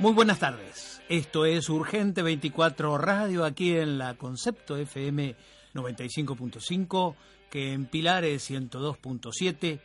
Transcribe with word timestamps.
Muy 0.00 0.14
buenas 0.14 0.38
tardes. 0.38 1.02
Esto 1.10 1.44
es 1.44 1.68
Urgente 1.68 2.22
24 2.22 2.96
Radio 2.96 3.44
aquí 3.44 3.76
en 3.76 3.98
la 3.98 4.14
Concepto 4.14 4.78
FM 4.78 5.36
95.5, 5.74 7.14
que 7.50 7.74
en 7.74 7.84
Pilares 7.84 8.50
102.7 8.50 9.78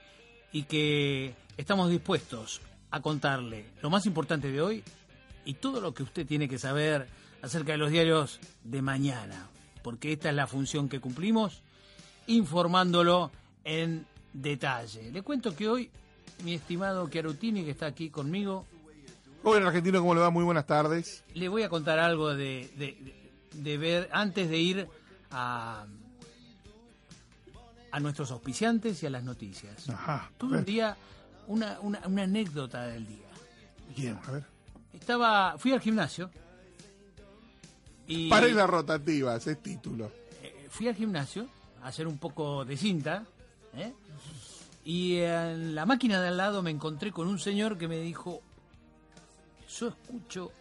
y 0.53 0.63
que 0.63 1.35
estamos 1.57 1.89
dispuestos 1.89 2.61
a 2.91 3.01
contarle 3.01 3.65
lo 3.81 3.89
más 3.89 4.05
importante 4.05 4.49
de 4.49 4.61
hoy 4.61 4.83
y 5.43 5.55
todo 5.55 5.81
lo 5.81 5.93
que 5.93 6.03
usted 6.03 6.25
tiene 6.25 6.47
que 6.47 6.59
saber 6.59 7.09
acerca 7.41 7.73
de 7.73 7.77
los 7.77 7.91
diarios 7.91 8.39
de 8.63 8.81
mañana, 8.81 9.49
porque 9.83 10.13
esta 10.13 10.29
es 10.29 10.35
la 10.35 10.47
función 10.47 10.87
que 10.87 11.01
cumplimos, 11.01 11.61
informándolo 12.27 13.31
en 13.65 14.05
detalle. 14.31 15.11
Le 15.11 15.23
cuento 15.23 15.53
que 15.53 15.67
hoy 15.67 15.89
mi 16.45 16.53
estimado 16.53 17.09
Chiarutini, 17.09 17.65
que 17.65 17.71
está 17.71 17.87
aquí 17.87 18.09
conmigo, 18.09 18.65
Hola 19.47 19.67
argentino, 19.67 19.99
¿cómo 19.99 20.15
le 20.15 20.21
va? 20.21 20.31
Muy 20.31 20.43
buenas 20.43 20.65
tardes. 20.65 21.23
Le 21.35 21.47
voy 21.49 21.61
a 21.61 21.69
contar 21.69 21.99
algo 21.99 22.33
de, 22.33 22.67
de, 23.53 23.77
ver 23.77 24.09
antes 24.11 24.49
de 24.49 24.57
ir 24.57 24.87
a, 25.29 25.85
a 27.91 27.99
nuestros 27.99 28.31
auspiciantes 28.31 29.03
y 29.03 29.05
a 29.05 29.11
las 29.11 29.23
noticias. 29.23 29.87
Ajá. 29.87 30.31
Tuve 30.39 30.57
un 30.57 30.65
día 30.65 30.97
una, 31.45 31.79
una, 31.81 32.01
una, 32.07 32.23
anécdota 32.23 32.87
del 32.87 33.05
día. 33.05 33.27
Bien, 33.95 34.19
a 34.25 34.31
ver. 34.31 34.45
Estaba, 34.91 35.59
fui 35.59 35.73
al 35.73 35.79
gimnasio. 35.79 36.31
Y, 38.07 38.29
Para 38.29 38.47
las 38.47 38.67
rotativas, 38.67 39.45
es 39.45 39.61
título. 39.61 40.11
Eh, 40.41 40.65
fui 40.71 40.87
al 40.87 40.95
gimnasio 40.95 41.47
a 41.83 41.89
hacer 41.89 42.07
un 42.07 42.17
poco 42.17 42.65
de 42.65 42.77
cinta. 42.77 43.23
¿eh? 43.75 43.93
Y 44.83 45.17
en 45.17 45.75
la 45.75 45.85
máquina 45.85 46.19
de 46.19 46.29
al 46.29 46.37
lado 46.37 46.63
me 46.63 46.71
encontré 46.71 47.11
con 47.11 47.27
un 47.27 47.37
señor 47.37 47.77
que 47.77 47.87
me 47.87 47.99
dijo, 47.99 48.41
yo 49.79 49.87
escucho 49.89 50.51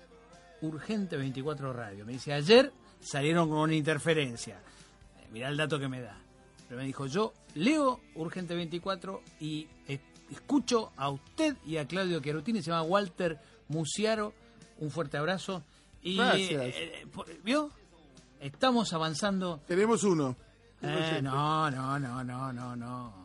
Urgente 0.62 1.17
24 1.17 1.73
Radio. 1.73 2.05
Me 2.05 2.12
dice, 2.12 2.33
ayer 2.33 2.73
salieron 3.01 3.48
con 3.48 3.59
una 3.59 3.75
interferencia. 3.75 4.56
Eh, 4.56 5.29
mirá 5.33 5.48
el 5.48 5.56
dato 5.56 5.79
que 5.79 5.89
me 5.89 6.01
da. 6.01 6.17
Pero 6.69 6.81
me 6.81 6.87
dijo, 6.87 7.06
yo 7.06 7.33
leo 7.55 8.01
Urgente 8.15 8.55
24 8.55 9.23
y 9.41 9.69
escucho 10.31 10.93
a 10.97 11.11
usted 11.11 11.56
y 11.65 11.77
a 11.77 11.87
Claudio 11.87 12.21
Chiarutini, 12.21 12.62
se 12.62 12.71
llama 12.71 12.83
Walter 12.83 13.39
Musiaro. 13.69 14.33
Un 14.79 14.91
fuerte 14.91 15.17
abrazo. 15.17 15.62
Y, 16.03 16.17
Gracias. 16.17 16.62
Eh, 16.62 17.03
eh, 17.06 17.41
¿Vio? 17.45 17.71
Estamos 18.41 18.93
avanzando. 18.93 19.61
Tenemos 19.67 20.03
uno. 20.05 20.37
no, 20.83 21.71
no, 21.71 21.99
no, 21.99 22.25
no, 22.25 22.53
no, 22.53 22.77
no. 22.77 23.25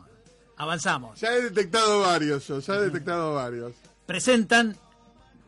Avanzamos. 0.56 1.18
Ya 1.18 1.34
he 1.34 1.42
detectado 1.42 2.00
varios, 2.00 2.46
yo, 2.46 2.60
ya 2.60 2.74
he 2.74 2.80
detectado 2.82 3.34
varios. 3.34 3.72
Presentan 4.06 4.76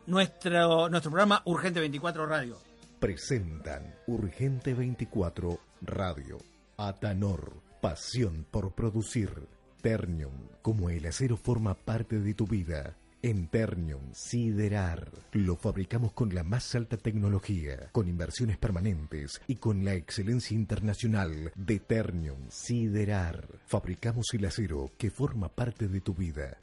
nuestro, 0.07 0.89
nuestro 0.89 1.11
programa 1.11 1.41
Urgente 1.45 1.79
24 1.79 2.25
Radio. 2.25 2.57
Presentan 2.99 3.95
Urgente 4.07 4.73
24 4.73 5.59
Radio. 5.81 6.37
Atanor, 6.77 7.53
pasión 7.81 8.45
por 8.49 8.73
producir. 8.73 9.29
Ternium, 9.81 10.47
como 10.61 10.89
el 10.89 11.05
acero 11.05 11.35
forma 11.35 11.73
parte 11.73 12.19
de 12.19 12.33
tu 12.33 12.47
vida. 12.47 12.95
En 13.21 13.47
Ternium, 13.47 14.13
Siderar. 14.13 15.09
Lo 15.33 15.55
fabricamos 15.55 16.13
con 16.13 16.33
la 16.33 16.43
más 16.43 16.75
alta 16.75 16.97
tecnología, 16.97 17.89
con 17.91 18.07
inversiones 18.07 18.57
permanentes 18.57 19.41
y 19.47 19.57
con 19.57 19.85
la 19.85 19.93
excelencia 19.93 20.55
internacional 20.55 21.51
de 21.55 21.79
Ternium, 21.79 22.49
Siderar. 22.49 23.47
Fabricamos 23.65 24.27
el 24.33 24.45
acero 24.45 24.91
que 24.97 25.09
forma 25.09 25.49
parte 25.49 25.87
de 25.87 26.01
tu 26.01 26.13
vida. 26.13 26.57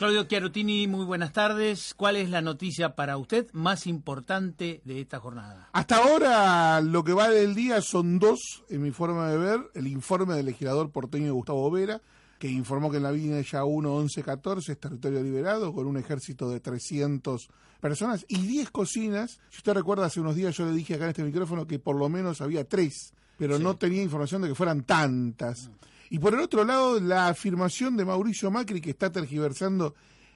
Claudio 0.00 0.24
Chiarutini, 0.24 0.86
muy 0.86 1.04
buenas 1.04 1.34
tardes. 1.34 1.92
¿Cuál 1.94 2.16
es 2.16 2.30
la 2.30 2.40
noticia 2.40 2.96
para 2.96 3.18
usted 3.18 3.48
más 3.52 3.86
importante 3.86 4.80
de 4.86 5.02
esta 5.02 5.20
jornada? 5.20 5.68
Hasta 5.74 5.96
ahora 5.98 6.80
lo 6.80 7.04
que 7.04 7.12
va 7.12 7.28
del 7.28 7.54
día 7.54 7.82
son 7.82 8.18
dos, 8.18 8.64
en 8.70 8.80
mi 8.80 8.92
forma 8.92 9.28
de 9.28 9.36
ver, 9.36 9.60
el 9.74 9.86
informe 9.86 10.36
del 10.36 10.46
legislador 10.46 10.90
porteño 10.90 11.34
Gustavo 11.34 11.70
Vera, 11.70 12.00
que 12.38 12.48
informó 12.48 12.90
que 12.90 12.96
en 12.96 13.02
la 13.02 13.10
Villa 13.10 13.42
ya 13.42 13.64
1 13.64 13.94
11 13.94 14.22
14 14.22 14.72
es 14.72 14.80
territorio 14.80 15.22
liberado 15.22 15.74
con 15.74 15.86
un 15.86 15.98
ejército 15.98 16.48
de 16.48 16.60
300 16.60 17.50
personas 17.78 18.24
y 18.26 18.38
10 18.38 18.70
cocinas. 18.70 19.38
Si 19.50 19.58
usted 19.58 19.74
recuerda, 19.74 20.06
hace 20.06 20.22
unos 20.22 20.34
días 20.34 20.56
yo 20.56 20.64
le 20.64 20.72
dije 20.72 20.94
acá 20.94 21.04
en 21.04 21.10
este 21.10 21.24
micrófono 21.24 21.66
que 21.66 21.78
por 21.78 21.96
lo 21.96 22.08
menos 22.08 22.40
había 22.40 22.66
tres, 22.66 23.12
pero 23.36 23.58
no 23.58 23.76
tenía 23.76 24.02
información 24.02 24.40
de 24.40 24.48
que 24.48 24.54
fueran 24.54 24.82
tantas. 24.82 25.68
Y 26.12 26.18
por 26.18 26.34
el 26.34 26.40
otro 26.40 26.64
lado, 26.64 26.98
la 26.98 27.28
afirmación 27.28 27.96
de 27.96 28.04
Mauricio 28.04 28.50
Macri, 28.50 28.80
que 28.80 28.90
está 28.90 29.12
tergiversando 29.12 29.94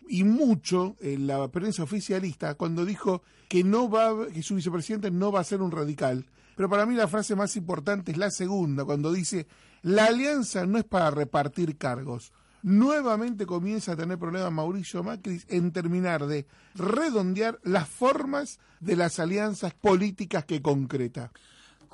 y 0.09 0.23
mucho 0.23 0.97
en 1.01 1.27
la 1.27 1.49
prensa 1.49 1.83
oficialista, 1.83 2.55
cuando 2.55 2.85
dijo 2.85 3.23
que, 3.49 3.65
no 3.65 3.91
va, 3.91 4.29
que 4.29 4.45
su 4.45 4.55
vicepresidente 4.55 5.11
no 5.11 5.33
va 5.33 5.41
a 5.41 5.45
ser 5.45 5.61
un 5.61 5.73
radical. 5.73 6.27
Pero 6.55 6.71
para 6.71 6.87
mí 6.87 6.95
la 6.95 7.09
frase 7.09 7.35
más 7.35 7.57
importante 7.57 8.13
es 8.13 8.19
la 8.19 8.31
segunda, 8.31 8.85
cuando 8.85 9.13
dice, 9.13 9.49
la 9.83 10.05
alianza 10.05 10.65
no 10.65 10.79
es 10.79 10.85
para 10.85 11.11
repartir 11.11 11.77
cargos. 11.77 12.33
Nuevamente 12.63 13.45
comienza 13.45 13.93
a 13.93 13.97
tener 13.97 14.17
problemas 14.17 14.53
Mauricio 14.53 15.03
Macri 15.03 15.43
en 15.49 15.73
terminar 15.73 16.27
de 16.27 16.47
redondear 16.77 17.59
las 17.65 17.89
formas 17.89 18.61
de 18.79 18.95
las 18.95 19.19
alianzas 19.19 19.75
políticas 19.75 20.45
que 20.45 20.63
concreta. 20.63 21.33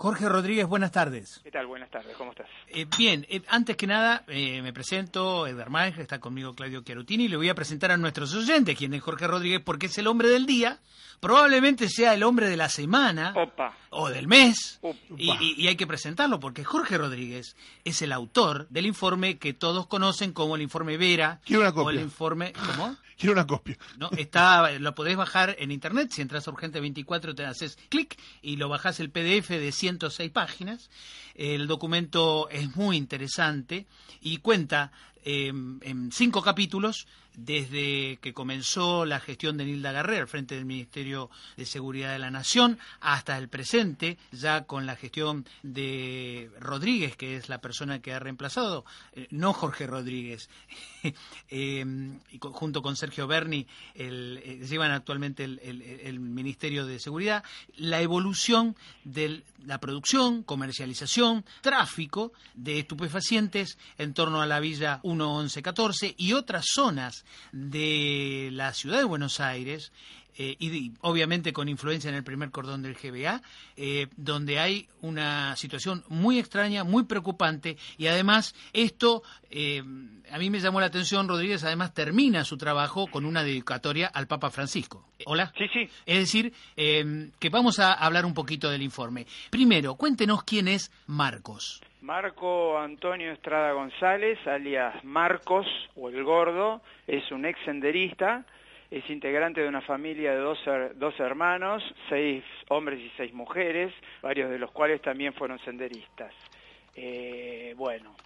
Jorge 0.00 0.30
Rodríguez, 0.30 0.66
buenas 0.66 0.92
tardes. 0.92 1.42
¿Qué 1.44 1.50
tal? 1.50 1.66
Buenas 1.66 1.90
tardes, 1.90 2.16
¿cómo 2.16 2.30
estás? 2.30 2.46
Eh, 2.68 2.86
bien, 2.96 3.26
eh, 3.28 3.42
antes 3.48 3.76
que 3.76 3.86
nada 3.86 4.24
eh, 4.28 4.62
me 4.62 4.72
presento, 4.72 5.46
Edgar 5.46 5.68
Maes, 5.68 5.98
está 5.98 6.18
conmigo 6.18 6.54
Claudio 6.54 6.80
Chiarutini, 6.80 7.24
y 7.24 7.28
le 7.28 7.36
voy 7.36 7.50
a 7.50 7.54
presentar 7.54 7.90
a 7.90 7.98
nuestros 7.98 8.34
oyentes 8.34 8.78
quién 8.78 8.94
es 8.94 9.02
Jorge 9.02 9.26
Rodríguez, 9.26 9.60
porque 9.62 9.86
es 9.86 9.98
el 9.98 10.06
hombre 10.06 10.30
del 10.30 10.46
día, 10.46 10.78
probablemente 11.20 11.86
sea 11.90 12.14
el 12.14 12.22
hombre 12.22 12.48
de 12.48 12.56
la 12.56 12.70
semana 12.70 13.34
o 13.90 14.08
del 14.08 14.26
mes, 14.26 14.80
y, 15.18 15.66
hay 15.66 15.76
que 15.76 15.86
presentarlo, 15.86 16.40
porque 16.40 16.64
Jorge 16.64 16.96
Rodríguez 16.96 17.54
es 17.84 18.00
el 18.00 18.12
autor 18.12 18.68
del 18.70 18.86
informe 18.86 19.36
que 19.36 19.52
todos 19.52 19.86
conocen 19.86 20.32
como 20.32 20.56
el 20.56 20.62
informe 20.62 20.96
Vera, 20.96 21.42
o 21.74 21.90
el 21.90 22.00
informe... 22.00 22.54
¿Cómo? 22.54 22.96
Quiero 23.20 23.34
una 23.34 23.46
copia. 23.46 23.76
No, 23.98 24.08
está, 24.16 24.78
lo 24.78 24.94
podés 24.94 25.14
bajar 25.14 25.54
en 25.58 25.70
internet, 25.70 26.10
si 26.10 26.22
entras 26.22 26.48
a 26.48 26.52
Urgente 26.52 26.80
24 26.80 27.34
te 27.34 27.44
haces 27.44 27.76
clic 27.90 28.18
y 28.40 28.56
lo 28.56 28.70
bajás 28.70 28.98
el 28.98 29.10
PDF 29.10 29.50
de 29.50 29.72
106 29.90 30.30
páginas. 30.30 30.88
El 31.34 31.66
documento 31.66 32.48
es 32.50 32.76
muy 32.76 32.96
interesante 32.96 33.86
y 34.20 34.38
cuenta 34.38 34.92
em, 35.24 35.80
en 35.82 36.12
cinco 36.12 36.42
capítulos 36.42 37.06
desde 37.36 38.18
que 38.20 38.32
comenzó 38.32 39.04
la 39.04 39.20
gestión 39.20 39.56
de 39.56 39.64
Nilda 39.64 39.92
Garré 39.92 40.18
al 40.18 40.28
frente 40.28 40.54
del 40.54 40.64
Ministerio 40.64 41.30
de 41.56 41.64
Seguridad 41.64 42.12
de 42.12 42.18
la 42.18 42.30
Nación 42.30 42.78
hasta 43.00 43.38
el 43.38 43.48
presente, 43.48 44.18
ya 44.32 44.64
con 44.64 44.86
la 44.86 44.96
gestión 44.96 45.46
de 45.62 46.50
Rodríguez, 46.60 47.16
que 47.16 47.36
es 47.36 47.48
la 47.48 47.60
persona 47.60 48.00
que 48.00 48.12
ha 48.12 48.18
reemplazado, 48.18 48.84
eh, 49.12 49.26
no 49.30 49.52
Jorge 49.52 49.86
Rodríguez, 49.86 50.48
eh, 51.48 51.84
y 52.30 52.38
junto 52.40 52.82
con 52.82 52.96
Sergio 52.96 53.26
Berni 53.26 53.66
eh, 53.94 54.64
llevan 54.68 54.92
actualmente 54.92 55.44
el, 55.44 56.20
Ministerio 56.20 56.86
de 56.86 56.98
Seguridad, 56.98 57.44
la 57.76 58.00
evolución 58.00 58.76
de 59.04 59.42
la 59.64 59.78
producción, 59.78 60.42
comercialización, 60.42 61.44
tráfico 61.60 62.32
de 62.54 62.78
estupefacientes 62.80 63.78
en 63.98 64.14
torno 64.14 64.42
a 64.42 64.46
la 64.46 64.60
Villa 64.60 65.00
1114 65.02 66.14
y 66.16 66.32
otras 66.32 66.66
zonas 66.72 67.19
de 67.52 68.50
la 68.52 68.72
ciudad 68.72 68.98
de 68.98 69.04
Buenos 69.04 69.40
Aires 69.40 69.92
eh, 70.42 70.56
y, 70.58 70.92
obviamente 71.02 71.52
con 71.52 71.68
influencia 71.68 72.08
en 72.08 72.14
el 72.14 72.24
primer 72.24 72.50
cordón 72.50 72.80
del 72.80 72.94
GBA, 72.94 73.42
eh, 73.76 74.06
donde 74.16 74.58
hay 74.58 74.88
una 75.02 75.54
situación 75.56 76.02
muy 76.08 76.38
extraña, 76.38 76.82
muy 76.82 77.02
preocupante 77.02 77.76
y 77.98 78.06
además 78.06 78.54
esto 78.72 79.22
eh, 79.50 79.82
a 80.30 80.38
mí 80.38 80.48
me 80.48 80.60
llamó 80.60 80.80
la 80.80 80.86
atención, 80.86 81.28
Rodríguez 81.28 81.62
además 81.64 81.92
termina 81.92 82.44
su 82.44 82.56
trabajo 82.56 83.06
con 83.08 83.26
una 83.26 83.42
dedicatoria 83.42 84.06
al 84.06 84.28
Papa 84.28 84.48
Francisco. 84.48 85.04
Hola. 85.26 85.52
Sí, 85.58 85.64
sí. 85.74 85.90
Es 86.06 86.18
decir, 86.20 86.54
que 86.74 87.48
vamos 87.50 87.78
a 87.78 87.92
hablar 87.92 88.24
un 88.24 88.32
poquito 88.32 88.70
del 88.70 88.80
informe. 88.80 89.26
Primero, 89.50 89.96
cuéntenos 89.96 90.44
quién 90.44 90.68
es 90.68 90.90
Marcos. 91.06 91.82
Marco 92.02 92.78
Antonio 92.78 93.30
Estrada 93.30 93.72
González, 93.72 94.38
alias 94.46 95.04
Marcos 95.04 95.66
o 95.96 96.08
el 96.08 96.24
Gordo, 96.24 96.80
es 97.06 97.30
un 97.30 97.44
ex 97.44 97.60
senderista, 97.64 98.44
es 98.90 99.08
integrante 99.10 99.60
de 99.60 99.68
una 99.68 99.82
familia 99.82 100.32
de 100.32 100.38
dos, 100.38 100.58
dos 100.94 101.20
hermanos, 101.20 101.82
seis 102.08 102.42
hombres 102.68 103.00
y 103.00 103.12
seis 103.18 103.34
mujeres, 103.34 103.92
varios 104.22 104.50
de 104.50 104.58
los 104.58 104.70
cuales 104.70 105.02
también 105.02 105.34
fueron 105.34 105.58
senderistas. 105.58 106.32
Eh, 106.96 107.74
bueno, 107.76 108.16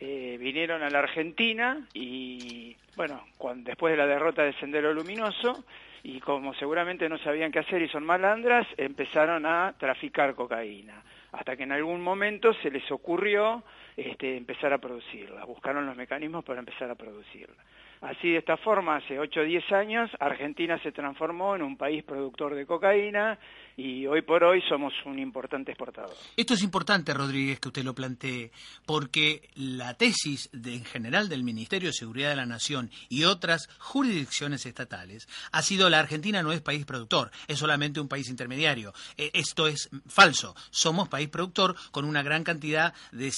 eh, 0.00 0.38
vinieron 0.40 0.82
a 0.82 0.88
la 0.88 1.00
Argentina 1.00 1.86
y, 1.92 2.74
bueno, 2.96 3.24
después 3.56 3.92
de 3.92 3.98
la 3.98 4.06
derrota 4.06 4.42
del 4.42 4.58
Sendero 4.58 4.94
Luminoso, 4.94 5.64
y 6.02 6.18
como 6.20 6.54
seguramente 6.54 7.08
no 7.10 7.18
sabían 7.18 7.52
qué 7.52 7.58
hacer 7.58 7.82
y 7.82 7.88
son 7.88 8.04
malandras, 8.04 8.66
empezaron 8.78 9.44
a 9.44 9.74
traficar 9.78 10.34
cocaína. 10.34 11.02
Hasta 11.32 11.56
que 11.56 11.62
en 11.62 11.72
algún 11.72 12.02
momento 12.02 12.52
se 12.62 12.70
les 12.70 12.90
ocurrió 12.90 13.62
este, 13.96 14.36
empezar 14.36 14.72
a 14.72 14.78
producirla, 14.78 15.44
buscaron 15.44 15.86
los 15.86 15.96
mecanismos 15.96 16.44
para 16.44 16.60
empezar 16.60 16.90
a 16.90 16.94
producirla. 16.94 17.56
Así, 18.02 18.32
de 18.32 18.38
esta 18.38 18.56
forma, 18.56 18.96
hace 18.96 19.18
8 19.18 19.40
o 19.40 19.44
10 19.44 19.72
años, 19.72 20.10
Argentina 20.18 20.76
se 20.78 20.90
transformó 20.90 21.54
en 21.54 21.62
un 21.62 21.76
país 21.76 22.02
productor 22.02 22.54
de 22.54 22.66
cocaína 22.66 23.38
y 23.76 24.06
hoy 24.06 24.22
por 24.22 24.44
hoy 24.44 24.62
somos 24.68 24.92
un 25.04 25.18
importante 25.18 25.72
exportador. 25.72 26.14
Esto 26.36 26.54
es 26.54 26.62
importante, 26.62 27.14
Rodríguez, 27.14 27.60
que 27.60 27.68
usted 27.68 27.84
lo 27.84 27.94
plantee, 27.94 28.50
porque 28.86 29.48
la 29.56 29.94
tesis 29.94 30.50
de, 30.52 30.74
en 30.74 30.84
general 30.84 31.28
del 31.28 31.42
Ministerio 31.42 31.88
de 31.88 31.94
Seguridad 31.94 32.30
de 32.30 32.36
la 32.36 32.46
Nación 32.46 32.90
y 33.08 33.24
otras 33.24 33.68
jurisdicciones 33.78 34.66
estatales 34.66 35.26
ha 35.52 35.62
sido 35.62 35.88
la 35.88 36.00
Argentina 36.00 36.42
no 36.42 36.52
es 36.52 36.60
país 36.60 36.84
productor, 36.84 37.30
es 37.48 37.58
solamente 37.58 38.00
un 38.00 38.08
país 38.08 38.28
intermediario. 38.28 38.92
Eh, 39.16 39.30
esto 39.34 39.66
es 39.66 39.90
falso. 40.06 40.54
Somos 40.70 41.08
país 41.08 41.28
productor 41.28 41.74
con 41.90 42.04
una 42.04 42.22
gran 42.22 42.44
cantidad 42.44 42.94
de, 43.12 43.32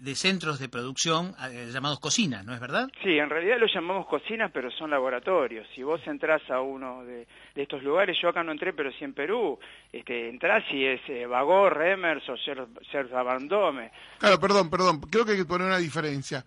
de, 0.00 0.14
centros 0.14 0.58
de 0.58 0.68
producción 0.68 1.34
eh, 1.50 1.70
llamados 1.72 2.00
cocinas, 2.00 2.44
¿no 2.44 2.54
es 2.54 2.60
verdad? 2.60 2.88
Sí, 3.02 3.18
en 3.18 3.30
realidad 3.30 3.58
los 3.58 3.72
llamamos 3.72 4.06
cocinas, 4.06 4.50
pero 4.52 4.70
son 4.70 4.90
laboratorios. 4.90 5.66
Si 5.74 5.82
vos 5.82 6.00
entras 6.06 6.42
a 6.50 6.60
uno 6.60 7.04
de, 7.04 7.26
de 7.54 7.62
estos 7.62 7.82
lugares, 7.82 8.16
yo 8.20 8.28
acá 8.28 8.42
no 8.42 8.52
entré, 8.52 8.72
pero 8.72 8.90
sí 8.92 9.04
en 9.04 9.12
Perú, 9.12 9.58
este, 9.92 10.28
entras 10.28 10.64
y 10.72 10.84
es 10.84 11.00
eh, 11.08 11.26
Remers 11.70 12.28
o 12.28 12.36
Serge 12.36 13.14
Abandome. 13.14 13.92
Claro, 14.18 14.40
perdón, 14.40 14.70
perdón, 14.70 15.00
creo 15.00 15.24
que 15.24 15.32
hay 15.32 15.38
que 15.38 15.44
poner 15.44 15.68
una 15.68 15.78
diferencia. 15.78 16.44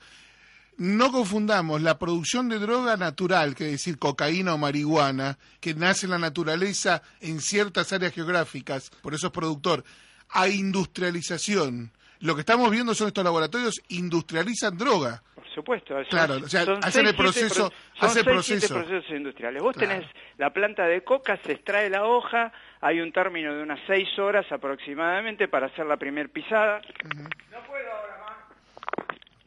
No 0.78 1.12
confundamos 1.12 1.82
la 1.82 1.98
producción 1.98 2.50
de 2.50 2.60
droga 2.60 2.98
natural, 2.98 3.56
que 3.56 3.66
es 3.66 3.72
decir, 3.72 3.98
cocaína 3.98 4.54
o 4.54 4.58
marihuana, 4.58 5.38
que 5.60 5.74
nace 5.74 6.06
en 6.06 6.12
la 6.12 6.20
naturaleza 6.20 7.02
en 7.22 7.40
ciertas 7.40 7.94
áreas 7.94 8.14
geográficas, 8.14 8.92
por 9.02 9.16
eso 9.16 9.28
es 9.28 9.34
productor, 9.34 9.84
a 10.30 10.50
industrialización. 10.50 11.92
Lo 12.20 12.36
que 12.36 12.42
estamos 12.42 12.70
viendo 12.72 12.94
son 12.94 13.08
estos 13.08 13.24
laboratorios 13.24 13.82
industrializan 13.90 14.78
droga 14.78 15.22
supuesto. 15.58 15.96
claro, 16.10 16.36
o 16.36 16.48
sea, 16.48 16.66
hacen 16.84 17.08
el 17.08 17.16
proceso, 17.16 17.72
procesos 18.00 19.10
industriales. 19.10 19.62
Vos 19.62 19.76
tenés 19.76 20.06
la 20.38 20.52
planta 20.52 20.86
de 20.86 21.04
coca, 21.04 21.38
se 21.44 21.54
extrae 21.54 21.90
la 21.90 22.06
hoja, 22.06 22.52
hay 22.80 23.00
un 23.02 23.12
término 23.12 23.56
de 23.56 23.64
unas 23.64 23.80
seis 23.88 24.08
horas 24.20 24.46
aproximadamente 24.52 25.48
para 25.48 25.66
hacer 25.66 25.88
la 25.88 25.98
primer 25.98 26.30
pisada. 26.30 26.82
No 27.52 27.60
puedo. 27.66 28.07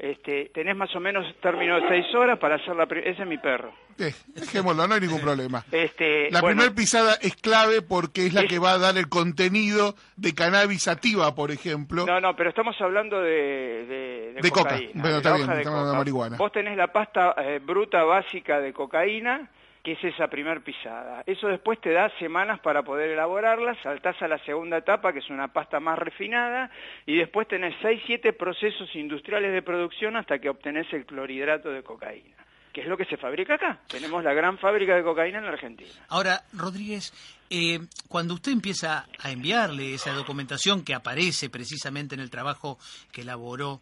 Este, 0.01 0.51
tenés 0.55 0.75
más 0.75 0.97
o 0.97 1.01
menos 1.01 1.27
término 1.43 1.79
de 1.79 1.87
seis 1.87 2.07
horas 2.15 2.39
para 2.39 2.55
hacer 2.55 2.75
la 2.75 2.85
ese 2.85 3.21
es 3.21 3.29
mi 3.29 3.37
perro. 3.37 3.71
Eh, 3.99 4.15
dejémoslo, 4.29 4.89
no 4.89 4.95
hay 4.95 5.01
ningún 5.03 5.21
problema. 5.21 5.63
Este, 5.71 6.31
la 6.31 6.41
primera 6.41 6.71
pisada 6.71 7.17
es 7.21 7.37
clave 7.37 7.83
porque 7.83 8.25
es 8.25 8.33
la 8.33 8.47
que 8.47 8.59
va 8.59 8.73
a 8.73 8.79
dar 8.79 8.97
el 8.97 9.11
contenido 9.11 9.95
de 10.17 10.35
cannabis 10.35 10.85
sativa, 10.85 11.35
por 11.35 11.51
ejemplo. 11.51 12.07
No, 12.07 12.19
no, 12.19 12.35
pero 12.35 12.49
estamos 12.49 12.81
hablando 12.81 13.21
de, 13.21 14.33
de, 14.41 14.51
coca. 14.51 14.81
Bueno, 14.95 15.19
está 15.19 15.35
bien, 15.35 15.47
de, 15.47 15.65
marihuana. 15.67 16.39
Vos 16.39 16.51
tenés 16.51 16.79
la 16.79 16.87
pasta 16.87 17.35
eh, 17.37 17.61
bruta 17.63 18.03
básica 18.03 18.59
de 18.59 18.73
cocaína 18.73 19.51
que 19.83 19.93
es 19.93 20.05
esa 20.05 20.29
primer 20.29 20.63
pisada. 20.63 21.23
Eso 21.27 21.49
después 21.49 21.81
te 21.81 21.91
da 21.91 22.11
semanas 22.19 22.61
para 22.61 22.83
poder 22.83 23.11
elaborarla, 23.11 23.75
saltás 23.83 24.21
a 24.23 24.29
la 24.29 24.39
segunda 24.45 24.79
etapa, 24.79 25.13
que 25.13 25.21
es 25.21 25.31
una 25.31 25.49
pasta 25.49 25.81
más 25.81 25.99
refinada, 25.99 26.71
y 27.07 27.17
después 27.17 27.49
tenés 27.49 27.75
6, 27.83 28.03
7 28.07 28.33
procesos 28.35 28.95
industriales 28.95 29.53
de 29.53 29.63
producción 29.63 30.17
hasta 30.17 30.39
que 30.39 30.51
obtenés 30.51 30.93
el 30.93 31.07
clorhidrato 31.07 31.71
de 31.71 31.83
cocaína 31.83 32.37
que 32.73 32.83
es 32.83 32.87
lo 32.87 32.97
que 32.97 33.05
se 33.05 33.17
fabrica 33.17 33.55
acá. 33.55 33.81
Tenemos 33.89 34.23
la 34.23 34.33
gran 34.33 34.59
fábrica 34.59 34.95
de 34.95 35.03
cocaína 35.03 35.39
en 35.39 35.45
la 35.45 35.53
Argentina. 35.53 35.91
Ahora, 36.09 36.43
Rodríguez, 36.53 37.13
eh, 37.51 37.81
cuando 38.09 38.35
usted 38.35 38.53
empieza 38.53 39.07
a 39.19 39.31
enviarle 39.33 39.95
esa 39.95 40.13
documentación 40.13 40.85
que 40.85 40.95
aparece 40.95 41.51
precisamente 41.51 42.15
en 42.15 42.21
el 42.21 42.31
trabajo 42.31 42.79
que 43.11 43.23
elaboró, 43.23 43.81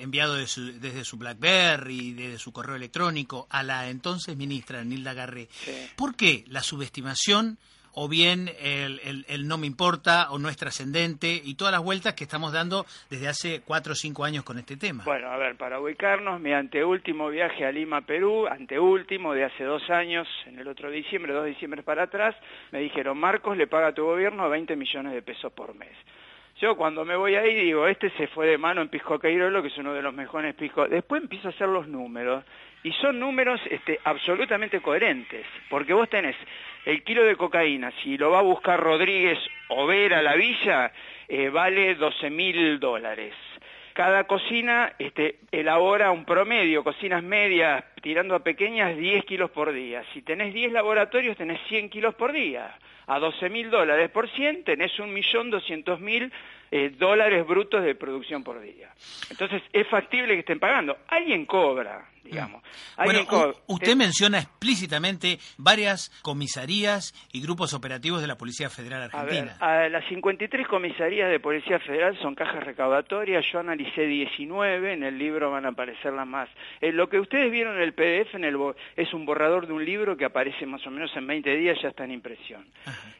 enviado 0.00 0.36
desde 0.36 1.04
su 1.04 1.16
BlackBerry, 1.16 2.12
desde 2.12 2.38
su 2.38 2.52
correo 2.52 2.76
electrónico, 2.76 3.48
a 3.50 3.62
la 3.62 3.88
entonces 3.88 4.36
ministra 4.36 4.84
Nilda 4.84 5.12
Garré, 5.12 5.48
¿por 5.96 6.14
qué 6.14 6.44
la 6.46 6.62
subestimación? 6.62 7.58
O 7.94 8.08
bien 8.08 8.50
el, 8.60 9.24
el, 9.28 9.48
no 9.48 9.58
me 9.58 9.66
importa 9.66 10.30
o 10.30 10.38
no 10.38 10.48
es 10.48 10.56
trascendente 10.56 11.40
y 11.42 11.54
todas 11.54 11.72
las 11.72 11.82
vueltas 11.82 12.14
que 12.14 12.24
estamos 12.24 12.52
dando 12.52 12.84
desde 13.10 13.28
hace 13.28 13.62
cuatro 13.64 13.92
o 13.92 13.96
cinco 13.96 14.24
años 14.24 14.44
con 14.44 14.58
este 14.58 14.76
tema. 14.76 15.04
Bueno, 15.04 15.28
a 15.28 15.36
ver, 15.36 15.56
para 15.56 15.80
ubicarnos, 15.80 16.40
mi 16.40 16.52
anteúltimo 16.52 17.28
viaje 17.28 17.64
a 17.64 17.72
Lima, 17.72 18.02
Perú, 18.02 18.46
anteúltimo 18.46 19.34
de 19.34 19.44
hace 19.44 19.64
dos 19.64 19.88
años, 19.90 20.26
en 20.46 20.58
el 20.58 20.68
otro 20.68 20.90
diciembre, 20.90 21.32
dos 21.32 21.46
diciembre 21.46 21.82
para 21.82 22.04
atrás, 22.04 22.34
me 22.72 22.80
dijeron, 22.80 23.18
Marcos 23.18 23.56
le 23.56 23.66
paga 23.66 23.88
a 23.88 23.94
tu 23.94 24.04
gobierno 24.04 24.48
20 24.48 24.76
millones 24.76 25.12
de 25.12 25.22
pesos 25.22 25.52
por 25.52 25.74
mes. 25.74 25.96
Yo 26.60 26.76
cuando 26.76 27.04
me 27.04 27.16
voy 27.16 27.34
ahí 27.34 27.52
digo, 27.54 27.86
este 27.88 28.10
se 28.10 28.28
fue 28.28 28.46
de 28.46 28.58
mano 28.58 28.80
en 28.80 28.88
Pisco 28.88 29.18
Cairolo, 29.18 29.60
que 29.60 29.68
es 29.68 29.78
uno 29.78 29.92
de 29.92 30.02
los 30.02 30.14
mejores 30.14 30.54
piscos. 30.54 30.88
Después 30.88 31.22
empiezo 31.22 31.48
a 31.48 31.50
hacer 31.50 31.68
los 31.68 31.88
números 31.88 32.44
y 32.84 32.92
son 32.92 33.18
números 33.18 33.60
este, 33.70 33.98
absolutamente 34.04 34.80
coherentes, 34.80 35.46
porque 35.68 35.94
vos 35.94 36.08
tenés 36.08 36.36
el 36.84 37.02
kilo 37.02 37.24
de 37.24 37.34
cocaína, 37.34 37.90
si 38.02 38.18
lo 38.18 38.30
va 38.30 38.40
a 38.40 38.42
buscar 38.42 38.78
Rodríguez 38.78 39.38
o 39.68 39.86
Vera 39.86 40.22
la 40.22 40.36
villa, 40.36 40.92
eh, 41.26 41.48
vale 41.48 41.94
12 41.94 42.30
mil 42.30 42.78
dólares. 42.78 43.34
Cada 43.94 44.24
cocina 44.24 44.92
este, 44.98 45.38
elabora 45.50 46.10
un 46.10 46.24
promedio, 46.24 46.84
cocinas 46.84 47.22
medias 47.22 47.84
tirando 48.02 48.34
a 48.34 48.44
pequeñas, 48.44 48.96
10 48.96 49.24
kilos 49.24 49.50
por 49.50 49.72
día. 49.72 50.02
Si 50.12 50.20
tenés 50.20 50.52
10 50.52 50.72
laboratorios, 50.72 51.36
tenés 51.36 51.60
100 51.68 51.88
kilos 51.88 52.14
por 52.16 52.32
día. 52.32 52.76
A 53.06 53.18
12 53.18 53.48
mil 53.50 53.70
dólares 53.70 54.10
por 54.10 54.28
100, 54.28 54.64
tenés 54.64 54.92
1.200.000 54.98 56.30
eh, 56.70 56.90
dólares 56.90 57.46
brutos 57.46 57.82
de 57.84 57.94
producción 57.94 58.42
por 58.42 58.60
día. 58.60 58.90
Entonces, 59.30 59.62
es 59.72 59.86
factible 59.88 60.34
que 60.34 60.40
estén 60.40 60.60
pagando. 60.60 60.96
Alguien 61.08 61.46
cobra, 61.46 62.08
digamos. 62.22 62.62
Bueno, 62.96 63.20
usted 63.66 63.96
menciona 63.96 64.38
explícitamente 64.38 65.38
varias 65.58 66.10
comisarías 66.22 67.12
y 67.32 67.42
grupos 67.42 67.74
operativos 67.74 68.20
de 68.20 68.26
la 68.26 68.36
Policía 68.36 68.70
Federal 68.70 69.02
Argentina. 69.02 69.56
A, 69.60 69.76
ver, 69.78 69.90
las 69.90 70.04
53 70.08 70.66
comisarías 70.66 71.30
de 71.30 71.40
Policía 71.40 71.78
Federal 71.80 72.18
son 72.20 72.34
cajas 72.34 72.64
recaudatorias, 72.64 73.44
yo 73.52 73.60
analicé 73.60 74.06
19, 74.06 74.94
en 74.94 75.02
el 75.02 75.18
libro 75.18 75.50
van 75.50 75.66
a 75.66 75.70
aparecer 75.70 76.12
las 76.12 76.26
más. 76.26 76.48
Eh, 76.80 76.92
lo 76.92 77.08
que 77.08 77.20
ustedes 77.20 77.50
vieron 77.50 77.76
en 77.76 77.82
el 77.82 77.92
PDF 77.92 78.34
en 78.34 78.44
el 78.44 78.54
es 78.96 79.12
un 79.12 79.26
borrador 79.26 79.66
de 79.66 79.72
un 79.72 79.84
libro 79.84 80.16
que 80.16 80.24
aparece 80.24 80.66
más 80.66 80.86
o 80.86 80.90
menos 80.90 81.14
en 81.16 81.26
20 81.26 81.56
días, 81.56 81.78
ya 81.82 81.88
está 81.88 82.04
en 82.04 82.12
impresión. 82.12 82.64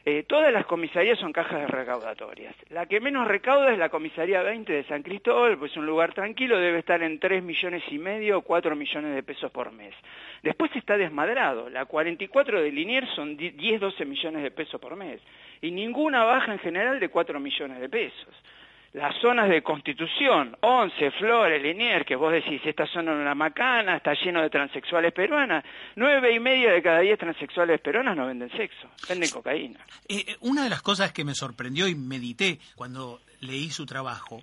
Eh, 0.05 0.23
todas 0.23 0.51
las 0.51 0.65
comisarías 0.65 1.19
son 1.19 1.33
cajas 1.33 1.69
recaudatorias. 1.69 2.55
La 2.69 2.85
que 2.85 2.99
menos 2.99 3.27
recauda 3.45 3.71
es 3.73 3.77
la 3.77 3.89
comisaría 3.89 4.41
20 4.41 4.73
de 4.73 4.83
San 4.85 5.03
Cristóbal, 5.03 5.59
pues 5.59 5.69
es 5.69 5.77
un 5.77 5.85
lugar 5.85 6.15
tranquilo, 6.15 6.57
debe 6.57 6.79
estar 6.79 7.03
en 7.03 7.19
3 7.19 7.43
millones 7.43 7.83
y 7.91 7.99
medio 7.99 8.39
o 8.39 8.41
4 8.41 8.75
millones 8.75 9.13
de 9.13 9.21
pesos 9.21 9.51
por 9.51 9.71
mes. 9.71 9.93
Después 10.41 10.75
está 10.75 10.97
desmadrado, 10.97 11.69
la 11.69 11.85
44 11.85 12.59
de 12.59 12.71
Liniers 12.71 13.07
son 13.11 13.37
10, 13.37 13.79
12 13.79 14.03
millones 14.05 14.41
de 14.41 14.49
pesos 14.49 14.81
por 14.81 14.95
mes, 14.95 15.21
y 15.61 15.69
ninguna 15.69 16.23
baja 16.23 16.53
en 16.53 16.59
general 16.59 16.99
de 16.99 17.09
4 17.09 17.39
millones 17.39 17.79
de 17.79 17.87
pesos. 17.87 18.33
Las 18.95 19.13
zonas 19.19 19.49
de 19.49 19.61
Constitución, 19.61 20.55
11, 20.61 21.11
Flores, 21.19 21.61
Liniers, 21.61 22.05
que 22.05 22.15
vos 22.15 22.31
decís, 22.31 22.61
esta 22.63 22.87
zona 22.87 23.11
es 23.11 23.17
una 23.17 23.35
macana, 23.35 23.97
está 23.97 24.13
lleno 24.13 24.41
de 24.41 24.49
transexuales 24.49 25.11
peruanas, 25.11 25.65
nueve 25.97 26.33
y 26.33 26.39
media 26.39 26.71
de 26.71 26.81
cada 26.81 27.01
diez 27.01 27.19
transexuales 27.19 27.81
peruanas 27.81 28.15
no 28.15 28.25
venden 28.25 28.49
sexo, 28.51 28.87
venden 29.09 29.29
cocaína. 29.29 29.81
Eh, 30.07 30.23
eh, 30.25 30.35
una 30.39 30.63
de 30.63 30.69
las 30.69 30.81
cosas 30.81 31.11
que 31.11 31.25
me 31.25 31.35
sorprendió 31.35 31.89
y 31.89 31.95
medité 31.95 32.57
cuando 32.77 33.19
leí 33.41 33.69
su 33.69 33.85
trabajo 33.85 34.39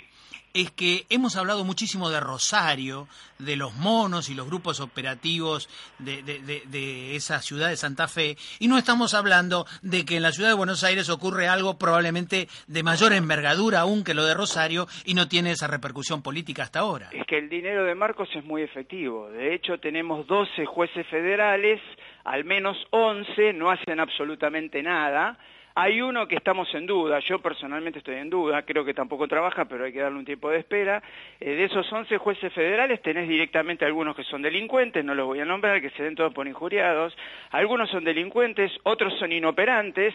es 0.55 0.71
que 0.71 1.05
hemos 1.09 1.37
hablado 1.37 1.65
muchísimo 1.65 2.11
de 2.11 2.21
Rosario, 2.21 3.09
de 3.39 3.57
los 3.57 3.75
monos 3.75 4.29
y 4.29 4.35
los 4.35 4.47
grupos 4.47 4.81
operativos 4.81 5.69
de, 5.99 7.17
esa 7.17 7.41
ciudad 7.41 7.69
de 7.69 7.77
Santa 7.77 8.09
Fe, 8.09 8.37
y 8.59 8.69
no 8.69 8.79
estamos 8.79 9.15
hablando 9.15 9.67
de 9.83 10.05
que 10.05 10.17
en 10.17 10.23
la 10.23 10.33
ciudad 10.33 10.51
de 10.51 10.55
Buenos 10.55 10.85
Aires 10.85 11.09
ocurre 11.09 11.49
algo 11.49 11.79
probablemente 11.79 12.49
de 12.67 12.83
mayor 12.83 13.13
envergadura 13.13 13.81
aún 13.81 14.05
que 14.05 14.15
lo 14.15 14.25
de 14.25 14.35
Rosario 14.35 14.87
y 15.05 15.15
no 15.15 15.29
tiene 15.29 15.53
esa 15.53 15.67
repercusión 15.67 16.23
política 16.23 16.63
hasta 16.63 16.81
ahora. 16.81 17.11
Es 17.13 17.27
que 17.27 17.39
el 17.39 17.49
dinero 17.49 17.85
de 17.85 17.95
Marcos 17.95 18.29
es 18.35 18.45
muy 18.45 18.63
efectivo. 18.63 19.31
De 19.31 19.55
hecho, 19.55 19.79
tenemos 19.79 20.27
12 20.27 20.67
jueces 20.67 21.07
federales, 21.09 21.81
al 22.25 22.45
menos 22.45 22.77
11 22.91 23.55
no 23.55 23.71
hacen 23.71 24.01
absolutamente 24.01 24.83
nada 24.83 25.39
hay 25.75 26.01
uno 26.01 26.29
que 26.29 26.37
estamos 26.37 26.73
en 26.75 26.87
duda, 26.87 27.19
yo 27.21 27.41
personalmente 27.41 27.99
estoy 27.99 28.17
en 28.17 28.31
duda, 28.31 28.63
creo 28.63 28.85
que 28.85 28.95
tampoco 28.95 29.27
trabaja, 29.27 29.65
pero 29.65 29.85
hay 29.85 29.93
que 29.93 30.01
darle 30.01 30.19
un 30.19 30.25
tiempo 30.25 30.51
de 30.51 30.59
espera. 30.59 31.03
Eh, 31.41 31.51
de 31.51 31.65
esos 31.65 31.91
11 31.91 32.19
jueces 32.19 32.53
federales 32.53 33.01
tenés 33.03 33.29
directamente 33.29 33.85
algunos 33.85 34.15
que 34.15 34.25
son 34.25 34.43
delincuentes, 34.43 35.05
no 35.05 35.15
los 35.15 35.27
voy 35.27 35.41
a 35.41 35.45
nombrar, 35.45 35.81
que 35.81 35.91
se 35.91 36.03
den 36.03 36.15
todos 36.15 36.35
por 36.35 36.47
injuriados. 36.47 37.17
Algunos 37.51 37.91
son 37.91 38.05
delincuentes, 38.05 38.71
otros 38.83 39.19
son 39.19 39.33
inoperantes 39.33 40.15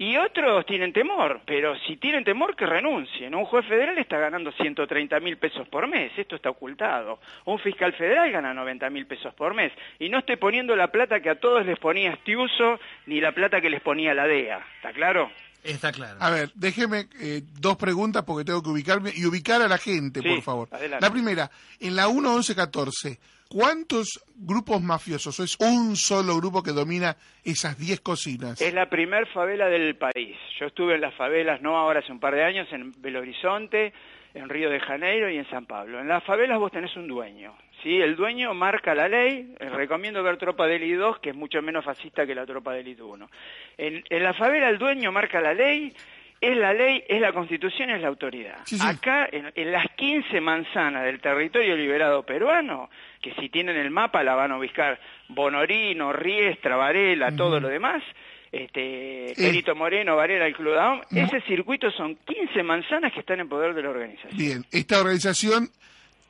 Y 0.00 0.16
otros 0.16 0.64
tienen 0.64 0.92
temor, 0.92 1.40
pero 1.44 1.76
si 1.80 1.96
tienen 1.96 2.22
temor 2.22 2.54
que 2.54 2.64
renuncien. 2.66 3.34
Un 3.34 3.44
juez 3.46 3.66
federal 3.66 3.98
está 3.98 4.16
ganando 4.16 4.52
130 4.52 5.18
mil 5.18 5.36
pesos 5.38 5.66
por 5.66 5.88
mes, 5.88 6.12
esto 6.16 6.36
está 6.36 6.50
ocultado. 6.50 7.18
Un 7.46 7.58
fiscal 7.58 7.92
federal 7.94 8.30
gana 8.30 8.54
90 8.54 8.88
mil 8.90 9.06
pesos 9.06 9.34
por 9.34 9.54
mes. 9.54 9.72
Y 9.98 10.08
no 10.08 10.20
estoy 10.20 10.36
poniendo 10.36 10.76
la 10.76 10.92
plata 10.92 11.18
que 11.18 11.30
a 11.30 11.40
todos 11.40 11.66
les 11.66 11.80
ponía 11.80 12.12
Estiuso, 12.12 12.78
ni 13.06 13.20
la 13.20 13.32
plata 13.32 13.60
que 13.60 13.70
les 13.70 13.80
ponía 13.82 14.14
la 14.14 14.28
DEA. 14.28 14.64
¿Está 14.76 14.92
claro? 14.92 15.32
Está 15.64 15.90
claro. 15.90 16.16
A 16.20 16.30
ver, 16.30 16.52
déjeme 16.54 17.08
eh, 17.20 17.42
dos 17.58 17.76
preguntas 17.76 18.22
porque 18.24 18.44
tengo 18.44 18.62
que 18.62 18.70
ubicarme 18.70 19.10
y 19.16 19.26
ubicar 19.26 19.60
a 19.62 19.66
la 19.66 19.78
gente, 19.78 20.20
Sí, 20.22 20.28
por 20.28 20.42
favor. 20.42 20.68
adelante. 20.70 21.04
La 21.04 21.10
primera, 21.12 21.50
en 21.80 21.96
la 21.96 22.06
1 22.06 22.34
11 22.36 22.54
14, 22.54 23.18
¿cuántos 23.48 24.24
grupos 24.36 24.82
mafiosos 24.82 25.40
es 25.40 25.56
un 25.60 25.96
solo 25.96 26.36
grupo 26.36 26.62
que 26.62 26.72
domina 26.72 27.16
esas 27.44 27.78
10 27.78 28.00
cocinas? 28.00 28.60
Es 28.60 28.74
la 28.74 28.88
primer 28.88 29.26
favela 29.28 29.68
del 29.68 29.96
país. 29.96 30.36
Yo 30.58 30.66
estuve 30.66 30.94
en 30.94 31.00
las 31.00 31.14
favelas, 31.14 31.60
no 31.62 31.76
ahora, 31.76 32.00
hace 32.00 32.12
un 32.12 32.20
par 32.20 32.34
de 32.34 32.44
años, 32.44 32.68
en 32.72 32.92
Belo 33.00 33.20
Horizonte, 33.20 33.92
en 34.34 34.48
Río 34.48 34.70
de 34.70 34.80
Janeiro 34.80 35.30
y 35.30 35.38
en 35.38 35.48
San 35.50 35.66
Pablo. 35.66 36.00
En 36.00 36.08
las 36.08 36.24
favelas 36.24 36.58
vos 36.58 36.70
tenés 36.72 36.94
un 36.96 37.08
dueño. 37.08 37.56
¿sí? 37.82 37.96
El 37.96 38.16
dueño 38.16 38.54
marca 38.54 38.94
la 38.94 39.08
ley. 39.08 39.54
Eh, 39.58 39.68
recomiendo 39.70 40.22
ver 40.22 40.36
Tropa 40.36 40.66
de 40.66 40.76
Élite 40.76 40.96
2, 40.96 41.18
que 41.20 41.30
es 41.30 41.36
mucho 41.36 41.62
menos 41.62 41.84
fascista 41.84 42.26
que 42.26 42.34
la 42.34 42.46
Tropa 42.46 42.72
de 42.72 42.80
Élite 42.80 43.02
1. 43.02 43.30
En, 43.78 44.04
en 44.08 44.22
la 44.22 44.34
favela 44.34 44.68
el 44.68 44.78
dueño 44.78 45.12
marca 45.12 45.40
la 45.40 45.54
ley. 45.54 45.92
Es 46.40 46.56
la 46.56 46.72
ley, 46.72 47.02
es 47.08 47.20
la 47.20 47.32
constitución, 47.32 47.90
es 47.90 48.00
la 48.00 48.08
autoridad. 48.08 48.58
Sí, 48.64 48.78
sí. 48.78 48.86
Acá, 48.86 49.28
en, 49.30 49.50
en 49.54 49.72
las 49.72 49.86
15 49.96 50.40
manzanas 50.40 51.04
del 51.04 51.20
territorio 51.20 51.76
liberado 51.76 52.24
peruano, 52.24 52.90
que 53.20 53.34
si 53.34 53.48
tienen 53.48 53.76
el 53.76 53.90
mapa 53.90 54.22
la 54.22 54.34
van 54.34 54.52
a 54.52 54.58
ubicar 54.58 55.00
Bonorino, 55.28 56.12
Riestra, 56.12 56.76
Varela, 56.76 57.34
todo 57.34 57.58
lo 57.58 57.68
demás, 57.68 58.02
este, 58.50 59.34
Perito 59.36 59.74
Moreno, 59.74 60.16
Varela, 60.16 60.46
el 60.46 60.54
Club 60.54 60.74
ese 61.10 61.40
circuito 61.42 61.90
son 61.90 62.16
15 62.24 62.62
manzanas 62.62 63.12
que 63.12 63.20
están 63.20 63.40
en 63.40 63.48
poder 63.48 63.74
de 63.74 63.82
la 63.82 63.90
organización. 63.90 64.36
Bien, 64.36 64.64
esta 64.70 65.00
organización 65.00 65.68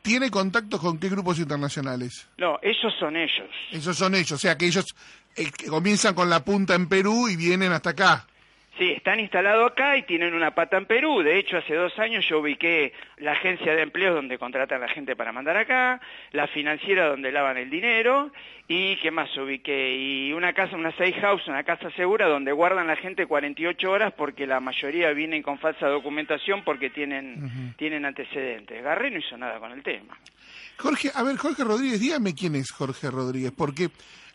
tiene 0.03 0.31
contactos 0.31 0.81
con 0.81 0.99
qué 0.99 1.09
grupos 1.09 1.39
internacionales? 1.39 2.29
No, 2.39 2.59
ellos 2.63 2.93
son 2.99 3.17
ellos. 3.17 3.51
Esos 3.71 3.97
son 3.97 4.15
ellos, 4.15 4.33
o 4.33 4.39
sea 4.39 4.57
que 4.57 4.67
ellos 4.67 4.87
eh, 5.37 5.51
que 5.57 5.67
comienzan 5.67 6.15
con 6.15 6.29
la 6.29 6.45
punta 6.45 6.75
en 6.75 6.89
Perú 6.89 7.29
y 7.29 7.37
vienen 7.37 7.73
hasta 7.73 7.91
acá. 7.91 8.27
Sí, 8.79 8.93
están 8.93 9.19
instalados 9.19 9.73
acá 9.73 9.97
y 9.97 10.03
tienen 10.03 10.35
una 10.35 10.55
pata 10.55 10.77
en 10.77 10.87
Perú. 10.87 11.21
De 11.21 11.37
hecho, 11.37 11.57
hace 11.57 11.75
dos 11.75 11.99
años 11.99 12.25
yo 12.29 12.39
ubiqué 12.39 12.93
la 13.17 13.33
agencia 13.33 13.75
de 13.75 13.83
empleo 13.83 14.15
donde 14.15 14.39
contratan 14.39 14.81
a 14.81 14.87
la 14.87 14.93
gente 14.93 15.17
para 15.17 15.33
mandar 15.33 15.57
acá, 15.57 16.01
la 16.31 16.47
financiera 16.47 17.09
donde 17.09 17.33
lavan 17.33 17.57
el 17.57 17.71
dinero 17.71 18.31
y 18.69 18.95
qué 18.99 19.11
más 19.11 19.37
ubiqué. 19.37 19.97
Y 19.97 20.33
una 20.33 20.53
casa, 20.53 20.77
una 20.77 20.93
safe 20.93 21.15
house, 21.15 21.49
una 21.49 21.65
casa 21.65 21.91
segura 21.97 22.29
donde 22.29 22.53
guardan 22.53 22.87
la 22.87 22.95
gente 22.95 23.27
48 23.27 23.91
horas 23.91 24.15
porque 24.17 24.47
la 24.47 24.61
mayoría 24.61 25.11
vienen 25.11 25.43
con 25.43 25.59
falsa 25.59 25.89
documentación 25.89 26.63
porque 26.63 26.89
tienen, 26.89 27.75
tienen 27.77 28.05
antecedentes. 28.05 28.85
Garré 28.85 29.11
no 29.11 29.19
hizo 29.19 29.37
nada 29.37 29.59
con 29.59 29.73
el 29.73 29.83
tema. 29.83 30.17
Jorge, 30.77 31.11
a 31.13 31.25
ver, 31.25 31.37
Jorge 31.37 31.65
Rodríguez, 31.65 31.99
dígame 31.99 32.33
quién 32.33 32.55
es 32.55 32.71
Jorge 32.71 33.11
Rodríguez, 33.11 33.51
porque 33.51 33.89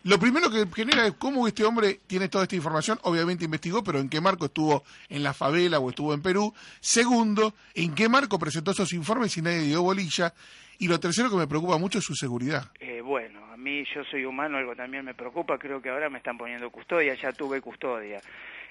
lo 0.04 0.18
primero 0.18 0.50
que 0.50 0.66
genera 0.74 1.06
es 1.06 1.14
cómo 1.14 1.48
este 1.48 1.64
hombre 1.64 2.00
tiene 2.06 2.28
toda 2.28 2.44
esta 2.44 2.56
información, 2.56 2.98
obviamente 3.02 3.46
investigó, 3.46 3.82
pero 3.82 3.98
en 3.98 4.10
qué 4.10 4.20
marco 4.20 4.44
estuvo 4.44 4.84
en 5.08 5.22
la 5.22 5.32
favela 5.32 5.78
o 5.78 5.88
estuvo 5.88 6.12
en 6.12 6.20
Perú. 6.20 6.52
Segundo, 6.80 7.54
en 7.74 7.94
qué 7.94 8.08
marco 8.10 8.38
presentó 8.38 8.72
esos 8.72 8.92
informes 8.92 9.36
y 9.38 9.42
nadie 9.42 9.62
dio 9.62 9.82
bolilla. 9.82 10.34
Y 10.78 10.88
lo 10.88 11.00
tercero 11.00 11.30
que 11.30 11.36
me 11.36 11.46
preocupa 11.46 11.78
mucho 11.78 12.00
es 12.00 12.04
su 12.04 12.14
seguridad. 12.14 12.70
Eh, 12.80 13.00
bueno, 13.00 13.44
a 13.50 13.56
mí 13.56 13.82
yo 13.94 14.04
soy 14.10 14.26
humano, 14.26 14.58
algo 14.58 14.76
también 14.76 15.06
me 15.06 15.14
preocupa, 15.14 15.58
creo 15.58 15.80
que 15.80 15.88
ahora 15.88 16.10
me 16.10 16.18
están 16.18 16.36
poniendo 16.36 16.68
custodia, 16.70 17.14
ya 17.14 17.32
tuve 17.32 17.62
custodia. 17.62 18.20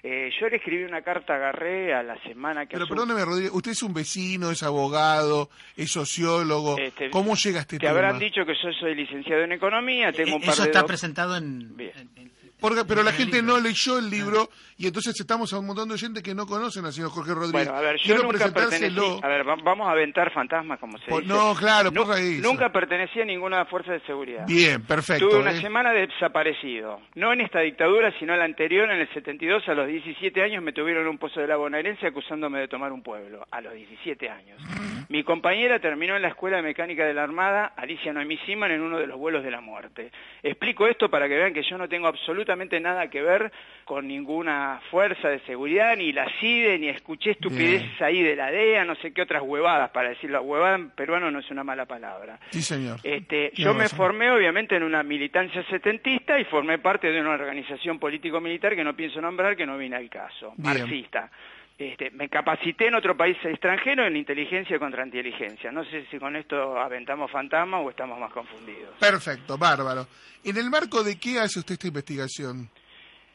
Eh, 0.06 0.30
yo 0.38 0.50
le 0.50 0.58
escribí 0.58 0.84
una 0.84 1.02
carta 1.02 1.36
a 1.36 1.38
Garré 1.38 1.94
a 1.94 2.04
la 2.04 2.22
semana 2.24 2.66
que... 2.66 2.74
Pero 2.74 2.88
perdóneme, 2.88 3.24
Rodríguez, 3.24 3.52
usted 3.54 3.72
es 3.72 3.84
un 3.84 3.94
vecino, 3.94 4.52
es 4.52 4.62
abogado, 4.62 5.50
es 5.78 5.92
sociólogo. 5.92 6.78
Este, 6.78 7.10
¿Cómo 7.10 7.36
llega 7.36 7.60
a 7.60 7.62
este 7.62 7.78
Te 7.78 7.88
tema? 7.88 7.92
habrán 7.92 8.20
dicho 8.20 8.46
que 8.46 8.54
yo 8.54 8.70
soy 8.78 8.96
licenciado 8.96 9.44
en 9.44 9.54
economía, 9.54 10.12
tengo 10.12 10.36
un 10.36 10.44
Eh, 10.44 10.46
par 10.46 10.54
Eso 10.56 10.64
de 10.64 10.68
está 10.70 10.80
doc- 10.82 10.88
presentado 10.88 11.38
en... 11.38 11.78
Bien. 11.78 11.92
en- 11.96 12.10
en- 12.18 12.34
Porque- 12.64 12.86
pero 12.88 13.04
la 13.04 13.12
gente 13.12 13.42
no 13.44 13.60
leyó 13.60 14.00
el 14.00 14.10
libro 14.10 14.50
y 14.78 14.88
entonces 14.88 15.20
estamos 15.20 15.52
a 15.52 15.60
un 15.60 15.66
montón 15.68 15.90
de 15.90 15.98
gente 15.98 16.24
que 16.24 16.34
no 16.34 16.46
conocen 16.46 16.86
al 16.86 16.94
señor 16.94 17.10
Jorge 17.12 17.34
Rodríguez. 17.34 17.68
Bueno, 17.68 17.74
a 17.78 17.82
ver, 17.82 17.98
yo 17.98 18.06
Quiero 18.16 18.24
nunca 18.24 18.38
pertenecí... 18.46 18.70
presentárselo. 18.70 19.20
A 19.22 19.28
ver, 19.28 19.46
va- 19.48 19.58
vamos 19.62 19.86
a 19.88 19.92
aventar 19.92 20.32
fantasmas, 20.32 20.80
como 20.80 20.98
se 20.98 21.06
dice. 21.12 21.28
no, 21.28 21.54
claro, 21.56 21.92
por 21.92 22.10
ahí. 22.14 22.40
Nunca 22.42 22.72
pertenecí 22.72 23.20
a 23.20 23.26
ninguna 23.26 23.66
fuerza 23.66 23.92
de 23.92 24.00
seguridad. 24.06 24.46
Bien, 24.48 24.82
perfecto. 24.84 25.28
Tuve 25.28 25.40
una 25.42 25.52
¿eh? 25.52 25.60
semana 25.62 25.92
de 25.92 26.08
desaparecido. 26.08 27.02
No 27.16 27.34
en 27.34 27.42
esta 27.42 27.60
dictadura, 27.60 28.14
sino 28.18 28.32
en 28.32 28.40
la 28.40 28.46
anterior, 28.46 28.90
en 28.90 29.02
el 29.02 29.14
72, 29.14 29.68
a 29.68 29.74
los 29.74 29.88
17 29.88 30.42
años 30.42 30.64
me 30.64 30.72
tuvieron 30.72 31.04
en 31.04 31.10
un 31.10 31.18
pozo 31.18 31.42
de 31.42 31.48
la 31.48 31.58
bonaerense 31.58 32.08
acusándome 32.08 32.60
de 32.60 32.70
tomar 32.70 32.94
un 32.94 33.04
pueblo. 33.04 33.46
A 33.52 33.60
los 33.60 33.74
17 33.74 34.30
años. 34.30 34.62
Mi 35.10 35.22
compañera 35.26 35.80
terminó 35.80 36.16
en 36.16 36.22
la 36.22 36.30
Escuela 36.30 36.58
de 36.58 36.64
Mecánica 36.64 37.04
de 37.06 37.14
la 37.14 37.24
Armada, 37.24 37.74
Alicia 37.76 38.14
Noemí 38.14 38.38
Siman, 38.46 38.72
en 38.72 38.82
uno 38.82 38.98
de 39.00 39.06
los 39.08 39.20
vuelos 39.20 39.44
de 39.44 39.52
la 39.52 39.60
muerte. 39.60 40.12
Explico 40.42 40.88
esto 40.88 41.10
para 41.10 41.28
que 41.28 41.36
vean 41.36 41.54
que 41.54 41.62
yo 41.70 41.78
no 41.78 41.90
tengo 41.90 42.08
absolutamente 42.08 42.53
nada 42.80 43.10
que 43.10 43.22
ver 43.22 43.52
con 43.86 44.08
ninguna 44.08 44.82
fuerza 44.90 45.30
de 45.30 45.40
seguridad, 45.42 45.96
ni 45.98 46.14
la 46.14 46.28
CIDE, 46.40 46.80
ni 46.80 46.88
escuché 46.90 47.32
estupideces 47.32 48.02
ahí 48.02 48.22
de 48.22 48.36
la 48.36 48.50
DEA, 48.50 48.86
no 48.86 48.96
sé 48.96 49.12
qué 49.12 49.22
otras 49.22 49.44
huevadas, 49.44 49.90
para 49.92 50.10
decirlo. 50.10 50.42
Huevada 50.42 50.76
en 50.76 50.90
peruano 50.92 51.30
no 51.32 51.40
es 51.40 51.50
una 51.52 51.64
mala 51.64 51.86
palabra. 51.86 52.40
Sí, 52.52 52.62
señor. 52.62 53.00
Este, 53.04 53.52
yo 53.56 53.74
me 53.74 53.90
formé 53.90 54.32
obviamente 54.32 54.76
en 54.76 54.84
una 54.84 55.04
militancia 55.04 55.64
setentista 55.70 56.40
y 56.40 56.46
formé 56.46 56.80
parte 56.80 57.12
de 57.12 57.20
una 57.20 57.32
organización 57.32 58.00
político-militar 58.00 58.76
que 58.76 58.84
no 58.84 58.96
pienso 58.96 59.20
nombrar, 59.22 59.56
que 59.56 59.66
no 59.66 59.78
viene 59.78 59.96
al 59.96 60.10
caso, 60.10 60.54
Bien. 60.58 60.80
marxista. 60.80 61.30
Este, 61.78 62.12
me 62.12 62.30
capacité 62.30 62.88
en 62.88 62.96
otro 62.96 63.18
país 63.18 63.36
extranjero 63.44 64.06
en 64.06 64.16
inteligencia 64.16 64.78
contra 64.78 65.04
inteligencia. 65.06 65.72
No 65.72 65.84
sé 65.86 66.06
si 66.12 66.20
con 66.20 66.36
esto 66.36 66.78
aventamos 66.80 67.32
fantasma 67.32 67.80
o 67.80 67.90
estamos 67.90 68.20
más 68.20 68.32
confundidos. 68.32 68.96
Perfecto, 69.00 69.58
bárbaro. 69.58 70.06
¿En 70.44 70.56
el 70.58 70.70
marco 70.70 71.04
de 71.04 71.20
qué 71.20 71.40
hace 71.40 71.60
usted 71.60 71.74
esta 71.74 71.88
investigación? 71.88 72.70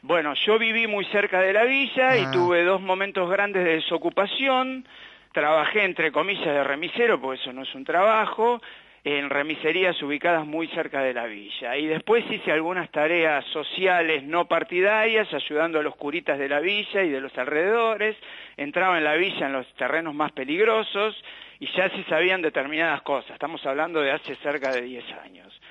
Bueno, 0.01 0.33
yo 0.45 0.57
viví 0.57 0.87
muy 0.87 1.03
cerca 1.11 1.41
de 1.41 1.51
la 1.51 1.65
villa 1.65 2.11
Ah. 2.11 2.17
y 2.17 2.31
tuve 2.31 2.63
dos 2.63 2.79
momentos 2.81 3.29
grandes 3.29 3.65
de 3.65 3.71
desocupación. 3.75 4.87
Trabajé 5.33 5.83
entre 5.83 6.11
comillas 6.11 6.45
de 6.45 6.63
remisero, 6.63 7.19
porque 7.19 7.41
eso 7.41 7.51
no 7.51 7.63
es 7.63 7.75
un 7.75 7.83
trabajo, 7.83 8.61
en 9.03 9.29
remiserías 9.29 10.01
ubicadas 10.01 10.45
muy 10.45 10.67
cerca 10.67 11.01
de 11.01 11.13
la 11.13 11.25
villa. 11.25 11.77
Y 11.77 11.87
después 11.87 12.23
hice 12.29 12.51
algunas 12.51 12.89
tareas 12.91 13.45
sociales 13.45 14.23
no 14.23 14.47
partidarias, 14.47 15.33
ayudando 15.33 15.79
a 15.79 15.83
los 15.83 15.95
curitas 15.95 16.37
de 16.37 16.49
la 16.49 16.59
villa 16.59 17.03
y 17.03 17.09
de 17.09 17.21
los 17.21 17.37
alrededores. 17.37 18.15
Entraba 18.57 18.97
en 18.97 19.03
la 19.03 19.15
villa 19.15 19.47
en 19.47 19.53
los 19.53 19.67
terrenos 19.75 20.13
más 20.13 20.31
peligrosos 20.31 21.15
y 21.59 21.67
ya 21.75 21.89
se 21.89 22.03
sabían 22.05 22.41
determinadas 22.41 23.01
cosas. 23.01 23.31
Estamos 23.31 23.65
hablando 23.65 24.01
de 24.01 24.11
hace 24.11 24.35
cerca 24.37 24.71
de 24.71 24.81
10 24.81 25.05
años. 25.23 25.61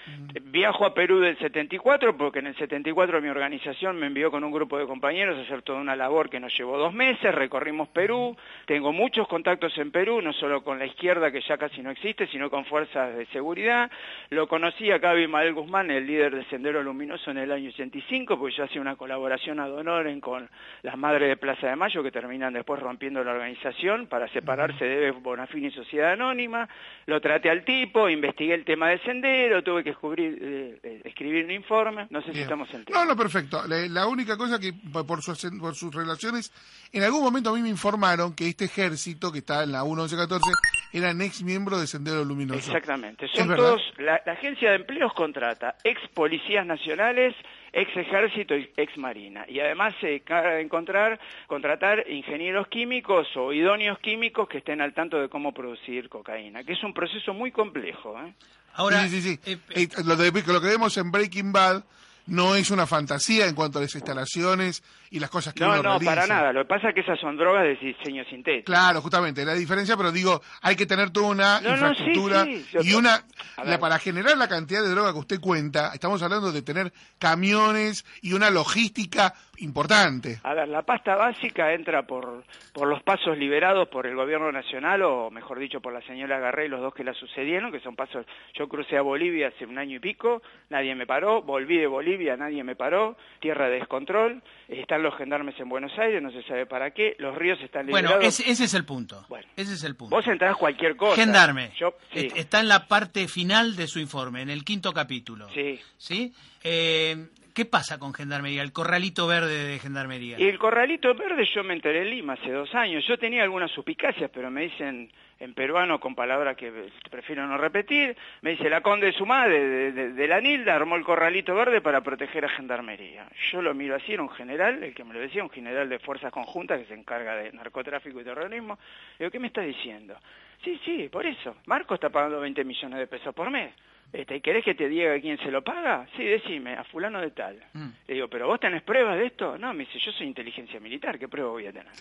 Viajo 0.43 0.85
a 0.85 0.95
Perú 0.95 1.21
del 1.21 1.39
74 1.39 2.17
porque 2.17 2.41
en 2.41 2.49
el 2.49 2.57
74 2.57 3.21
mi 3.21 3.29
organización 3.29 3.99
me 3.99 4.07
envió 4.07 4.31
con 4.31 4.45
un 4.45 4.53
grupo 4.53 4.79
de 4.79 4.87
compañeros 4.87 5.39
a 5.39 5.43
hacer 5.43 5.63
toda 5.63 5.81
una 5.81 5.97
labor 5.97 6.29
que 6.29 6.39
nos 6.39 6.57
llevó 6.57 6.77
dos 6.77 6.93
meses, 6.93 7.35
recorrimos 7.35 7.89
Perú, 7.89 8.37
tengo 8.67 8.93
muchos 8.93 9.27
contactos 9.29 9.77
en 9.79 9.91
Perú, 9.91 10.21
no 10.21 10.33
solo 10.33 10.63
con 10.63 10.79
la 10.79 10.87
izquierda 10.87 11.31
que 11.31 11.41
ya 11.41 11.57
casi 11.57 11.83
no 11.83 11.91
existe, 11.91 12.27
sino 12.29 12.51
con 12.51 12.65
fuerzas 12.65 13.17
de 13.17 13.27
seguridad. 13.27 13.91
Lo 14.31 14.49
conocí 14.49 14.91
a 14.91 15.01
Cabi 15.01 15.27
Mael 15.27 15.55
Guzmán, 15.55 15.91
el 15.91 16.07
líder 16.07 16.35
de 16.35 16.45
Sendero 16.45 16.83
Luminoso 16.83 17.31
en 17.31 17.39
el 17.39 17.53
año 17.53 17.71
85, 17.71 18.39
porque 18.39 18.57
yo 18.57 18.65
hacía 18.65 18.81
una 18.81 18.97
colaboración 18.97 19.61
ad 19.61 19.73
honorem 19.73 20.21
con 20.21 20.49
las 20.83 20.97
madres 20.97 21.29
de 21.29 21.37
Plaza 21.37 21.69
de 21.69 21.77
Mayo 21.77 22.03
que 22.03 22.11
terminan 22.11 22.53
después 22.53 22.81
rompiendo 22.81 23.23
la 23.25 23.33
organización 23.33 24.07
para 24.07 24.29
separarse 24.29 24.85
de 24.85 25.11
Bonafini 25.11 25.69
y 25.69 25.71
Sociedad 25.71 26.13
Anónima. 26.13 26.69
Lo 27.07 27.21
traté 27.21 27.51
al 27.51 27.65
tipo, 27.65 28.09
investigué 28.09 28.55
el 28.55 28.65
tema 28.65 28.89
de 28.89 28.99
Sendero, 28.99 29.63
tuve 29.63 29.85
que 29.85 29.95
descubrir, 29.99 30.39
eh, 30.41 30.79
eh, 30.81 31.03
escribir 31.05 31.45
un 31.45 31.51
informe, 31.51 32.07
no 32.11 32.23
sé 32.23 32.33
si 32.33 32.41
estamos 32.41 32.73
en 32.73 32.85
No, 32.93 33.05
no, 33.05 33.17
perfecto. 33.17 33.67
La, 33.67 33.79
la 33.89 34.07
única 34.07 34.37
cosa 34.37 34.61
que 34.61 34.73
por, 34.73 35.23
sus, 35.23 35.45
por 35.59 35.75
sus 35.75 35.93
relaciones, 35.93 36.53
en 36.93 37.03
algún 37.03 37.21
momento 37.21 37.51
a 37.51 37.55
mí 37.55 37.63
me 37.63 37.69
informaron 37.69 38.33
que 38.33 38.47
este 38.49 38.67
ejército 38.67 39.33
que 39.33 39.39
está 39.39 39.65
en 39.65 39.73
la 39.73 39.83
1114 39.83 40.45
eran 40.93 41.21
ex 41.21 41.43
miembros 41.43 41.81
de 41.81 41.89
Sendero 41.89 42.25
Luminoso. 42.25 42.61
Exactamente. 42.61 43.27
¿Es 43.27 43.33
Son 43.33 43.49
todos, 43.49 43.83
la, 43.99 44.23
la 44.25 44.33
agencia 44.33 44.71
de 44.71 44.77
empleos 44.77 45.13
contrata 45.15 45.75
ex 45.83 46.01
policías 46.15 46.65
nacionales, 46.65 47.35
ex 47.73 47.97
ejército 47.97 48.57
y 48.57 48.71
ex 48.77 48.97
marina. 48.99 49.47
Y 49.49 49.59
además 49.59 49.95
se 50.01 50.17
encarga 50.17 50.53
de 50.53 50.63
encontrar, 50.63 51.19
contratar 51.49 52.09
ingenieros 52.09 52.69
químicos 52.69 53.27
o 53.37 53.53
idóneos 53.53 53.99
químicos 53.99 54.49
que 54.49 54.59
estén 54.59 54.81
al 54.81 54.95
tanto 54.95 55.21
de 55.21 55.29
cómo 55.29 55.53
producir 55.53 56.09
cocaína, 56.09 56.63
que 56.63 56.75
es 56.75 56.85
un 56.85 56.95
proceso 56.95 57.35
muy 57.35 57.51
complejo. 57.51 58.17
¿eh? 58.21 58.33
Ahora, 58.79 59.09
sí, 59.09 59.21
sí, 59.21 59.23
sí. 59.23 59.41
eh, 59.45 59.59
Eh, 59.71 59.89
lo, 60.05 60.17
de- 60.17 60.31
lo 60.31 60.61
que 60.61 60.67
vemos 60.69 60.97
en 60.97 61.11
Breaking 61.11 61.53
Bad 61.53 61.85
no 62.27 62.55
es 62.55 62.71
una 62.71 62.87
fantasía 62.87 63.47
en 63.47 63.55
cuanto 63.55 63.79
a 63.79 63.83
las 63.83 63.95
instalaciones 63.95 64.83
y 65.11 65.19
las 65.19 65.31
cosas 65.31 65.55
que 65.55 65.61
No, 65.61 65.69
uno 65.71 65.77
no, 65.83 65.83
realiza. 65.99 66.11
para 66.15 66.27
nada. 66.27 66.53
Lo 66.53 66.61
que 66.63 66.69
pasa 66.69 66.89
es 66.91 66.95
que 66.95 67.01
esas 67.01 67.19
son 67.19 67.39
drogas 67.39 67.63
de 67.63 67.75
diseño 67.77 68.23
sintético. 68.29 68.67
Claro, 68.67 69.01
justamente, 69.01 69.45
la 69.47 69.55
diferencia, 69.55 69.97
pero 69.97 70.13
digo, 70.13 70.43
hay 70.61 70.77
que 70.77 70.85
tener 70.85 71.09
toda 71.11 71.29
una 71.29 71.61
No, 71.63 71.71
no, 71.71 71.77
sí, 71.77 72.03
infraestructura 72.03 72.45
sí, 72.45 72.67
y 72.83 72.93
una, 72.93 73.25
A 73.57 73.65
la- 73.65 73.79
para 73.81 73.99
generar 73.99 74.37
la 74.37 74.47
cantidad 74.47 74.83
de 74.83 74.91
droga 74.91 75.13
que 75.15 75.19
usted 75.21 75.41
cuenta, 75.41 75.91
estamos 75.95 76.23
hablando 76.23 76.53
de 76.53 76.61
tener 76.61 76.93
camiones 77.19 78.05
y 78.21 78.35
una 78.35 78.51
logística 78.51 79.35
importante. 79.61 80.39
A 80.43 80.55
ver, 80.55 80.69
la 80.69 80.83
pasta 80.83 81.17
básica 81.17 81.73
entra 81.73 82.03
por, 82.07 82.45
por 82.73 82.89
los 82.89 83.03
pasos 83.03 83.37
liberados 83.39 83.89
por 83.89 84.07
el 84.07 84.15
gobierno 84.15 84.51
nacional, 84.53 85.03
o 85.03 85.31
mejor 85.31 85.59
dicho, 85.59 85.81
por 85.81 85.93
la 85.93 86.03
señora 86.03 86.39
Garré 86.39 86.67
y 86.67 86.69
los 86.69 86.81
dos 86.81 86.95
que 86.95 87.05
la 87.05 87.15
sucedieron, 87.15 87.73
que 87.73 87.81
son 87.81 87.97
pasos... 87.97 88.27
Yo 88.55 88.69
crucé 88.69 88.97
a 88.97 89.03
Bolivia 89.03 89.49
hace 89.49 89.65
un 89.67 89.79
año 89.79 89.97
y 89.97 90.01
pico, 90.01 90.43
nadie 90.71 90.95
me 90.95 91.07
paró, 91.07 91.43
volví 91.43 91.77
de 91.79 91.87
Bolivia, 91.87 92.37
nadie 92.37 92.63
me 92.65 92.77
paró, 92.77 93.17
tierra 93.41 93.69
de 93.69 93.79
descontrol, 93.79 94.43
están 94.69 95.03
los 95.03 95.17
gendarmes 95.17 95.59
en 95.61 95.69
Buenos 95.69 95.93
Aires, 95.99 96.23
no 96.23 96.31
se 96.31 96.43
sabe 96.45 96.67
para 96.67 96.91
qué, 96.93 97.15
los 97.19 97.35
ríos 97.37 97.59
están 97.63 97.87
liberados... 97.87 98.17
Bueno, 98.17 98.29
ese, 98.29 98.51
ese 98.51 98.65
es 98.65 98.75
el 98.75 98.85
punto. 98.85 99.25
Bueno. 99.29 99.47
ese 99.57 99.75
es 99.75 99.85
el 99.85 99.97
punto. 99.97 100.17
Vos 100.17 100.27
entrás 100.27 100.57
cualquier 100.57 100.97
cosa. 100.97 101.17
Gendarme. 101.17 101.71
Yo, 101.79 101.95
sí, 102.13 102.27
Est- 102.27 102.37
Está 102.37 102.61
en 102.61 102.69
la 102.69 102.87
parte 102.87 103.29
final 103.29 103.77
de 103.77 103.87
su 103.87 103.99
informe, 104.01 104.43
en 104.43 104.51
el 104.51 104.65
quinto 104.65 104.93
capítulo. 104.93 105.49
sí. 105.51 105.79
¿Sí? 105.97 106.33
Eh, 106.65 107.27
¿Qué 107.59 107.65
pasa 107.65 107.99
con 107.99 108.15
Gendarmería? 108.15 108.63
El 108.63 108.73
corralito 108.73 109.27
verde 109.27 109.65
de 109.65 109.79
Gendarmería. 109.81 110.37
Y 110.39 110.45
el 110.47 110.61
corralito 110.61 111.13
verde 111.17 111.45
yo 111.53 111.65
me 111.65 111.75
enteré 111.75 112.03
en 112.03 112.11
Lima 112.11 112.35
hace 112.35 112.53
dos 112.53 112.73
años. 112.73 113.05
Yo 113.09 113.19
tenía 113.19 113.43
algunas 113.43 113.69
suspicacias, 113.73 114.31
pero 114.33 114.49
me 114.49 114.63
dicen 114.63 115.11
en 115.41 115.55
peruano 115.55 115.99
con 115.99 116.15
palabras 116.15 116.57
que 116.57 116.73
prefiero 117.11 117.45
no 117.49 117.59
repetir. 117.59 118.17
Me 118.43 118.51
dice 118.51 118.71
la 118.71 118.81
conde 118.81 119.07
de 119.07 119.13
su 119.13 119.27
madre 119.27 119.59
de, 119.59 119.91
de- 119.91 120.13
de 120.13 120.29
la 120.29 120.41
Nilda 120.41 120.77
armó 120.77 120.95
el 120.95 121.03
corralito 121.03 121.53
verde 121.57 121.81
para 121.81 122.01
proteger 122.01 122.45
a 122.45 122.49
Gendarmería. 122.49 123.27
Yo 123.51 123.61
lo 123.61 123.75
miro 123.75 123.97
así, 123.97 124.13
era 124.13 124.23
un 124.23 124.31
general, 124.31 124.81
el 124.85 124.95
que 124.95 125.03
me 125.03 125.13
lo 125.13 125.19
decía, 125.19 125.43
un 125.43 125.51
general 125.51 125.89
de 125.89 125.99
fuerzas 125.99 126.31
conjuntas 126.31 126.79
que 126.79 126.87
se 126.87 126.95
encarga 126.95 127.35
de 127.35 127.51
narcotráfico 127.51 128.21
y 128.21 128.25
terrorismo. 128.25 128.79
Digo, 129.19 129.33
¿qué 129.33 129.41
me 129.41 129.49
está 129.49 129.63
diciendo? 129.63 130.17
Sí, 130.63 130.81
sí, 130.85 131.09
por 131.11 131.27
eso. 131.27 131.57
Marco 131.67 131.95
está 131.95 132.09
pagando 132.11 132.39
20 132.39 132.63
millones 132.63 133.01
de 133.01 133.09
pesos 133.09 133.35
por 133.35 133.51
mes. 133.51 133.73
Este, 134.13 134.37
¿y 134.37 134.41
¿Querés 134.41 134.65
que 134.65 134.75
te 134.75 134.89
diga 134.89 135.21
quién 135.21 135.39
se 135.39 135.51
lo 135.51 135.63
paga? 135.63 136.09
Sí, 136.17 136.25
decime, 136.25 136.75
a 136.75 136.85
fulano 136.85 137.21
de 137.21 137.31
tal. 137.31 137.63
Mm. 137.75 137.89
Le 138.07 138.15
digo, 138.15 138.29
¿pero 138.29 138.47
vos 138.47 138.59
tenés 138.59 138.83
pruebas 138.83 139.19
de 139.19 139.27
esto? 139.27 139.59
No, 139.59 139.75
me 139.75 139.85
dice, 139.85 139.99
yo 139.99 140.13
soy 140.13 140.27
inteligencia 140.27 140.81
militar, 140.81 141.19
¿qué 141.19 141.29
prueba 141.29 141.51
voy 141.51 141.67
a 141.67 141.73
tener? 141.73 141.93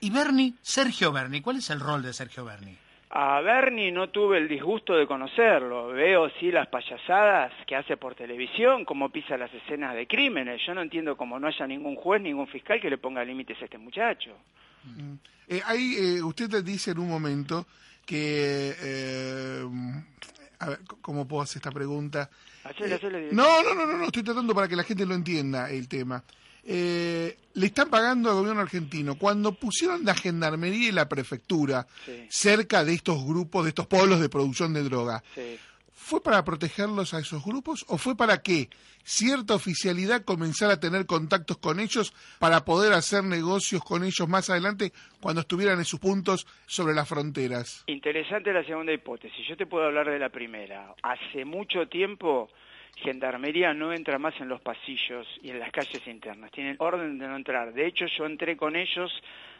Y 0.00 0.10
Bernie, 0.10 0.54
Sergio 0.60 1.12
Bernie, 1.12 1.42
¿cuál 1.42 1.58
es 1.58 1.70
el 1.70 1.78
rol 1.78 2.02
de 2.02 2.12
Sergio 2.12 2.44
Bernie? 2.44 2.76
A 3.10 3.40
Bernie 3.40 3.92
no 3.92 4.08
tuve 4.08 4.38
el 4.38 4.48
disgusto 4.48 4.94
de 4.94 5.06
conocerlo. 5.06 5.88
Veo 5.88 6.28
sí 6.40 6.50
las 6.50 6.66
payasadas 6.66 7.52
que 7.64 7.76
hace 7.76 7.96
por 7.96 8.16
televisión, 8.16 8.84
cómo 8.84 9.10
pisa 9.10 9.36
las 9.36 9.54
escenas 9.54 9.94
de 9.94 10.08
crímenes. 10.08 10.60
Yo 10.66 10.74
no 10.74 10.82
entiendo 10.82 11.16
cómo 11.16 11.38
no 11.38 11.46
haya 11.46 11.64
ningún 11.68 11.94
juez, 11.94 12.20
ningún 12.20 12.48
fiscal 12.48 12.80
que 12.80 12.90
le 12.90 12.98
ponga 12.98 13.24
límites 13.24 13.62
a 13.62 13.66
este 13.66 13.78
muchacho. 13.78 14.36
Eh, 15.46 15.60
ahí 15.64 15.94
eh, 15.96 16.22
usted 16.22 16.48
te 16.50 16.62
dice 16.62 16.90
en 16.90 16.98
un 16.98 17.08
momento 17.08 17.66
que... 18.04 18.74
eh, 18.82 19.64
a 20.64 20.68
ver, 20.70 20.80
¿cómo 21.00 21.26
puedo 21.28 21.42
hacer 21.42 21.58
esta 21.58 21.70
pregunta? 21.70 22.30
Hacele, 22.64 22.94
hacele 22.94 23.18
directo. 23.18 23.36
No, 23.36 23.62
no, 23.62 23.74
no, 23.74 23.86
no, 23.86 23.98
no, 23.98 24.04
estoy 24.04 24.22
tratando 24.22 24.54
para 24.54 24.66
que 24.68 24.76
la 24.76 24.82
gente 24.84 25.04
lo 25.06 25.14
entienda 25.14 25.70
el 25.70 25.86
tema. 25.88 26.22
Eh, 26.66 27.36
le 27.54 27.66
están 27.66 27.90
pagando 27.90 28.30
al 28.30 28.36
gobierno 28.36 28.62
argentino. 28.62 29.16
Cuando 29.18 29.52
pusieron 29.52 30.04
la 30.04 30.14
gendarmería 30.14 30.88
y 30.88 30.92
la 30.92 31.08
prefectura 31.08 31.86
Sí. 32.06 32.26
cerca 32.30 32.84
de 32.84 32.94
estos 32.94 33.22
grupos, 33.24 33.64
de 33.64 33.68
estos 33.68 33.86
polos 33.86 34.18
de 34.20 34.28
producción 34.30 34.72
de 34.72 34.82
droga, 34.82 35.22
Sí. 35.34 35.58
¿Fue 36.04 36.20
para 36.20 36.44
protegerlos 36.44 37.14
a 37.14 37.20
esos 37.20 37.42
grupos 37.42 37.86
o 37.88 37.96
fue 37.96 38.14
para 38.14 38.42
que 38.42 38.68
cierta 39.02 39.54
oficialidad 39.54 40.22
comenzara 40.22 40.74
a 40.74 40.80
tener 40.80 41.06
contactos 41.06 41.56
con 41.56 41.80
ellos 41.80 42.12
para 42.38 42.66
poder 42.66 42.92
hacer 42.92 43.24
negocios 43.24 43.82
con 43.82 44.04
ellos 44.04 44.28
más 44.28 44.50
adelante 44.50 44.92
cuando 45.22 45.40
estuvieran 45.40 45.78
en 45.78 45.86
sus 45.86 46.00
puntos 46.00 46.46
sobre 46.66 46.94
las 46.94 47.08
fronteras? 47.08 47.84
Interesante 47.86 48.52
la 48.52 48.62
segunda 48.64 48.92
hipótesis. 48.92 49.48
Yo 49.48 49.56
te 49.56 49.64
puedo 49.64 49.86
hablar 49.86 50.10
de 50.10 50.18
la 50.18 50.28
primera. 50.28 50.94
Hace 51.02 51.46
mucho 51.46 51.88
tiempo 51.88 52.50
Gendarmería 52.96 53.72
no 53.72 53.92
entra 53.94 54.18
más 54.18 54.38
en 54.40 54.48
los 54.48 54.60
pasillos 54.60 55.26
y 55.42 55.50
en 55.50 55.58
las 55.58 55.72
calles 55.72 56.06
internas. 56.06 56.50
Tienen 56.52 56.76
orden 56.80 57.18
de 57.18 57.26
no 57.26 57.36
entrar. 57.36 57.72
De 57.72 57.86
hecho, 57.86 58.04
yo 58.18 58.26
entré 58.26 58.58
con 58.58 58.76
ellos 58.76 59.10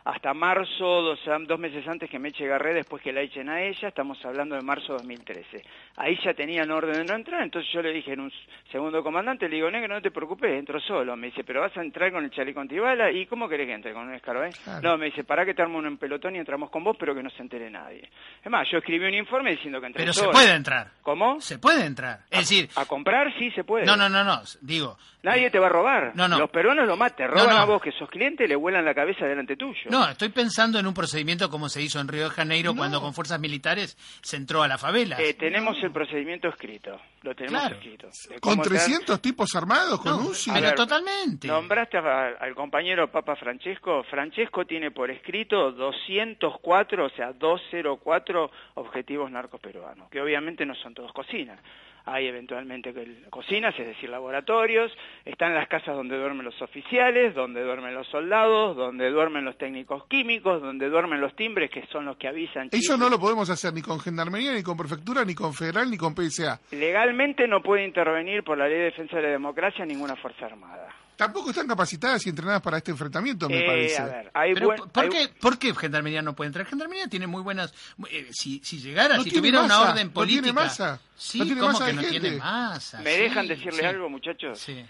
hasta 0.05 0.35
marzo, 0.35 0.85
dos, 1.03 1.19
dos 1.47 1.59
meses 1.59 1.87
antes 1.89 2.11
que 2.11 2.19
me 2.19 2.29
eche 2.29 2.47
Garré, 2.47 2.75
después 2.75 3.03
que 3.03 3.13
la 3.13 3.23
echen 3.23 3.49
a 3.49 3.63
ella. 3.63 3.89
Estamos 3.89 4.23
hablando 4.25 4.55
de 4.55 4.61
marzo 4.61 4.93
de 4.93 4.99
2013. 4.99 5.65
Ahí 5.97 6.19
ya 6.23 6.35
tenían 6.35 6.71
orden 6.71 6.93
de 6.93 7.05
no 7.05 7.15
entrar. 7.15 7.43
Entonces 7.43 7.71
yo 7.73 7.81
le 7.81 7.91
dije 7.93 8.13
en 8.13 8.21
un 8.21 8.33
segundo 8.71 9.03
comandante, 9.03 9.49
le 9.49 9.57
digo, 9.57 9.71
negro, 9.71 9.95
no 9.95 10.03
te 10.03 10.11
preocupes, 10.11 10.51
entro 10.53 10.79
solo. 10.81 11.17
Me 11.17 11.29
dice, 11.29 11.43
pero 11.43 11.63
vas 11.63 11.75
a 11.77 11.81
entrar 11.83 12.13
con 12.13 12.23
el 12.23 12.31
chaleco 12.31 12.61
antibala. 12.61 13.11
¿Y 13.11 13.25
cómo 13.27 13.49
querés 13.49 13.67
que 13.67 13.73
entre 13.73 13.95
con 13.95 14.07
un 14.09 14.15
escarbé? 14.15 14.51
Claro. 14.63 14.83
No, 14.83 14.99
me 14.99 15.07
dice, 15.07 15.25
para 15.25 15.47
que 15.47 15.55
te 15.55 15.63
armo 15.63 15.79
un 15.79 15.97
pelotón 15.97 16.37
y 16.37 16.39
entramos 16.39 16.69
con 16.71 16.85
vos, 16.85 16.97
pero 17.01 17.15
que 17.15 17.23
no 17.23 17.31
se 17.31 17.41
entere 17.41 17.71
nadie. 17.71 18.09
Es 18.45 18.51
más, 18.51 18.69
yo 18.71 18.79
escribí 18.79 19.07
un 19.07 19.15
informe 19.15 19.53
diciendo 19.53 19.81
que 19.81 19.87
entré 19.87 20.03
Pero 20.03 20.13
se 20.13 20.29
puede 20.29 20.53
entrar. 20.55 20.89
¿Cómo? 21.03 21.41
Se 21.41 21.59
puede 21.59 21.87
entrar. 21.87 22.21
Es 22.31 22.41
decir, 22.41 22.69
A 22.77 22.85
comprar 22.85 23.33
sí 23.39 23.51
se 23.53 23.65
puede. 23.65 23.87
no, 23.87 23.97
no, 23.97 24.09
no, 24.11 24.23
no, 24.23 24.43
digo. 24.61 24.99
Nadie 25.23 25.51
te 25.51 25.59
va 25.59 25.69
a 25.69 25.71
robar. 25.71 26.13
No, 26.15 26.29
no. 26.29 26.39
Los 26.39 26.51
peruanos 26.51 26.87
lo 26.87 26.99
maten, 26.99 27.29
roban 27.29 27.47
No, 27.47 27.55
no. 27.55 27.59
a 27.61 27.65
vos 27.65 27.81
que 27.81 27.91
sos 27.93 28.11
cliente, 28.11 28.47
le 28.47 28.57
vuelan 28.57 28.85
la 28.85 28.95
cabeza 28.95 29.25
delante 29.25 29.57
tuyo. 29.57 29.91
No, 29.95 30.09
estoy 30.09 30.31
pensando 30.31 30.81
en 30.81 30.89
un 30.89 30.93
procedimiento 30.95 31.49
como 31.49 31.69
se 31.69 31.81
hizo 31.81 32.01
en 32.01 32.09
Río 32.09 32.25
de 32.25 32.31
Janeiro 32.31 32.75
cuando 32.75 33.01
con 33.01 33.15
fuerzas 33.15 33.39
militares 33.39 33.97
se 34.23 34.37
entró 34.37 34.63
a 34.65 34.67
la 34.69 34.77
favela. 34.77 35.21
Eh, 35.21 35.35
tenemos 35.35 35.77
el 35.85 35.93
procedimiento 35.93 36.49
escrito, 36.49 37.01
lo 37.23 37.33
tenemos 37.37 37.61
Claro. 37.61 37.77
escrito. 37.77 38.09
¿Con 38.41 38.55
cómo 38.57 38.63
te- 38.65 38.71
300 38.71 39.21
tipos 39.23 39.55
armados? 39.55 40.01
¿Con 40.01 40.11
No, 40.25 40.31
UCI? 40.31 40.51
Pero 40.53 40.67
ver, 40.67 40.75
totalmente. 40.75 41.47
Nombraste 41.47 41.99
a- 41.99 42.35
al 42.41 42.55
compañero 42.57 43.09
Papa 43.13 43.37
Francesco. 43.37 44.03
Francesco 44.11 44.65
tiene 44.65 44.91
por 44.91 45.13
escrito 45.13 45.71
204, 45.71 47.07
o 47.07 47.11
sea, 47.11 47.33
204 47.33 48.51
objetivos 48.75 49.31
narcos 49.31 49.61
peruanos, 49.61 50.09
que 50.11 50.21
obviamente 50.21 50.67
no 50.67 50.75
son 50.75 50.93
todos 50.93 51.13
cocinas. 51.13 51.61
Hay 52.07 52.27
eventualmente 52.27 52.93
cocinas, 53.31 53.75
es 53.79 53.87
decir, 53.87 54.11
laboratorios, 54.11 54.93
están 55.25 55.55
las 55.55 55.69
casas 55.69 55.97
donde 55.97 56.19
duermen 56.19 56.45
los 56.45 56.61
oficiales, 56.61 57.35
donde 57.35 57.63
duermen 57.63 57.95
los 57.95 58.07
soldados, 58.09 58.77
donde 58.77 59.11
duermen 59.11 59.45
los 59.45 59.57
técnicos 59.57 60.07
químicos, 60.07 60.61
donde 60.61 60.91
duermen 60.91 61.21
los 61.21 61.35
timbres, 61.35 61.71
que 61.71 61.87
son 61.87 62.05
los 62.05 62.17
que 62.19 62.29
avisan. 62.29 62.69
Eso 62.69 62.79
chicos. 62.79 62.99
no 62.99 63.09
lo 63.09 63.19
podemos 63.19 63.49
hacer 63.49 63.73
ni 63.73 63.81
con 63.81 63.99
Gendarmería, 64.01 64.53
ni 64.53 64.63
con 64.63 64.77
Prefectura, 64.77 65.25
ni 65.25 65.35
con 65.35 65.55
Federal, 65.55 65.91
ni 65.91 65.97
con 65.97 66.15
PSA. 66.15 66.61
Legalmente 66.73 67.49
no 67.49 67.63
puede 67.63 67.85
intervenir 67.85 68.45
por 68.45 68.59
la 68.59 68.69
Ley 68.69 68.79
de 68.79 68.85
Defensa 68.85 69.17
de 69.17 69.23
la 69.23 69.29
Democracia 69.31 69.87
ninguna 69.87 70.15
Fuerza 70.17 70.47
Armada. 70.47 71.04
Tampoco 71.17 71.51
están 71.51 71.69
capacitadas 71.69 72.27
y 72.27 72.31
entrenadas 72.31 72.61
para 72.61 72.79
este 72.79 72.91
enfrentamiento, 72.91 73.49
me 73.49 73.61
Eh, 73.61 73.67
parece. 73.67 73.99
a 74.03 74.05
ver, 74.07 74.31
hay 74.35 74.55
Pero, 74.55 74.67
buen- 74.67 74.89
¿por, 74.91 75.05
hay- 75.05 75.11
qué, 75.11 75.29
¿Por 75.41 75.59
qué 75.59 75.75
Gendarmería 75.75 76.23
no 76.23 76.35
puede 76.35 76.49
entrar? 76.49 76.67
Gendarmería 76.67 77.07
tiene 77.07 77.27
muy 77.27 77.43
buenas... 77.43 77.73
eh, 78.11 78.29
si, 78.33 78.61
si 78.65 78.79
llegara, 78.81 79.17
No 79.17 79.23
si 79.23 79.31
tuviera 79.31 79.61
una 79.61 79.69
masa, 79.79 79.91
orden 79.93 80.07
no 80.09 80.13
política... 80.13 80.43
tiene 80.43 80.53
masa, 80.55 81.01
Sí, 81.17 81.39
no 81.39 81.45
tiene 81.47 81.61
¿cómo 81.61 81.73
masa 81.73 81.87
que 81.87 81.93
no 81.93 82.03
gente. 82.03 82.21
tiene 82.21 82.37
masa? 82.39 83.01
¿Me 83.01 83.15
Sí, 83.15 83.21
dejan 83.23 83.47
decirle 83.49 83.79
sí. 83.81 83.85
algo, 83.85 84.09
muchachos? 84.11 84.59
Sí. 84.59 84.85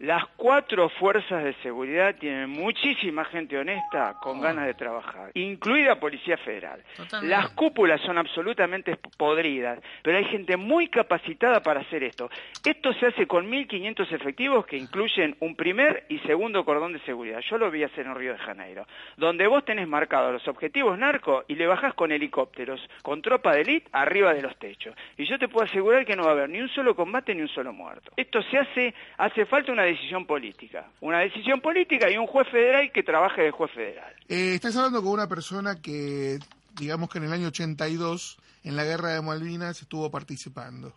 Las 0.00 0.24
cuatro 0.36 0.88
fuerzas 0.88 1.44
de 1.44 1.52
seguridad 1.62 2.14
tienen 2.18 2.48
muchísima 2.48 3.22
gente 3.26 3.58
honesta 3.58 4.14
con 4.22 4.38
Oh. 4.38 4.40
ganas 4.40 4.64
de 4.64 4.72
trabajar, 4.72 5.30
incluida 5.34 6.00
Policía 6.00 6.38
Federal. 6.38 6.82
Totalmente. 6.96 7.36
Las 7.36 7.50
cúpulas 7.50 8.00
son 8.00 8.16
absolutamente 8.16 8.96
podridas, 9.18 9.78
pero 10.02 10.16
hay 10.16 10.24
gente 10.24 10.56
muy 10.56 10.88
capacitada 10.88 11.62
para 11.62 11.80
hacer 11.80 12.02
esto. 12.02 12.30
Esto 12.64 12.94
se 12.94 13.08
hace 13.08 13.26
con 13.26 13.50
1.500 13.50 14.10
efectivos 14.12 14.64
que 14.64 14.78
incluyen 14.78 15.36
un 15.40 15.54
primer 15.54 16.06
y 16.08 16.18
segundo 16.20 16.64
cordón 16.64 16.94
de 16.94 17.00
seguridad. 17.00 17.40
Yo 17.40 17.58
lo 17.58 17.70
vi 17.70 17.82
hacer 17.84 18.06
en 18.06 18.14
Río 18.14 18.32
de 18.32 18.38
Janeiro, 18.38 18.86
donde 19.18 19.46
vos 19.48 19.66
tenés 19.66 19.86
marcados 19.86 20.32
los 20.32 20.48
objetivos 20.48 20.98
narco 20.98 21.44
y 21.46 21.56
le 21.56 21.66
bajás 21.66 21.92
con 21.92 22.10
helicópteros, 22.10 22.80
con 23.02 23.20
tropa 23.20 23.52
de 23.52 23.60
élite 23.60 23.88
arriba 23.92 24.32
de 24.32 24.40
los 24.40 24.56
techos. 24.58 24.94
Y 25.18 25.26
yo 25.26 25.38
te 25.38 25.48
puedo 25.48 25.66
asegurar 25.66 26.06
que 26.06 26.16
no 26.16 26.22
va 26.22 26.30
a 26.30 26.32
haber 26.32 26.48
ni 26.48 26.60
un 26.62 26.70
solo 26.70 26.96
combate 26.96 27.34
ni 27.34 27.42
un 27.42 27.48
solo 27.48 27.74
muerto. 27.74 28.12
Esto 28.16 28.40
se 28.44 28.56
hace, 28.56 28.94
hace 29.18 29.44
falta 29.44 29.72
una 29.72 29.89
decisión 29.90 30.26
política. 30.26 30.90
Una 31.00 31.20
decisión 31.20 31.60
política 31.60 32.10
y 32.10 32.16
un 32.16 32.26
juez 32.26 32.48
federal 32.48 32.90
que 32.92 33.02
trabaje 33.02 33.42
de 33.42 33.50
juez 33.50 33.70
federal. 33.72 34.12
Eh, 34.28 34.54
estás 34.54 34.76
hablando 34.76 35.02
con 35.02 35.12
una 35.12 35.28
persona 35.28 35.80
que, 35.80 36.38
digamos 36.78 37.10
que 37.10 37.18
en 37.18 37.24
el 37.24 37.32
año 37.32 37.48
82, 37.48 38.38
en 38.64 38.76
la 38.76 38.84
guerra 38.84 39.10
de 39.10 39.22
Malvinas, 39.22 39.80
estuvo 39.80 40.10
participando. 40.10 40.92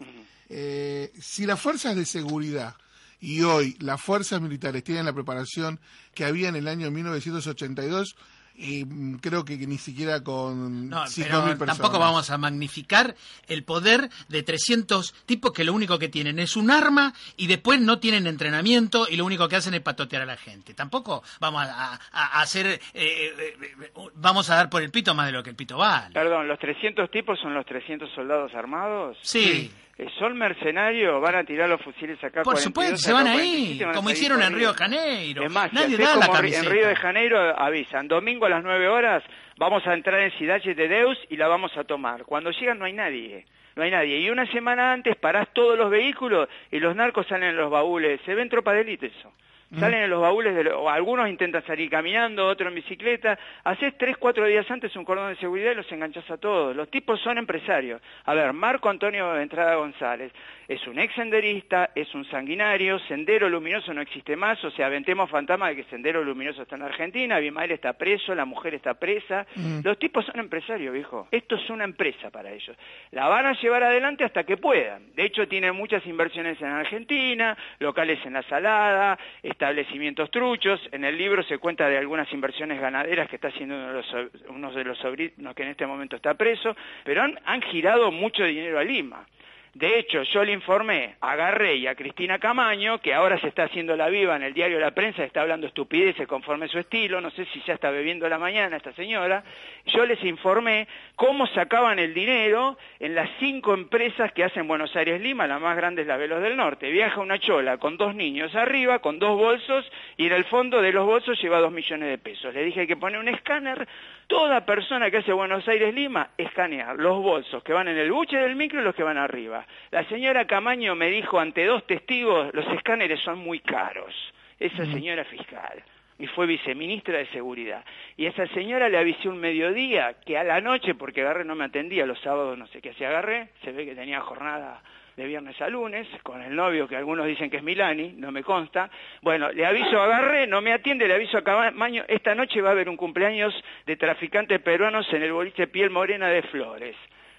Eh, 0.50 1.12
si 1.20 1.46
las 1.46 1.60
fuerzas 1.60 1.96
de 1.96 2.06
seguridad 2.06 2.76
y 3.20 3.42
hoy 3.42 3.78
las 3.80 4.02
fuerzas 4.02 4.42
militares 4.42 4.84
tienen 4.84 5.06
la 5.06 5.14
preparación 5.14 5.80
que 6.14 6.26
había 6.26 6.50
en 6.50 6.56
el 6.56 6.68
año 6.68 6.92
1982, 6.92 8.16
y 8.56 8.86
mm, 8.86 9.18
creo 9.18 9.44
que, 9.46 9.58
que 9.58 9.66
ni 9.68 9.78
siquiera 9.78 10.24
con 10.24 10.90
No, 10.90 11.04
5.000 11.06 11.26
pero 11.26 11.44
personas. 11.58 11.78
tampoco 11.78 12.00
vamos 12.00 12.30
a 12.30 12.38
magnificar 12.38 13.16
el 13.48 13.64
poder 13.64 14.10
de 14.30 14.44
300 14.44 15.14
tipos 15.26 15.52
que 15.52 15.64
lo 15.64 15.74
único 15.74 15.98
que 16.00 16.10
tienen 16.10 16.40
es 16.40 16.56
un 16.56 16.70
arma 16.72 17.14
y 17.38 17.48
después 17.48 17.82
no 17.82 18.00
tienen 18.00 18.28
entrenamiento 18.28 19.08
y 19.10 19.16
lo 19.16 19.26
único 19.26 19.48
que 19.48 19.56
hacen 19.56 19.74
es 19.74 19.82
patotear 19.82 20.22
a 20.22 20.26
la 20.26 20.38
gente. 20.38 20.74
Tampoco 20.74 21.24
vamos 21.40 21.64
a, 21.66 21.94
a- 21.94 22.00
a 22.12 22.42
hacer, 22.42 22.68
eh, 22.68 22.80
eh, 22.94 23.34
eh, 23.62 23.92
vamos 24.16 24.50
a 24.50 24.56
dar 24.56 24.70
por 24.70 24.82
el 24.84 24.92
pito 24.92 25.14
más 25.16 25.26
de 25.28 25.32
lo 25.32 25.44
que 25.44 25.50
el 25.50 25.56
pito 25.56 25.78
vale. 25.78 26.14
Perdón, 26.14 26.48
¿los 26.48 26.60
300 26.60 27.10
tipos 27.12 27.40
son 27.40 27.54
los 27.54 27.66
300 27.66 28.10
soldados 28.14 28.54
armados? 28.54 29.18
Sí. 29.22 29.72
Eh, 29.74 29.83
¿Son 30.18 30.36
mercenarios? 30.38 31.22
¿Van 31.22 31.36
a 31.36 31.44
tirar 31.44 31.70
los 31.70 31.82
fusiles 31.82 32.18
acá? 32.24 32.42
Por 32.42 32.56
42, 32.56 32.64
supuesto, 32.64 32.98
se 32.98 33.14
van 33.14 33.28
ahí, 33.28 33.78
47, 33.78 33.86
van 33.86 33.94
a 33.94 33.96
como 33.96 34.10
hicieron 34.10 34.42
en? 34.42 34.54
Río 34.56 34.70
de 34.70 34.74
Janeiro. 34.78 35.50
Más, 35.50 35.72
Nadie 35.72 35.98
da 35.98 36.16
la 36.16 36.28
camiseta. 36.28 36.66
en 36.66 36.72
Río 36.72 36.88
de 36.88 36.96
Janeiro 36.96 37.60
avisan, 37.60 38.08
domingo 38.08 38.46
a 38.46 38.50
las 38.50 38.64
9 38.64 38.88
horas 38.88 39.24
vamos 39.58 39.86
a 39.86 39.94
entrar 39.94 40.20
en 40.20 40.32
Cidade 40.38 40.74
de 40.74 40.88
Deus 40.88 41.18
y 41.30 41.38
la 41.38 41.48
vamos 41.48 41.76
a 41.78 41.84
tomar. 41.84 42.24
Cuando 42.24 42.50
llegan 42.52 42.80
no 42.80 42.86
hay 42.86 42.94
nadie, 42.94 43.46
no 43.76 43.84
hay 43.84 43.92
nadie. 43.92 44.20
Y 44.20 44.30
una 44.30 44.46
semana 44.52 44.92
antes 44.94 45.16
parás 45.16 45.48
todos 45.54 45.78
los 45.78 45.90
vehículos 45.92 46.50
y 46.72 46.80
los 46.80 46.96
narcos 46.96 47.28
salen 47.28 47.50
en 47.50 47.58
los 47.58 47.70
baúles. 47.70 48.20
Se 48.26 48.34
ven 48.34 48.50
tropa 48.50 48.74
de 48.74 48.82
élite 48.82 49.08
eso. 49.08 49.32
Salen 49.80 50.04
en 50.04 50.10
los 50.10 50.22
baúles, 50.22 50.56
de 50.56 50.70
o 50.70 50.90
algunos 50.90 51.30
intentan 51.30 51.66
salir 51.66 51.90
caminando, 51.90 52.48
otros 52.48 52.70
en 52.70 52.76
bicicleta. 52.76 53.38
Haces 53.64 53.98
tres, 53.98 54.18
cuatro 54.18 54.46
días 54.46 54.70
antes 54.70 54.96
un 54.96 55.06
cordón 55.06 55.30
de 55.30 55.40
seguridad 55.40 55.72
y 55.72 55.76
los 55.76 55.92
enganchas 55.92 56.30
a 56.30 56.38
todos. 56.38 56.76
Los 56.76 56.90
tipos 56.90 57.20
son 57.22 57.38
empresarios. 57.38 58.02
A 58.26 58.34
ver, 58.34 58.54
Marco 58.54 58.90
Antonio 58.90 59.38
Entrada 59.40 59.76
González 59.76 60.32
es 60.68 60.86
un 60.88 60.98
ex 61.00 61.14
senderista, 61.16 61.92
es 61.94 62.14
un 62.16 62.26
sanguinario, 62.26 63.00
Sendero 63.00 63.50
Luminoso 63.50 63.94
no 63.94 64.02
existe 64.02 64.36
más, 64.36 64.64
o 64.64 64.72
sea, 64.72 64.86
aventemos 64.86 65.30
fantasma 65.30 65.70
de 65.70 65.78
que 65.78 65.84
Sendero 65.86 66.24
Luminoso 66.24 66.62
está 66.62 66.76
en 66.76 66.84
Argentina, 66.84 67.36
Abimael 67.36 67.72
está 67.72 67.94
preso, 67.94 68.34
la 68.34 68.46
mujer 68.46 68.74
está 68.76 68.94
presa. 68.94 69.46
Mm. 69.56 69.80
Los 69.84 70.00
tipos 70.00 70.26
son 70.26 70.40
empresarios, 70.40 70.94
viejo. 70.94 71.28
Esto 71.32 71.56
es 71.56 71.70
una 71.70 71.84
empresa 71.84 72.30
para 72.30 72.52
ellos. 72.52 72.76
La 73.12 73.28
van 73.28 73.46
a 73.46 73.54
llevar 73.54 73.84
adelante 73.84 74.24
hasta 74.24 74.44
que 74.44 74.58
puedan. 74.58 75.14
De 75.16 75.26
hecho, 75.26 75.48
tienen 75.48 75.76
muchas 75.76 76.06
inversiones 76.06 76.62
en 76.62 76.68
Argentina, 76.68 77.58
locales 77.80 78.20
en 78.26 78.34
la 78.34 78.44
Salada, 78.44 79.18
establecimientos 79.64 80.30
truchos. 80.30 80.82
En 80.92 81.06
el 81.06 81.18
libro 81.18 81.42
se 81.44 81.58
cuenta 81.58 81.88
de 81.88 81.98
algunas 81.98 82.32
inversiones 82.34 82.82
ganaderas 82.82 83.30
que 83.30 83.38
está 83.38 83.48
haciendo 83.48 83.76
uno 83.76 83.88
de 83.88 83.94
los, 83.94 84.16
uno 84.50 84.72
de 84.74 84.84
los 84.84 84.98
sobrinos 84.98 85.56
que 85.56 85.64
en 85.64 85.70
este 85.70 85.88
momento 85.88 86.18
está 86.18 86.34
preso, 86.34 86.76
pero 87.06 87.24
han 87.24 87.62
girado 87.62 88.12
mucho 88.12 88.44
dinero 88.44 88.78
a 88.78 88.84
Lima. 88.84 89.26
De 89.74 89.98
hecho, 89.98 90.22
yo 90.22 90.44
le 90.44 90.52
informé 90.52 91.16
a 91.20 91.36
Garrey 91.36 91.80
y 91.80 91.88
a 91.88 91.96
Cristina 91.96 92.38
Camaño, 92.38 93.00
que 93.00 93.12
ahora 93.12 93.40
se 93.40 93.48
está 93.48 93.64
haciendo 93.64 93.96
la 93.96 94.08
viva 94.08 94.36
en 94.36 94.44
el 94.44 94.54
diario 94.54 94.80
La 94.80 94.92
Prensa, 94.92 95.24
está 95.24 95.42
hablando 95.42 95.66
estupideces 95.66 96.28
conforme 96.28 96.68
su 96.68 96.78
estilo, 96.78 97.20
no 97.22 97.32
sé 97.32 97.46
si 97.46 97.60
ya 97.62 97.74
está 97.74 97.90
bebiendo 97.90 98.30
la 98.30 98.38
mañana 98.38 98.78
esta 98.78 98.94
señora, 98.94 99.44
yo 99.88 100.06
les 100.06 100.24
informé 100.24 100.88
cómo 101.16 101.48
sacaban 101.48 101.98
el 101.98 102.14
dinero 102.14 102.78
en 103.00 103.16
las 103.16 103.28
cinco 103.40 103.74
empresas 103.74 104.32
que 104.34 104.44
hacen 104.44 104.68
Buenos 104.68 104.96
Aires 104.96 105.20
Lima, 105.20 105.48
la 105.48 105.58
más 105.58 105.76
grande 105.76 106.04
es 106.04 106.08
la 106.08 106.18
Velos 106.18 106.44
del 106.44 106.56
Norte. 106.56 106.92
Viaja 106.92 107.20
una 107.20 107.40
chola 107.40 107.78
con 107.80 107.98
dos 107.98 108.14
niños 108.14 108.54
arriba, 108.54 109.00
con 109.00 109.18
dos 109.18 109.36
bolsos, 109.36 109.92
y 110.18 110.28
en 110.28 110.34
el 110.34 110.46
fondo 110.46 110.84
de 110.84 110.92
los 110.92 111.08
bolsos 111.08 111.42
lleva 111.42 111.60
dos 111.60 111.72
millones 111.72 112.10
de 112.10 112.20
pesos. 112.20 112.54
Le 112.54 112.64
dije 112.64 112.86
que 112.86 112.96
pone 112.96 113.18
un 113.18 113.28
escáner, 113.28 113.88
toda 114.28 114.66
persona 114.66 115.10
que 115.10 115.18
hace 115.18 115.34
Buenos 115.34 115.68
Aires 115.68 115.94
Lima, 115.94 116.30
escanear 116.38 116.96
los 116.98 117.22
bolsos 117.22 117.64
que 117.64 117.74
van 117.74 117.88
en 117.88 117.98
el 117.98 118.12
buche 118.12 118.38
del 118.38 118.56
micro 118.56 118.82
y 118.82 118.84
los 118.84 118.96
que 118.96 119.04
van 119.04 119.18
arriba. 119.18 119.66
La 119.92 120.04
señora 120.06 120.46
Camaño 120.46 120.96
me 120.96 121.10
dijo 121.10 121.40
ante 121.40 121.66
dos 121.66 121.86
testigos, 121.86 122.54
los 122.54 122.68
escáneres 122.68 123.20
son 123.22 123.40
muy 123.40 123.60
caros. 123.60 124.14
Esa 124.60 124.86
señora 124.86 125.26
fiscal. 125.26 125.84
Y 126.20 126.28
fue 126.28 126.46
viceministra 126.46 127.18
de 127.18 127.26
Seguridad. 127.28 127.84
Y 128.16 128.28
esa 128.28 128.48
señora 128.48 128.88
le 128.88 128.98
avisé 128.98 129.28
un 129.28 129.40
mediodía 129.40 130.14
que 130.26 130.38
a 130.38 130.44
la 130.44 130.62
noche, 130.62 130.96
porque 130.96 131.22
Agarré 131.22 131.44
no 131.44 131.56
me 131.56 131.66
atendía, 131.66 132.06
los 132.06 132.20
sábados 132.22 132.58
no 132.58 132.68
sé 132.68 132.82
qué 132.82 132.92
hacía 132.92 133.10
Agarré, 133.10 133.50
se 133.64 133.72
ve 133.72 133.86
que 133.86 133.96
tenía 133.96 134.22
jornada 134.22 134.82
de 135.16 135.26
viernes 135.26 135.60
a 135.62 135.70
lunes, 135.70 136.08
con 136.24 136.42
el 136.42 136.56
novio 136.56 136.88
que 136.88 136.96
algunos 136.96 137.28
dicen 137.28 137.50
que 137.50 137.58
es 137.58 137.64
Milani, 137.64 138.14
no 138.18 138.32
me 138.32 138.44
consta. 138.44 138.90
Bueno, 139.22 139.52
le 139.52 139.66
aviso 139.66 140.02
Agarré, 140.02 140.48
no 140.48 140.62
me 140.62 140.74
atiende, 140.74 141.08
le 141.08 141.16
aviso 141.16 141.38
a 141.38 141.44
Camaño, 141.44 142.04
esta 142.08 142.34
noche 142.34 142.62
va 142.62 142.70
a 142.70 142.72
haber 142.72 142.90
un 142.90 142.98
cumpleaños 142.98 143.54
de 143.86 143.96
traficantes 143.96 144.60
peruanos 144.62 145.06
en 145.14 145.24
el 145.24 145.32
boliche 145.32 145.68
Piel 145.68 145.90
Morena 145.90 146.28
de 146.30 146.42
Flores. 146.44 146.96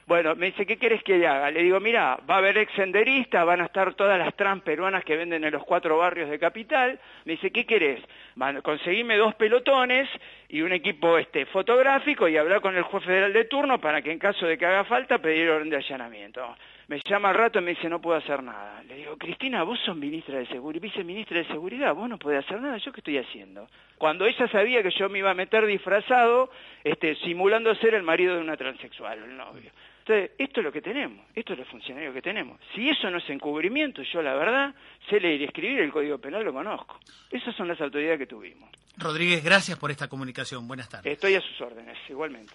Bueno, 0.06 0.34
me 0.36 0.46
dice, 0.46 0.66
¿qué 0.66 0.76
querés 0.76 1.02
que 1.02 1.16
le 1.16 1.26
haga? 1.26 1.50
Le 1.50 1.62
digo, 1.62 1.80
mira, 1.80 2.18
va 2.28 2.34
a 2.34 2.38
haber 2.38 2.58
ex 2.58 2.70
senderistas, 2.74 3.46
van 3.46 3.62
a 3.62 3.66
estar 3.66 3.94
todas 3.94 4.18
las 4.18 4.34
trans 4.36 4.62
peruanas 4.62 5.02
que 5.02 5.16
venden 5.16 5.44
en 5.44 5.52
los 5.52 5.64
cuatro 5.64 5.96
barrios 5.96 6.28
de 6.28 6.38
Capital. 6.38 7.00
Me 7.24 7.32
dice, 7.32 7.50
¿qué 7.50 7.64
querés? 7.64 8.02
Van, 8.34 8.60
conseguime 8.60 9.16
dos 9.16 9.34
pelotones 9.36 10.06
y 10.48 10.60
un 10.60 10.72
equipo 10.72 11.16
este 11.16 11.46
fotográfico 11.46 12.28
y 12.28 12.36
hablar 12.36 12.60
con 12.60 12.76
el 12.76 12.82
juez 12.82 13.02
federal 13.02 13.32
de 13.32 13.46
turno 13.46 13.80
para 13.80 14.02
que 14.02 14.12
en 14.12 14.18
caso 14.18 14.46
de 14.46 14.58
que 14.58 14.66
haga 14.66 14.84
falta 14.84 15.18
pedir 15.18 15.48
orden 15.48 15.70
de 15.70 15.76
allanamiento. 15.76 16.54
Me 16.88 17.00
llama 17.08 17.30
al 17.30 17.34
rato 17.34 17.58
y 17.58 17.62
me 17.62 17.70
dice, 17.70 17.88
no 17.88 18.00
puedo 18.00 18.18
hacer 18.18 18.42
nada. 18.42 18.82
Le 18.82 18.96
digo, 18.96 19.16
Cristina, 19.16 19.62
vos 19.62 19.78
sos 19.84 19.96
ministra 19.96 20.38
de 20.38 20.46
Seguridad, 20.46 20.82
viceministra 20.82 21.38
de 21.38 21.46
Seguridad, 21.46 21.94
vos 21.94 22.08
no 22.08 22.18
podés 22.18 22.44
hacer 22.44 22.60
nada, 22.60 22.76
¿yo 22.78 22.92
qué 22.92 23.00
estoy 23.00 23.18
haciendo? 23.18 23.68
Cuando 23.96 24.26
ella 24.26 24.46
sabía 24.48 24.82
que 24.82 24.90
yo 24.90 25.08
me 25.08 25.20
iba 25.20 25.30
a 25.30 25.34
meter 25.34 25.64
disfrazado, 25.66 26.50
este, 26.82 27.14
simulando 27.16 27.74
ser 27.76 27.94
el 27.94 28.02
marido 28.02 28.34
de 28.34 28.40
una 28.40 28.56
transexual, 28.56 29.18
el 29.22 29.36
novio. 29.36 29.70
Entonces, 30.06 30.32
esto 30.36 30.60
es 30.60 30.64
lo 30.64 30.70
que 30.72 30.82
tenemos, 30.82 31.24
esto 31.34 31.54
es 31.54 31.60
lo 31.60 31.64
funcionario 31.64 32.12
que 32.12 32.20
tenemos. 32.20 32.60
Si 32.74 32.90
eso 32.90 33.10
no 33.10 33.16
es 33.16 33.30
encubrimiento, 33.30 34.02
yo 34.02 34.20
la 34.20 34.34
verdad, 34.34 34.74
sé 35.08 35.18
leer 35.18 35.40
y 35.40 35.44
escribir, 35.44 35.80
el 35.80 35.90
Código 35.90 36.18
Penal 36.18 36.44
lo 36.44 36.52
conozco. 36.52 37.00
Esas 37.30 37.56
son 37.56 37.68
las 37.68 37.80
autoridades 37.80 38.18
que 38.18 38.26
tuvimos. 38.26 38.68
Rodríguez, 38.98 39.42
gracias 39.42 39.78
por 39.78 39.90
esta 39.90 40.06
comunicación. 40.08 40.68
Buenas 40.68 40.90
tardes. 40.90 41.10
Estoy 41.10 41.36
a 41.36 41.40
sus 41.40 41.58
órdenes, 41.62 41.96
igualmente. 42.10 42.52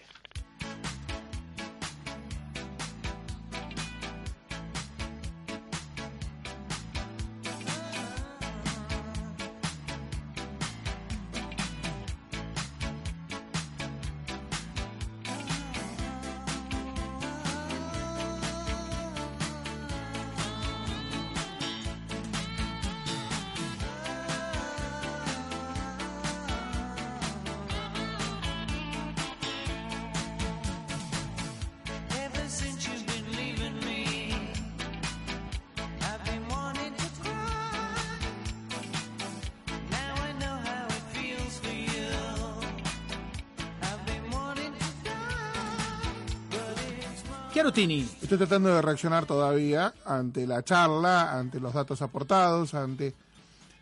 Estoy 48.22 48.38
tratando 48.38 48.70
de 48.70 48.82
reaccionar 48.82 49.26
todavía 49.26 49.94
ante 50.06 50.46
la 50.48 50.64
charla, 50.64 51.38
ante 51.38 51.60
los 51.60 51.74
datos 51.74 52.02
aportados, 52.02 52.74
ante... 52.74 53.14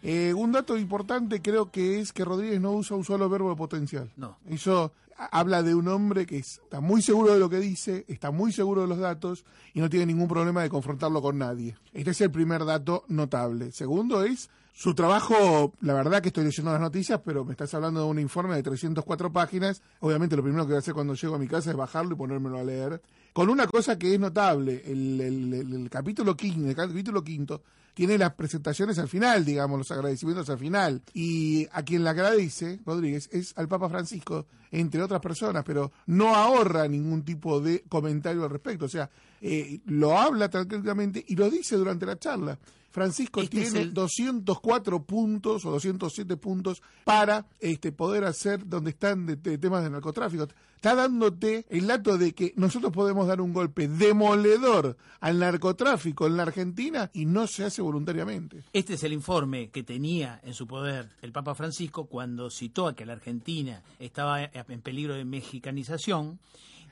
Eh, 0.04 0.34
un 0.36 0.52
dato 0.52 0.78
importante 0.78 1.42
creo 1.42 1.72
que 1.72 2.00
es 2.00 2.14
que 2.14 2.24
Rodríguez 2.24 2.62
no 2.62 2.72
usa 2.74 2.96
un 2.96 3.04
solo 3.04 3.28
verbo 3.30 3.50
de 3.50 3.56
potencial. 3.56 4.12
No. 4.16 4.38
Eso 4.48 4.92
ha- 5.18 5.40
habla 5.40 5.64
de 5.64 5.74
un 5.74 5.88
hombre 5.88 6.28
que 6.28 6.38
está 6.38 6.80
muy 6.80 7.02
seguro 7.02 7.34
de 7.34 7.40
lo 7.40 7.50
que 7.50 7.58
dice, 7.60 8.06
está 8.08 8.30
muy 8.30 8.52
seguro 8.54 8.84
de 8.84 8.88
los 8.88 9.00
datos 9.00 9.44
y 9.74 9.80
no 9.80 9.90
tiene 9.90 10.06
ningún 10.06 10.28
problema 10.28 10.62
de 10.62 10.70
confrontarlo 10.70 11.20
con 11.22 11.40
nadie. 11.40 11.76
Este 11.94 12.12
es 12.12 12.22
el 12.22 12.30
primer 12.30 12.64
dato 12.64 13.04
notable. 13.08 13.72
Segundo 13.72 14.24
es 14.24 14.50
su 14.72 14.94
trabajo, 14.94 15.74
la 15.82 15.96
verdad 15.96 16.22
que 16.22 16.28
estoy 16.28 16.44
leyendo 16.44 16.72
las 16.72 16.80
noticias, 16.80 17.20
pero 17.26 17.44
me 17.44 17.54
estás 17.54 17.74
hablando 17.74 18.02
de 18.02 18.06
un 18.06 18.20
informe 18.20 18.56
de 18.56 18.62
304 18.62 19.34
páginas. 19.34 19.82
Obviamente 20.00 20.36
lo 20.36 20.44
primero 20.44 20.64
que 20.66 20.68
voy 20.74 20.76
a 20.76 20.80
hacer 20.80 20.94
cuando 20.94 21.16
llego 21.16 21.34
a 21.34 21.40
mi 21.40 21.48
casa 21.48 21.72
es 21.72 21.76
bajarlo 21.76 22.14
y 22.14 22.18
ponérmelo 22.18 22.60
a 22.60 22.64
leer. 22.64 23.02
Con 23.38 23.52
una 23.52 23.68
cosa 23.68 24.00
que 24.00 24.16
es 24.16 24.20
notable, 24.20 24.82
el, 24.84 25.88
capítulo 25.92 26.36
quinto, 26.36 26.68
el 26.70 26.76
capítulo 26.76 27.24
quinto 27.24 27.62
tiene 27.94 28.18
las 28.18 28.34
presentaciones 28.34 28.98
al 28.98 29.08
final, 29.08 29.46
digamos, 29.46 29.78
los 29.78 29.92
agradecimientos 29.92 30.50
al 30.50 30.58
final. 30.58 31.04
Y 31.14 31.68
a 31.72 31.84
quien 31.84 32.04
le 32.04 32.10
agradece, 32.10 32.80
Rodríguez, 32.84 33.30
es 33.32 33.56
al 33.56 33.68
Papa 33.68 33.90
Francisco, 33.90 34.48
entre 34.72 35.04
otras 35.04 35.22
personas, 35.22 35.64
pero 35.64 35.92
no 36.08 36.34
ahorra 36.36 36.88
ningún 36.88 37.24
tipo 37.24 37.62
de 37.62 37.84
comentario 37.88 38.44
al 38.44 38.50
respecto. 38.50 38.86
O 38.86 38.90
sea, 38.90 39.08
eh, 39.42 39.80
lo 39.86 40.18
habla 40.18 40.50
tranquilamente 40.50 41.24
y 41.28 41.36
lo 41.36 41.50
dice 41.50 41.76
durante 41.76 42.06
la 42.06 42.18
charla. 42.18 42.58
Francisco 42.90 43.42
Este 43.42 43.62
es 43.62 43.72
tiene 43.72 43.82
el- 43.90 43.94
204 43.94 45.04
puntos 45.04 45.64
o 45.66 45.72
207 45.72 46.36
puntos 46.38 46.82
para 47.04 47.46
este 47.60 47.92
poder 47.92 48.24
hacer 48.24 48.68
donde 48.68 48.90
están 48.92 49.26
de, 49.28 49.36
de 49.36 49.58
temas 49.60 49.84
de 49.84 49.92
narcotráfico. 49.92 50.48
Está 50.78 50.96
dándote 50.96 51.66
el 51.70 51.86
dato 51.88 52.18
de 52.18 52.34
que 52.34 52.54
nosotros 52.56 52.92
podemos 52.92 53.28
dar 53.28 53.42
un 53.42 53.52
golpe 53.54 53.88
demoledor 53.88 54.98
al 55.20 55.38
narcotráfico 55.40 56.26
en 56.28 56.38
la 56.38 56.44
Argentina 56.44 57.10
y 57.14 57.26
no 57.26 57.46
se 57.48 57.66
hace 57.66 57.82
voluntariamente. 57.82 58.64
Este 58.74 58.94
es 58.96 59.04
el 59.04 59.14
informe 59.14 59.70
que 59.70 59.84
tenía 59.84 60.40
en 60.44 60.54
su 60.54 60.66
poder 60.68 61.10
el 61.22 61.32
Papa 61.32 61.54
Francisco 61.56 62.06
cuando 62.06 62.50
citó 62.50 62.88
a 62.88 62.96
que 62.96 63.06
la 63.06 63.14
Argentina 63.14 63.84
estaba 64.00 64.44
en 64.44 64.82
peligro 64.82 65.14
de 65.16 65.26
mexicanización 65.26 66.40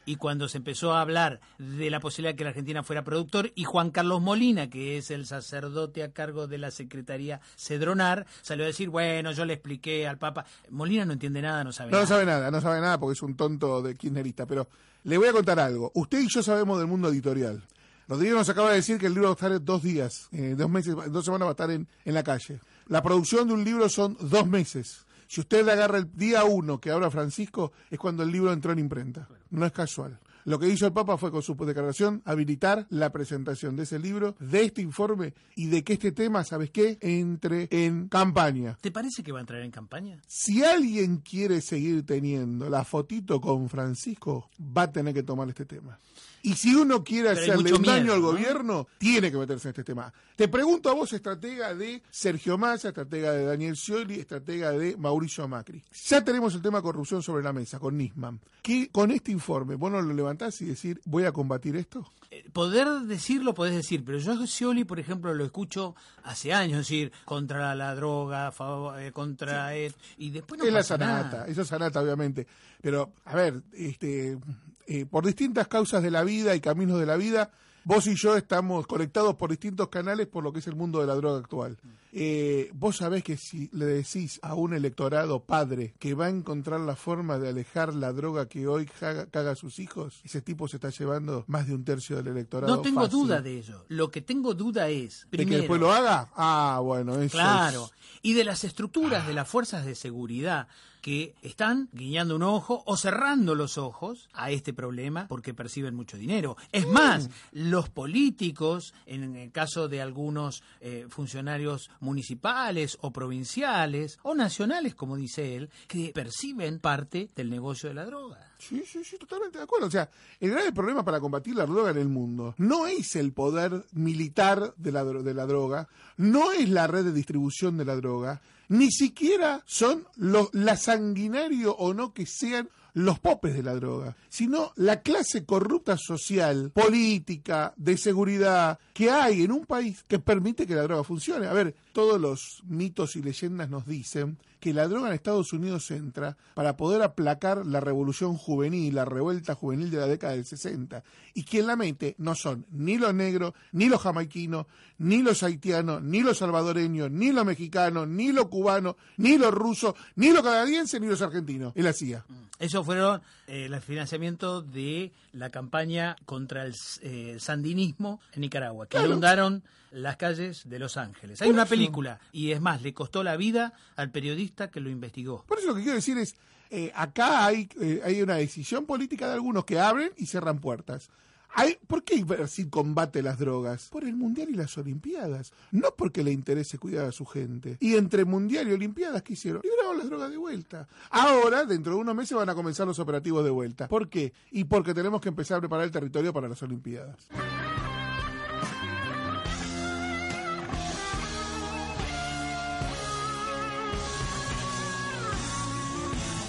y 0.05 0.15
cuando 0.17 0.47
se 0.47 0.57
empezó 0.57 0.93
a 0.93 1.01
hablar 1.01 1.39
de 1.57 1.89
la 1.89 1.99
posibilidad 1.99 2.33
de 2.33 2.37
que 2.37 2.43
la 2.43 2.49
Argentina 2.51 2.83
fuera 2.83 3.03
productor 3.03 3.51
y 3.55 3.63
Juan 3.63 3.91
Carlos 3.91 4.21
Molina, 4.21 4.69
que 4.69 4.97
es 4.97 5.11
el 5.11 5.25
sacerdote 5.25 6.03
a 6.03 6.11
cargo 6.11 6.47
de 6.47 6.57
la 6.57 6.71
Secretaría 6.71 7.41
Cedronar, 7.57 8.25
salió 8.41 8.63
a 8.63 8.67
decir, 8.67 8.89
bueno, 8.89 9.31
yo 9.31 9.45
le 9.45 9.53
expliqué 9.53 10.07
al 10.07 10.17
Papa, 10.17 10.45
Molina 10.69 11.05
no 11.05 11.13
entiende 11.13 11.41
nada, 11.41 11.63
no 11.63 11.71
sabe 11.71 11.91
No 11.91 11.97
nada. 11.97 12.07
sabe 12.07 12.25
nada, 12.25 12.51
no 12.51 12.61
sabe 12.61 12.79
nada 12.81 12.99
porque 12.99 13.13
es 13.13 13.21
un 13.21 13.35
tonto 13.35 13.81
de 13.81 13.95
kirchnerista, 13.95 14.45
pero 14.45 14.67
le 15.03 15.17
voy 15.17 15.27
a 15.27 15.33
contar 15.33 15.59
algo. 15.59 15.91
Usted 15.95 16.19
y 16.19 16.27
yo 16.29 16.41
sabemos 16.43 16.77
del 16.79 16.87
mundo 16.87 17.09
editorial. 17.09 17.63
Rodrigo 18.07 18.37
nos 18.37 18.49
acaba 18.49 18.69
de 18.69 18.75
decir 18.75 18.99
que 18.99 19.07
el 19.07 19.13
libro 19.15 19.29
va 19.29 19.33
a 19.33 19.35
estar 19.47 19.63
dos 19.63 19.81
días, 19.81 20.27
eh, 20.31 20.53
dos 20.55 20.69
meses, 20.69 20.95
dos 21.11 21.25
semanas 21.25 21.47
va 21.47 21.49
a 21.49 21.53
estar 21.53 21.71
en, 21.71 21.87
en 22.05 22.13
la 22.13 22.23
calle. 22.23 22.59
La 22.87 23.01
producción 23.01 23.47
de 23.47 23.53
un 23.55 23.63
libro 23.63 23.89
son 23.89 24.15
dos 24.19 24.45
meses. 24.45 25.05
Si 25.27 25.41
usted 25.41 25.65
le 25.65 25.71
agarra 25.71 25.97
el 25.97 26.11
día 26.13 26.43
uno 26.43 26.79
que 26.79 26.91
abra 26.91 27.09
Francisco, 27.09 27.71
es 27.89 27.97
cuando 27.97 28.21
el 28.21 28.31
libro 28.31 28.53
entró 28.53 28.71
en 28.73 28.77
imprenta. 28.77 29.27
No 29.55 29.65
es 29.65 29.71
casual. 29.71 30.19
Lo 30.45 30.59
que 30.59 30.69
hizo 30.69 30.85
el 30.85 30.93
Papa 30.93 31.17
fue 31.17 31.31
con 31.31 31.41
su 31.41 31.55
declaración 31.55 32.21
habilitar 32.23 32.85
la 32.91 33.11
presentación 33.11 33.75
de 33.75 33.83
ese 33.83 33.97
libro, 33.97 34.35
de 34.39 34.65
este 34.65 34.83
informe 34.83 35.33
y 35.55 35.67
de 35.67 35.83
que 35.83 35.93
este 35.93 36.11
tema, 36.11 36.43
¿sabes 36.43 36.69
qué?, 36.69 36.99
entre 37.01 37.67
en 37.71 38.09
campaña. 38.09 38.77
¿Te 38.79 38.91
parece 38.91 39.23
que 39.23 39.31
va 39.31 39.39
a 39.39 39.41
entrar 39.41 39.63
en 39.63 39.71
campaña? 39.71 40.21
Si 40.27 40.63
alguien 40.63 41.17
quiere 41.17 41.61
seguir 41.61 42.05
teniendo 42.05 42.69
la 42.69 42.83
fotito 42.83 43.41
con 43.41 43.69
Francisco, 43.69 44.51
va 44.59 44.83
a 44.83 44.91
tener 44.91 45.15
que 45.15 45.23
tomar 45.23 45.49
este 45.49 45.65
tema. 45.65 45.97
Y 46.45 46.53
si 46.55 46.75
uno 46.75 47.03
quiere 47.03 47.29
Pero 47.29 47.41
hacerle 47.41 47.73
un 47.73 47.81
daño 47.83 48.01
miedo, 48.03 48.13
al 48.15 48.21
¿no? 48.21 48.27
gobierno, 48.27 48.87
tiene 48.97 49.31
que 49.31 49.37
meterse 49.37 49.67
en 49.67 49.71
este 49.71 49.83
tema. 49.83 50.13
Te 50.35 50.47
pregunto 50.47 50.89
a 50.89 50.93
vos, 50.93 51.11
estratega 51.13 51.73
de 51.73 52.03
Sergio 52.11 52.57
Massa, 52.57 52.89
estratega 52.89 53.31
de 53.31 53.45
Daniel 53.45 53.75
Scioli, 53.75 54.19
estratega 54.19 54.71
de 54.71 54.95
Mauricio 54.97 55.47
Macri. 55.47 55.83
Ya 56.05 56.23
tenemos 56.23 56.53
el 56.53 56.61
tema 56.61 56.81
corrupción 56.81 57.23
sobre 57.23 57.43
la 57.43 57.51
mesa 57.51 57.79
con 57.79 57.97
Nisman. 57.97 58.39
¿Qué 58.61 58.89
con 58.91 59.11
este 59.11 59.31
informe 59.31 59.75
vos 59.75 59.91
no 59.91 60.01
lo 60.01 60.13
levantás 60.13 60.61
y 60.61 60.65
decir, 60.65 61.01
voy 61.05 61.25
a 61.25 61.31
combatir 61.31 61.75
esto? 61.77 62.05
Eh, 62.31 62.43
Poder 62.53 62.87
decirlo, 63.07 63.53
podés 63.53 63.73
decir, 63.75 64.03
pero 64.05 64.17
yo 64.19 64.33
a 64.33 64.45
Scioli, 64.47 64.83
por 64.83 64.99
ejemplo, 64.99 65.33
lo 65.33 65.45
escucho 65.45 65.95
hace 66.23 66.53
años, 66.53 66.79
decir, 66.79 67.11
contra 67.25 67.73
la 67.75 67.95
droga, 67.95 68.51
favor- 68.51 68.99
eh, 68.99 69.11
contra... 69.11 69.73
el- 69.75 69.95
y 70.17 70.29
después 70.31 70.59
no 70.59 70.65
es 70.67 70.73
la 70.73 70.79
pasa 70.79 70.97
sanata, 70.97 71.37
nada. 71.37 71.47
eso 71.47 71.61
es 71.63 71.67
sanata, 71.67 72.01
obviamente. 72.01 72.45
Pero, 72.81 73.13
a 73.25 73.35
ver, 73.35 73.61
este, 73.73 74.37
eh, 74.87 75.05
por 75.05 75.25
distintas 75.25 75.67
causas 75.67 76.01
de 76.03 76.11
la 76.11 76.23
vida 76.23 76.55
y 76.55 76.59
caminos 76.61 76.99
de 76.99 77.05
la 77.05 77.15
vida, 77.17 77.51
vos 77.83 78.07
y 78.07 78.15
yo 78.15 78.35
estamos 78.35 78.87
conectados 78.87 79.35
por 79.35 79.49
distintos 79.51 79.89
canales 79.89 80.27
por 80.27 80.43
lo 80.43 80.51
que 80.51 80.59
es 80.59 80.67
el 80.67 80.75
mundo 80.75 80.99
de 81.01 81.07
la 81.07 81.15
droga 81.15 81.39
actual. 81.39 81.77
Eh, 82.17 82.71
vos 82.73 82.95
sabés 82.97 83.23
que 83.25 83.35
si 83.35 83.69
le 83.73 83.85
decís 83.85 84.39
a 84.41 84.53
un 84.55 84.73
electorado 84.73 85.41
padre 85.43 85.93
que 85.99 86.13
va 86.13 86.27
a 86.27 86.29
encontrar 86.29 86.79
la 86.79 86.95
forma 86.95 87.37
de 87.37 87.49
alejar 87.49 87.93
la 87.93 88.13
droga 88.13 88.47
que 88.47 88.67
hoy 88.67 88.85
caga, 88.85 89.25
caga 89.25 89.51
a 89.51 89.55
sus 89.55 89.79
hijos, 89.79 90.21
ese 90.23 90.41
tipo 90.41 90.67
se 90.69 90.77
está 90.77 90.89
llevando 90.91 91.43
más 91.47 91.67
de 91.67 91.75
un 91.75 91.83
tercio 91.83 92.15
del 92.15 92.27
electorado. 92.27 92.73
No 92.73 92.81
tengo 92.81 93.01
fácil. 93.01 93.19
duda 93.19 93.41
de 93.41 93.57
ello. 93.57 93.85
Lo 93.89 94.09
que 94.11 94.21
tengo 94.21 94.53
duda 94.53 94.87
es, 94.87 95.23
¿De 95.29 95.37
primero, 95.37 95.49
que 95.49 95.57
después 95.57 95.81
lo 95.81 95.91
haga? 95.91 96.29
Ah, 96.35 96.79
bueno, 96.81 97.21
eso 97.21 97.35
Claro. 97.37 97.85
es- 97.85 98.19
Y 98.21 98.33
de 98.33 98.45
las 98.45 98.63
estructuras 98.63 99.27
de 99.27 99.33
las 99.33 99.47
fuerzas 99.47 99.85
de 99.85 99.93
seguridad 99.93 100.67
que 101.05 101.35
están 101.43 101.87
guiñando 101.93 102.35
un 102.35 102.41
ojo 102.41 102.81
o 102.87 102.97
cerrando 102.97 103.53
los 103.53 103.77
ojos 103.77 104.27
a 104.33 104.49
este 104.49 104.73
problema 104.73 105.27
porque 105.27 105.53
perciben 105.53 105.93
mucho 105.93 106.17
dinero. 106.17 106.57
Es 106.71 106.87
más, 106.87 107.29
los 107.51 107.89
políticos, 107.89 108.95
en 109.05 109.35
el 109.35 109.51
caso 109.51 109.87
de 109.87 110.01
algunos 110.01 110.63
eh, 110.81 111.05
funcionarios 111.07 111.91
municipales 111.99 112.97
o 113.01 113.11
provinciales 113.11 114.17
o 114.23 114.33
nacionales, 114.33 114.95
como 114.95 115.15
dice 115.15 115.55
él, 115.55 115.69
que 115.87 116.11
perciben 116.11 116.79
parte 116.79 117.29
del 117.35 117.51
negocio 117.51 117.87
de 117.87 117.93
la 117.93 118.05
droga. 118.05 118.39
Sí, 118.57 118.83
sí, 118.83 119.03
sí, 119.03 119.19
totalmente 119.19 119.59
de 119.59 119.63
acuerdo. 119.63 119.85
O 119.85 119.91
sea, 119.91 120.09
el 120.39 120.49
grave 120.49 120.71
problema 120.71 121.05
para 121.05 121.19
combatir 121.19 121.55
la 121.55 121.67
droga 121.67 121.91
en 121.91 121.99
el 121.99 122.09
mundo 122.09 122.55
no 122.57 122.87
es 122.87 123.15
el 123.15 123.31
poder 123.31 123.85
militar 123.91 124.73
de 124.77 124.91
la, 124.91 125.05
de 125.05 125.33
la 125.35 125.45
droga, 125.45 125.87
no 126.17 126.51
es 126.51 126.67
la 126.67 126.87
red 126.87 127.05
de 127.05 127.13
distribución 127.13 127.77
de 127.77 127.85
la 127.85 127.95
droga, 127.95 128.41
ni 128.69 128.91
siquiera 128.91 129.63
son 129.65 130.07
los, 130.15 130.53
la 130.53 130.77
sanguinario 130.77 131.75
o 131.75 131.93
no 131.93 132.13
que 132.13 132.25
sean 132.25 132.69
los 132.95 133.19
popes 133.19 133.53
de 133.53 133.61
la 133.61 133.75
droga, 133.75 134.15
sino 134.29 134.71
la 134.77 135.01
clase 135.01 135.45
corrupta 135.45 135.97
social, 135.97 136.71
política, 136.73 137.73
de 137.75 137.97
seguridad 137.97 138.79
que 138.93 139.11
hay 139.11 139.43
en 139.43 139.51
un 139.51 139.65
país 139.65 140.03
que 140.07 140.17
permite 140.17 140.65
que 140.65 140.75
la 140.75 140.83
droga 140.83 141.03
funcione. 141.03 141.47
A 141.47 141.53
ver, 141.53 141.75
todos 141.91 142.19
los 142.19 142.63
mitos 142.65 143.17
y 143.17 143.21
leyendas 143.21 143.69
nos 143.69 143.85
dicen 143.85 144.37
que 144.65 144.73
la 144.73 144.87
droga 144.87 145.09
en 145.09 145.13
Estados 145.13 145.53
Unidos 145.53 145.91
entra 145.91 146.37
para 146.55 146.75
poder 146.75 147.03
aplacar 147.03 147.67
la 147.67 147.81
revolución 147.81 148.35
juvenil, 148.35 148.95
la 148.95 149.05
revuelta 149.05 149.53
juvenil 149.53 149.91
de 149.91 149.97
la 149.97 150.07
década 150.07 150.33
del 150.33 150.43
60. 150.43 151.03
Y 151.35 151.43
quien 151.43 151.67
la 151.67 151.75
mete 151.75 152.15
no 152.17 152.33
son 152.33 152.65
ni 152.71 152.97
los 152.97 153.13
negros, 153.13 153.53
ni 153.73 153.89
los 153.89 154.01
jamaiquinos, 154.01 154.65
ni 154.97 155.21
los 155.21 155.43
haitianos, 155.43 156.01
ni 156.01 156.21
los 156.21 156.39
salvadoreños, 156.39 157.11
ni 157.11 157.31
los 157.31 157.45
mexicanos, 157.45 158.07
ni 158.07 158.31
los 158.31 158.47
cubanos, 158.47 158.95
ni 159.17 159.37
los 159.37 159.53
rusos, 159.53 159.93
ni 160.15 160.31
los 160.31 160.41
canadienses, 160.41 160.99
ni 160.99 161.05
los 161.05 161.21
argentinos. 161.21 161.71
Es 161.75 161.83
la 161.83 161.93
CIA. 161.93 162.25
Eso 162.57 162.83
fueron 162.83 163.21
eh, 163.45 163.65
el 163.65 163.81
financiamiento 163.81 164.63
de 164.63 165.11
la 165.31 165.51
campaña 165.51 166.15
contra 166.25 166.63
el 166.65 166.73
eh, 167.01 167.35
sandinismo 167.39 168.19
en 168.33 168.41
Nicaragua, 168.41 168.87
que 168.87 168.97
Claro. 168.97 169.09
inundaron 169.09 169.61
las 169.95 170.17
calles 170.17 170.67
de 170.67 170.79
Los 170.79 170.97
Ángeles. 170.97 171.41
Hay 171.41 171.49
una 171.49 171.65
película, 171.65 172.19
y 172.31 172.51
es 172.51 172.61
más, 172.61 172.81
le 172.81 172.93
costó 172.93 173.23
la 173.23 173.37
vida 173.37 173.73
al 173.95 174.11
periodista 174.11 174.69
que 174.69 174.79
lo 174.79 174.89
investigó. 174.89 175.43
Por 175.47 175.59
eso 175.59 175.67
lo 175.67 175.75
que 175.75 175.81
quiero 175.81 175.95
decir 175.95 176.17
es, 176.17 176.35
eh, 176.69 176.91
acá 176.93 177.45
hay, 177.45 177.69
eh, 177.79 178.01
hay 178.03 178.21
una 178.21 178.35
decisión 178.35 178.85
política 178.85 179.27
de 179.27 179.33
algunos 179.33 179.65
que 179.65 179.79
abren 179.79 180.11
y 180.17 180.25
cierran 180.25 180.59
puertas. 180.59 181.09
Hay, 181.57 181.77
¿Por 181.87 182.03
qué 182.03 182.21
Brasil 182.25 182.69
combate 182.69 183.21
las 183.21 183.39
drogas? 183.39 183.87
Por 183.89 184.03
el 184.03 184.15
Mundial 184.17 184.49
y 184.49 184.55
las 184.55 184.77
Olimpiadas. 184.77 185.53
No 185.71 185.95
porque 185.95 186.21
le 186.21 186.33
interese 186.33 186.77
cuidar 186.77 187.05
a 187.05 187.13
su 187.13 187.25
gente. 187.25 187.77
Y 187.79 187.95
entre 187.95 188.25
Mundial 188.25 188.67
y 188.67 188.73
Olimpiadas, 188.73 189.23
¿qué 189.23 189.33
hicieron? 189.33 189.61
Liberaron 189.63 189.97
las 189.97 190.09
drogas 190.09 190.31
de 190.31 190.37
vuelta. 190.37 190.85
Ahora, 191.11 191.63
dentro 191.63 191.93
de 191.93 191.99
unos 191.99 192.13
meses, 192.13 192.35
van 192.35 192.49
a 192.49 192.55
comenzar 192.55 192.85
los 192.85 192.99
operativos 192.99 193.45
de 193.45 193.51
vuelta. 193.51 193.87
¿Por 193.87 194.09
qué? 194.09 194.33
Y 194.51 194.65
porque 194.65 194.93
tenemos 194.93 195.21
que 195.21 195.29
empezar 195.29 195.59
a 195.59 195.61
preparar 195.61 195.85
el 195.85 195.91
territorio 195.91 196.33
para 196.33 196.49
las 196.49 196.61
Olimpiadas. 196.61 197.29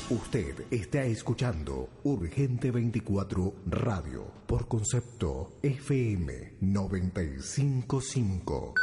Usted 0.08 0.66
está 0.70 1.02
escuchando 1.02 1.88
Urgente 2.04 2.70
24 2.70 3.54
Radio 3.66 4.24
por 4.46 4.68
concepto 4.68 5.58
FM 5.64 6.58
955. 6.60 8.74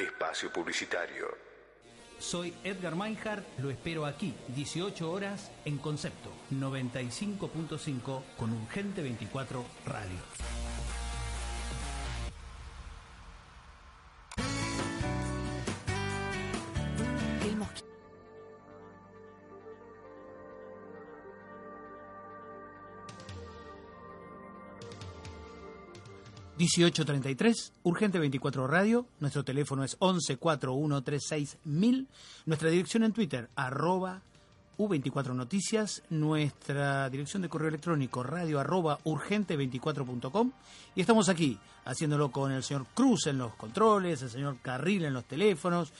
Espacio 0.00 0.52
publicitario. 0.52 1.26
Soy 2.18 2.52
Edgar 2.64 2.96
Meinhardt, 2.96 3.44
lo 3.60 3.70
espero 3.70 4.04
aquí, 4.04 4.34
18 4.48 5.08
horas 5.08 5.52
en 5.64 5.78
concepto, 5.78 6.30
95.5 6.50 8.22
con 8.36 8.52
Urgente 8.52 9.00
24 9.00 9.64
Radio. 9.86 10.18
$1833, 26.58 27.72
Urgente 27.82 28.18
24 28.18 28.66
Radio, 28.66 29.06
nuestro 29.20 29.44
teléfono 29.44 29.84
es 29.84 29.98
114136.000, 29.98 32.06
nuestra 32.46 32.70
dirección 32.70 33.04
en 33.04 33.12
Twitter, 33.12 33.50
arroba 33.56 34.22
U24 34.78 35.34
Noticias, 35.34 36.02
nuestra 36.10 37.10
dirección 37.10 37.42
de 37.42 37.48
correo 37.48 37.68
electrónico, 37.68 38.22
radio 38.22 38.60
arroba 38.60 39.00
urgente24.com, 39.04 40.52
y 40.94 41.00
estamos 41.00 41.28
aquí, 41.28 41.58
haciéndolo 41.84 42.30
con 42.30 42.52
el 42.52 42.62
señor 42.62 42.86
Cruz 42.94 43.26
en 43.26 43.38
los 43.38 43.56
controles, 43.56 44.22
el 44.22 44.30
señor 44.30 44.58
Carril 44.62 45.04
en 45.04 45.14
los 45.14 45.24
teléfonos, 45.24 45.92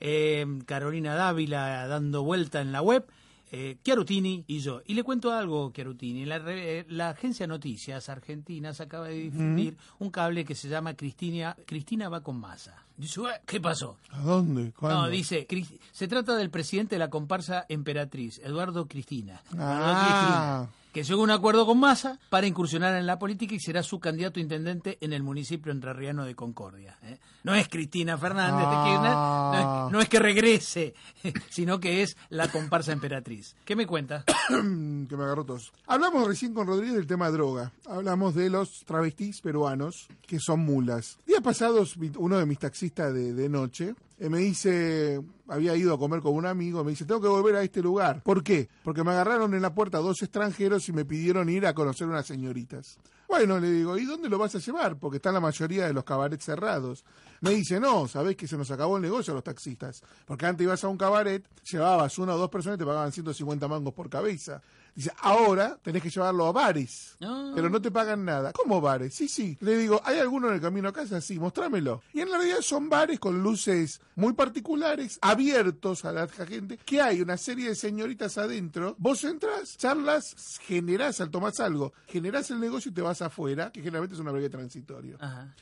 eh, 0.00 0.44
Carolina 0.66 1.14
Dávila 1.14 1.86
dando 1.86 2.22
vuelta 2.22 2.60
en 2.60 2.72
la 2.72 2.82
web, 2.82 3.06
eh, 3.54 3.76
Chiarutini 3.82 4.42
y 4.48 4.58
yo. 4.60 4.80
Y 4.86 4.94
le 4.94 5.02
cuento 5.04 5.30
algo, 5.30 5.70
Chiarutini. 5.72 6.24
La, 6.24 6.38
re- 6.38 6.78
eh, 6.80 6.86
la 6.88 7.10
agencia 7.10 7.46
Noticias 7.46 8.08
Argentinas 8.08 8.80
acaba 8.80 9.08
de 9.08 9.14
difundir 9.14 9.76
un 9.98 10.10
cable 10.10 10.44
que 10.44 10.54
se 10.54 10.68
llama 10.68 10.94
Cristina, 10.94 11.54
Cristina 11.66 12.08
va 12.08 12.22
con 12.22 12.40
masa. 12.40 12.74
Dice, 12.96 13.20
"Ué, 13.20 13.30
¿qué 13.46 13.60
pasó? 13.60 13.98
¿A 14.10 14.20
dónde? 14.22 14.72
¿Cuándo? 14.72 15.02
No, 15.02 15.08
dice, 15.08 15.46
se 15.92 16.08
trata 16.08 16.34
del 16.36 16.50
presidente 16.50 16.94
de 16.94 16.98
la 17.00 17.10
comparsa 17.10 17.66
Emperatriz, 17.68 18.38
Eduardo 18.42 18.86
Cristina. 18.88 19.42
Eduardo 19.52 19.62
Ah. 19.64 20.66
Cristina, 20.66 20.81
que 20.92 21.02
llegó 21.04 21.22
a 21.22 21.24
un 21.24 21.30
acuerdo 21.30 21.66
con 21.66 21.80
Massa 21.80 22.18
para 22.28 22.46
incursionar 22.46 22.94
en 22.96 23.06
la 23.06 23.18
política 23.18 23.54
y 23.54 23.60
será 23.60 23.82
su 23.82 23.98
candidato 23.98 24.38
a 24.38 24.42
intendente 24.42 24.98
en 25.00 25.12
el 25.12 25.22
municipio 25.22 25.72
entrerriano 25.72 26.24
de 26.24 26.34
Concordia. 26.34 26.98
¿eh? 27.02 27.18
No 27.44 27.54
es 27.54 27.68
Cristina 27.68 28.18
Fernández 28.18 28.68
de 28.68 28.74
Ah. 28.74 28.84
Kirchner, 28.84 29.12
no 29.14 29.86
es, 29.86 29.92
no 29.92 30.00
es 30.00 30.08
que 30.08 30.18
regrese, 30.18 30.94
sino 31.50 31.80
que 31.80 32.02
es 32.02 32.16
la 32.28 32.48
comparsa 32.48 32.92
Emperatriz. 32.92 33.56
¿Qué 33.64 33.74
me 33.74 33.86
cuenta? 33.86 34.24
que 34.48 35.16
me 35.16 35.24
agarró 35.24 35.44
tos. 35.44 35.72
Hablamos 35.86 36.26
recién 36.26 36.52
con 36.54 36.66
Rodríguez 36.66 36.94
del 36.96 37.06
tema 37.06 37.30
droga. 37.30 37.72
Hablamos 37.88 38.34
de 38.34 38.50
los 38.50 38.84
travestis 38.84 39.40
peruanos 39.40 40.08
que 40.26 40.38
son 40.38 40.60
mulas. 40.60 41.18
Días 41.26 41.40
pasados, 41.42 41.96
uno 42.18 42.38
de 42.38 42.46
mis 42.46 42.58
taxistas 42.58 43.12
de, 43.14 43.32
de 43.32 43.48
noche 43.48 43.94
eh, 44.18 44.28
me 44.28 44.38
dice, 44.38 45.20
había 45.48 45.76
ido 45.76 45.94
a 45.94 45.98
comer 45.98 46.20
con 46.20 46.34
un 46.34 46.46
amigo, 46.46 46.84
me 46.84 46.90
dice, 46.90 47.04
tengo 47.04 47.20
que 47.20 47.28
volver 47.28 47.56
a 47.56 47.62
este 47.62 47.82
lugar. 47.82 48.22
¿Por 48.22 48.42
qué? 48.42 48.68
Porque 48.84 49.04
me 49.04 49.10
agarraron 49.10 49.54
en 49.54 49.62
la 49.62 49.74
puerta 49.74 49.98
dos 49.98 50.22
extranjeros 50.22 50.88
y 50.88 50.92
me 50.92 51.04
pidieron 51.04 51.48
ir 51.48 51.66
a 51.66 51.74
conocer 51.74 52.06
unas 52.06 52.26
señoritas. 52.26 52.98
Bueno, 53.32 53.58
le 53.58 53.70
digo, 53.70 53.96
¿y 53.96 54.04
dónde 54.04 54.28
lo 54.28 54.36
vas 54.36 54.54
a 54.54 54.58
llevar? 54.58 54.98
Porque 54.98 55.16
están 55.16 55.32
la 55.32 55.40
mayoría 55.40 55.86
de 55.86 55.94
los 55.94 56.04
cabarets 56.04 56.44
cerrados. 56.44 57.02
Me 57.40 57.50
dice, 57.52 57.80
no, 57.80 58.06
sabés 58.06 58.36
que 58.36 58.46
se 58.46 58.58
nos 58.58 58.70
acabó 58.70 58.96
el 58.96 59.02
negocio 59.02 59.32
a 59.32 59.36
los 59.36 59.42
taxistas. 59.42 60.02
Porque 60.26 60.44
antes 60.44 60.64
ibas 60.64 60.84
a 60.84 60.88
un 60.88 60.98
cabaret, 60.98 61.42
llevabas 61.64 62.18
una 62.18 62.34
o 62.34 62.38
dos 62.38 62.50
personas 62.50 62.76
y 62.76 62.80
te 62.80 62.84
pagaban 62.84 63.10
150 63.10 63.66
mangos 63.68 63.94
por 63.94 64.10
cabeza. 64.10 64.60
Dice, 64.94 65.10
ahora 65.20 65.78
tenés 65.82 66.02
que 66.02 66.10
llevarlo 66.10 66.46
a 66.46 66.52
bares, 66.52 67.16
Ah. 67.22 67.52
pero 67.54 67.70
no 67.70 67.80
te 67.80 67.90
pagan 67.90 68.24
nada. 68.26 68.52
¿Cómo 68.52 68.80
bares? 68.80 69.14
Sí, 69.14 69.26
sí. 69.26 69.56
Le 69.60 69.76
digo, 69.78 70.00
¿hay 70.04 70.18
alguno 70.18 70.48
en 70.48 70.54
el 70.54 70.60
camino 70.60 70.88
a 70.88 70.92
casa? 70.92 71.20
Sí, 71.22 71.38
mostrámelo. 71.38 72.02
Y 72.12 72.20
en 72.20 72.28
realidad 72.28 72.60
son 72.60 72.88
bares 72.90 73.18
con 73.18 73.42
luces 73.42 74.00
muy 74.16 74.34
particulares, 74.34 75.18
abiertos 75.22 76.04
a 76.04 76.12
la 76.12 76.28
gente, 76.28 76.78
que 76.84 77.00
hay 77.00 77.20
una 77.22 77.36
serie 77.38 77.70
de 77.70 77.74
señoritas 77.74 78.36
adentro. 78.36 78.94
Vos 78.98 79.24
entras, 79.24 79.76
charlas, 79.78 80.58
generás, 80.60 81.20
al 81.22 81.30
tomás 81.30 81.58
algo, 81.60 81.92
generás 82.06 82.50
el 82.50 82.60
negocio 82.60 82.90
y 82.90 82.94
te 82.94 83.00
vas 83.02 83.22
afuera, 83.22 83.70
que 83.72 83.80
generalmente 83.80 84.14
es 84.14 84.20
una 84.20 84.30
breve 84.32 84.50
transitorio. 84.50 85.16
Ajá. 85.20 85.54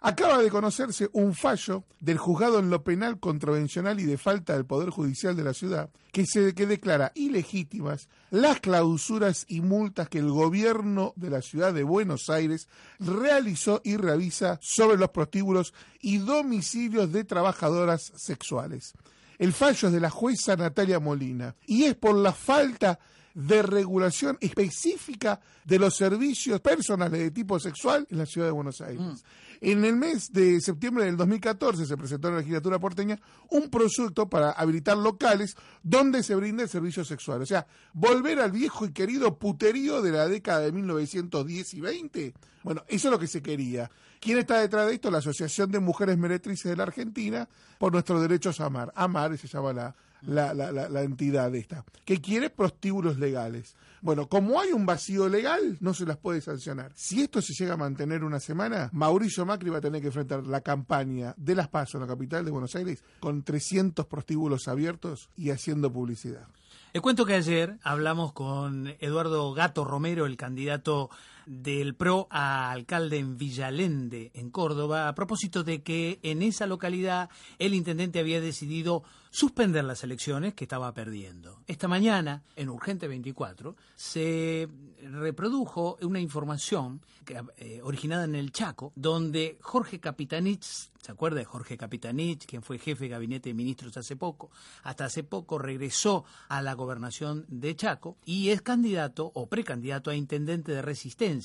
Acaba 0.00 0.38
de 0.42 0.50
conocerse 0.50 1.08
un 1.12 1.34
fallo 1.34 1.84
del 1.98 2.18
juzgado 2.18 2.60
en 2.60 2.70
lo 2.70 2.84
penal 2.84 3.18
contravencional 3.18 3.98
y 3.98 4.04
de 4.04 4.16
falta 4.16 4.54
del 4.54 4.64
Poder 4.64 4.90
Judicial 4.90 5.34
de 5.34 5.42
la 5.42 5.54
ciudad 5.54 5.90
que, 6.12 6.24
se, 6.24 6.52
declara 6.52 7.10
ilegítimas 7.14 8.08
las 8.30 8.60
clausuras 8.60 9.44
y 9.48 9.60
multas 9.60 10.08
que 10.08 10.18
el 10.18 10.30
gobierno 10.30 11.12
de 11.16 11.30
la 11.30 11.42
ciudad 11.42 11.74
de 11.74 11.82
Buenos 11.82 12.30
Aires 12.30 12.68
realizó 13.00 13.80
y 13.84 13.96
realiza 13.96 14.58
sobre 14.62 14.98
los 14.98 15.10
prostíbulos 15.10 15.74
y 16.00 16.18
domicilios 16.18 17.12
de 17.12 17.24
trabajadoras 17.24 18.12
sexuales. 18.16 18.94
El 19.38 19.52
fallo 19.52 19.88
es 19.88 19.94
de 19.94 20.00
la 20.00 20.10
jueza 20.10 20.56
Natalia 20.56 21.00
Molina 21.00 21.54
y 21.66 21.84
es 21.84 21.94
por 21.94 22.16
la 22.16 22.32
falta 22.32 22.98
de 23.38 23.62
regulación 23.62 24.36
específica 24.40 25.40
de 25.64 25.78
los 25.78 25.94
servicios 25.94 26.60
personales 26.60 27.20
de 27.20 27.30
tipo 27.30 27.60
sexual 27.60 28.04
en 28.10 28.18
la 28.18 28.26
ciudad 28.26 28.48
de 28.48 28.52
Buenos 28.52 28.80
Aires. 28.80 29.22
En 29.60 29.84
el 29.84 29.94
mes 29.94 30.32
de 30.32 30.60
septiembre 30.60 31.04
del 31.04 31.16
2014 31.16 31.86
se 31.86 31.96
presentó 31.96 32.28
en 32.28 32.34
la 32.34 32.40
legislatura 32.40 32.80
porteña 32.80 33.20
un 33.50 33.70
proyecto 33.70 34.28
para 34.28 34.50
habilitar 34.50 34.96
locales 34.96 35.54
donde 35.84 36.24
se 36.24 36.34
brinde 36.34 36.64
el 36.64 36.68
servicio 36.68 37.04
sexual. 37.04 37.40
O 37.42 37.46
sea, 37.46 37.64
volver 37.92 38.40
al 38.40 38.50
viejo 38.50 38.86
y 38.86 38.92
querido 38.92 39.38
puterío 39.38 40.02
de 40.02 40.10
la 40.10 40.26
década 40.26 40.60
de 40.60 40.72
1910 40.72 41.74
y 41.74 41.80
20. 41.80 42.34
Bueno, 42.64 42.82
eso 42.88 43.06
es 43.06 43.12
lo 43.12 43.20
que 43.20 43.28
se 43.28 43.40
quería. 43.40 43.88
¿Quién 44.20 44.38
está 44.38 44.58
detrás 44.58 44.88
de 44.88 44.94
esto? 44.94 45.12
La 45.12 45.18
Asociación 45.18 45.70
de 45.70 45.78
Mujeres 45.78 46.18
Meretrices 46.18 46.70
de 46.72 46.76
la 46.76 46.82
Argentina 46.82 47.48
por 47.78 47.92
nuestros 47.92 48.20
derechos 48.20 48.60
a 48.60 48.66
amar. 48.66 48.92
Amar 48.96 49.38
se 49.38 49.46
llama 49.46 49.72
la, 49.72 49.94
la, 50.22 50.54
la, 50.54 50.72
la, 50.72 51.02
entidad 51.02 51.54
esta, 51.54 51.84
que 52.04 52.20
quiere 52.20 52.50
prostíbulos 52.50 53.18
legales. 53.18 53.76
Bueno, 54.00 54.28
como 54.28 54.60
hay 54.60 54.72
un 54.72 54.86
vacío 54.86 55.28
legal, 55.28 55.76
no 55.80 55.94
se 55.94 56.06
las 56.06 56.16
puede 56.16 56.40
sancionar. 56.40 56.92
Si 56.94 57.22
esto 57.22 57.42
se 57.42 57.54
llega 57.54 57.74
a 57.74 57.76
mantener 57.76 58.24
una 58.24 58.40
semana, 58.40 58.90
Mauricio 58.92 59.44
Macri 59.44 59.70
va 59.70 59.78
a 59.78 59.82
tener 59.82 60.00
que 60.00 60.08
enfrentar 60.08 60.46
la 60.46 60.60
campaña 60.60 61.34
de 61.36 61.54
las 61.54 61.68
PASO 61.68 61.98
en 61.98 62.02
la 62.02 62.08
capital 62.08 62.44
de 62.44 62.50
Buenos 62.50 62.74
Aires 62.76 63.02
con 63.20 63.42
300 63.42 64.06
prostíbulos 64.06 64.68
abiertos 64.68 65.30
y 65.36 65.50
haciendo 65.50 65.92
publicidad. 65.92 66.46
Les 66.92 67.02
cuento 67.02 67.26
que 67.26 67.34
ayer 67.34 67.78
hablamos 67.82 68.32
con 68.32 68.94
Eduardo 69.00 69.52
Gato 69.52 69.84
Romero, 69.84 70.26
el 70.26 70.36
candidato 70.36 71.10
del 71.48 71.94
PRO 71.94 72.28
a 72.30 72.70
alcalde 72.70 73.18
en 73.18 73.38
Villalende, 73.38 74.30
en 74.34 74.50
Córdoba, 74.50 75.08
a 75.08 75.14
propósito 75.14 75.64
de 75.64 75.82
que 75.82 76.20
en 76.22 76.42
esa 76.42 76.66
localidad 76.66 77.30
el 77.58 77.74
intendente 77.74 78.18
había 78.18 78.40
decidido 78.40 79.02
suspender 79.30 79.84
las 79.84 80.04
elecciones 80.04 80.54
que 80.54 80.64
estaba 80.64 80.92
perdiendo. 80.92 81.62
Esta 81.66 81.88
mañana, 81.88 82.42
en 82.56 82.68
Urgente 82.68 83.08
24, 83.08 83.76
se 83.94 84.68
reprodujo 85.02 85.98
una 86.02 86.20
información 86.20 87.00
que, 87.24 87.40
eh, 87.58 87.80
originada 87.82 88.24
en 88.24 88.34
el 88.34 88.52
Chaco, 88.52 88.92
donde 88.96 89.58
Jorge 89.60 90.00
Capitanich, 90.00 90.64
¿se 90.64 91.12
acuerda 91.12 91.38
de 91.38 91.44
Jorge 91.44 91.76
Capitanich, 91.76 92.46
quien 92.46 92.62
fue 92.62 92.78
jefe 92.78 93.04
de 93.04 93.10
gabinete 93.10 93.50
de 93.50 93.54
ministros 93.54 93.96
hace 93.96 94.16
poco? 94.16 94.50
Hasta 94.82 95.04
hace 95.04 95.24
poco 95.24 95.58
regresó 95.58 96.24
a 96.48 96.62
la 96.62 96.72
gobernación 96.72 97.44
de 97.48 97.76
Chaco 97.76 98.16
y 98.24 98.48
es 98.48 98.62
candidato 98.62 99.30
o 99.34 99.48
precandidato 99.48 100.10
a 100.10 100.16
intendente 100.16 100.72
de 100.72 100.82
resistencia, 100.82 101.37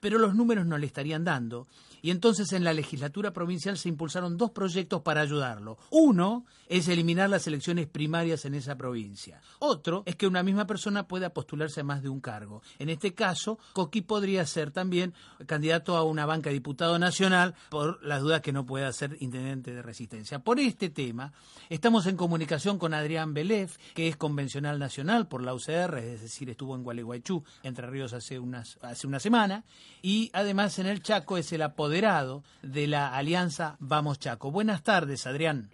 pero 0.00 0.18
los 0.18 0.34
números 0.34 0.66
no 0.66 0.78
le 0.78 0.86
estarían 0.86 1.24
dando. 1.24 1.68
Y 2.02 2.10
entonces 2.10 2.52
en 2.52 2.64
la 2.64 2.72
legislatura 2.72 3.32
provincial 3.32 3.76
se 3.76 3.88
impulsaron 3.88 4.36
dos 4.36 4.50
proyectos 4.50 5.02
para 5.02 5.20
ayudarlo. 5.20 5.76
Uno 5.90 6.44
es 6.68 6.88
eliminar 6.88 7.28
las 7.28 7.46
elecciones 7.46 7.86
primarias 7.86 8.44
en 8.44 8.54
esa 8.54 8.76
provincia. 8.76 9.40
Otro 9.58 10.02
es 10.06 10.16
que 10.16 10.26
una 10.26 10.42
misma 10.42 10.66
persona 10.66 11.06
pueda 11.06 11.30
postularse 11.34 11.80
a 11.80 11.84
más 11.84 12.02
de 12.02 12.08
un 12.08 12.20
cargo. 12.20 12.62
En 12.78 12.88
este 12.88 13.12
caso, 13.12 13.58
Coqui 13.72 14.02
podría 14.02 14.46
ser 14.46 14.70
también 14.70 15.12
candidato 15.46 15.96
a 15.96 16.04
una 16.04 16.26
banca 16.26 16.48
de 16.48 16.54
diputado 16.54 16.98
nacional 16.98 17.54
por 17.68 18.02
las 18.04 18.22
dudas 18.22 18.40
que 18.40 18.52
no 18.52 18.64
pueda 18.64 18.92
ser 18.92 19.16
intendente 19.20 19.74
de 19.74 19.82
resistencia. 19.82 20.38
Por 20.38 20.60
este 20.60 20.90
tema, 20.90 21.32
estamos 21.68 22.06
en 22.06 22.16
comunicación 22.16 22.78
con 22.78 22.94
Adrián 22.94 23.34
Belef, 23.34 23.76
que 23.94 24.08
es 24.08 24.16
convencional 24.16 24.78
nacional 24.78 25.28
por 25.28 25.42
la 25.42 25.54
UCR, 25.54 25.98
es 25.98 26.22
decir, 26.22 26.50
estuvo 26.50 26.74
en 26.74 26.82
Gualeguaychú, 26.82 27.42
Entre 27.62 27.86
Ríos, 27.86 28.12
hace, 28.12 28.38
unas, 28.38 28.78
hace 28.82 29.06
una 29.06 29.20
y 30.02 30.30
además 30.32 30.78
en 30.78 30.86
el 30.86 31.02
Chaco 31.02 31.36
es 31.38 31.52
el 31.52 31.62
apoderado 31.62 32.42
de 32.62 32.86
la 32.86 33.16
alianza 33.16 33.76
Vamos 33.80 34.18
Chaco. 34.18 34.50
Buenas 34.50 34.82
tardes, 34.82 35.26
Adrián. 35.26 35.70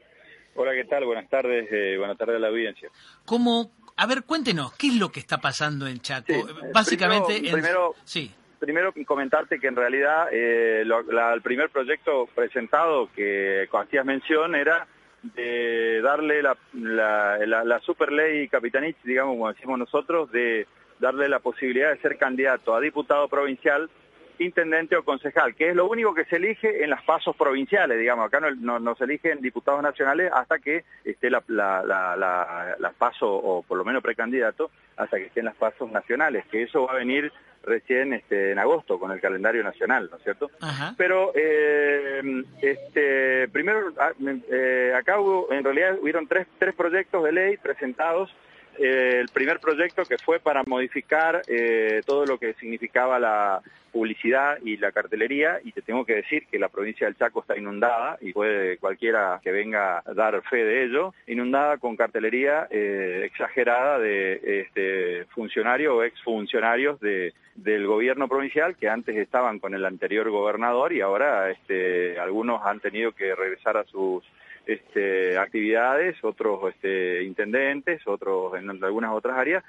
Hola, 0.55 0.73
¿qué 0.73 0.85
tal? 0.85 1.05
Buenas 1.05 1.29
tardes, 1.29 1.69
eh, 1.71 1.97
buenas 1.99 2.17
tardes 2.17 2.37
a 2.37 2.39
la 2.39 2.49
audiencia. 2.49 2.89
¿Cómo, 3.25 3.73
a 3.97 4.07
ver, 4.07 4.23
cuéntenos, 4.25 4.73
¿qué 4.75 4.87
es 4.89 4.97
lo 4.97 5.11
que 5.11 5.21
está 5.21 5.39
pasando 5.39 5.87
en 5.87 6.01
Chaco? 6.01 6.33
Sí, 6.33 6.43
Básicamente, 6.73 7.35
primero- 7.35 7.47
en- 7.49 7.53
primero- 7.63 7.95
sí. 8.05 8.31
Primero 8.59 8.95
comentarte 9.07 9.59
que 9.61 9.67
en 9.67 9.77
realidad 9.77 10.29
eh, 10.33 10.83
lo- 10.87 11.03
la- 11.03 11.35
el 11.35 11.43
primer 11.43 11.69
proyecto 11.69 12.27
presentado 12.35 13.11
que 13.15 13.69
hacías 13.71 14.05
mención 14.07 14.55
era 14.55 14.87
de 15.35 16.01
darle 16.03 16.41
la, 16.43 16.57
la, 16.73 17.37
la, 17.47 17.65
la 17.65 17.81
super 17.81 18.11
ley 18.13 18.49
Capitanich, 18.49 18.97
digamos, 19.05 19.35
como 19.35 19.53
decimos 19.53 19.79
nosotros, 19.79 20.31
de 20.33 20.67
darle 20.99 21.29
la 21.29 21.41
posibilidad 21.41 21.91
de 21.91 22.01
ser 22.01 22.17
candidato 22.17 22.75
a 22.75 22.81
diputado 22.81 23.29
provincial, 23.29 23.91
intendente 24.39 24.97
o 24.97 25.05
concejal, 25.05 25.55
que 25.55 25.71
es 25.71 25.77
lo 25.77 25.89
único 25.89 26.15
que 26.15 26.25
se 26.27 26.37
elige 26.37 26.85
en 26.85 26.91
las 26.91 27.03
pasos 27.03 27.35
provinciales, 27.37 27.99
digamos, 27.99 28.27
acá 28.27 28.41
no, 28.41 28.51
no, 28.55 28.79
no 28.79 28.95
se 28.95 29.05
eligen 29.05 29.41
diputados 29.41 29.83
nacionales 29.83 30.31
hasta 30.33 30.59
que 30.59 30.85
esté 31.05 31.31
la, 31.31 31.43
la, 31.47 31.83
la, 31.87 32.93
paso, 32.99 33.33
o 33.33 33.63
por 33.63 33.79
lo 33.79 33.85
menos 33.85 34.03
precandidato, 34.03 34.71
hasta 34.97 35.17
que 35.17 35.25
estén 35.25 35.47
las 35.47 35.57
pasos 35.57 35.91
nacionales, 35.91 36.45
que 36.51 36.63
eso 36.63 36.87
va 36.87 36.93
a 36.93 36.97
venir 36.97 37.33
recién 37.63 38.13
este, 38.13 38.53
en 38.53 38.59
agosto 38.59 38.99
con 38.99 39.11
el 39.11 39.21
calendario 39.21 39.63
nacional, 39.65 40.09
¿no 40.11 40.19
es 40.19 40.23
cierto? 40.23 40.51
Ajá. 40.61 40.95
Pero 40.97 41.33
eh, 41.35 42.45
este, 42.63 43.49
primero, 43.49 43.93
ah, 43.99 44.13
eh, 44.51 44.93
acá 44.97 45.19
hubo, 45.19 45.53
en 45.53 45.65
realidad 45.65 45.99
hubieron 46.01 46.27
tres, 46.29 46.47
tres 46.59 46.75
proyectos 46.75 47.25
de 47.25 47.33
ley 47.33 47.57
presentados. 47.57 48.35
Eh, 48.79 49.19
el 49.21 49.29
primer 49.29 49.61
proyecto 49.61 50.05
que 50.05 50.19
fue 50.19 50.41
para 50.41 50.63
modificar 50.67 51.43
eh, 51.49 52.03
todo 52.05 52.27
lo 52.27 52.39
que 52.39 52.55
significaba 52.55 53.19
la 53.19 53.61
publicidad 53.93 54.59
y 54.63 54.77
la 54.77 54.93
cartelería, 54.93 55.59
y 55.65 55.73
te 55.73 55.81
tengo 55.81 56.05
que 56.05 56.17
decir 56.17 56.47
que 56.51 56.59
la 56.59 56.69
provincia 56.69 57.07
del 57.07 57.17
Chaco 57.17 57.41
está 57.41 57.57
inundada, 57.57 58.19
y 58.21 58.33
puede 58.35 58.77
cualquiera 58.77 59.41
que 59.43 59.51
venga 59.51 60.03
a 60.05 60.15
dar 60.15 60.43
fe 60.43 60.65
de 60.65 60.85
ello, 60.85 61.15
inundada 61.27 61.79
con 61.79 61.97
cartelería 61.97 62.69
eh, 62.71 63.23
exagerada 63.25 63.99
de 63.99 64.61
este, 64.61 65.25
funcionarios 65.27 65.95
o 65.95 66.03
exfuncionarios 66.03 67.01
de, 67.01 67.33
del 67.55 67.87
gobierno 67.87 68.29
provincial 68.29 68.77
que 68.77 68.91
antes 68.91 69.17
estaban 69.17 69.59
con 69.59 69.75
el 69.75 69.87
anterior 69.87 70.29
gobernador 70.31 70.93
y 70.93 71.01
ahora 71.01 71.51
este, 71.51 72.19
algunos 72.19 72.61
han 72.67 72.81
tenido 72.81 73.13
que 73.13 73.35
regresar 73.35 73.79
a 73.79 73.85
sus 73.85 74.23
este, 74.67 75.39
actividades, 75.39 76.17
otros 76.23 76.75
este, 76.75 77.23
intendentes, 77.23 78.07
otros 78.07 78.55
en 78.59 78.69
algunas 78.85 79.13
otras 79.13 79.39
áreas. 79.39 79.65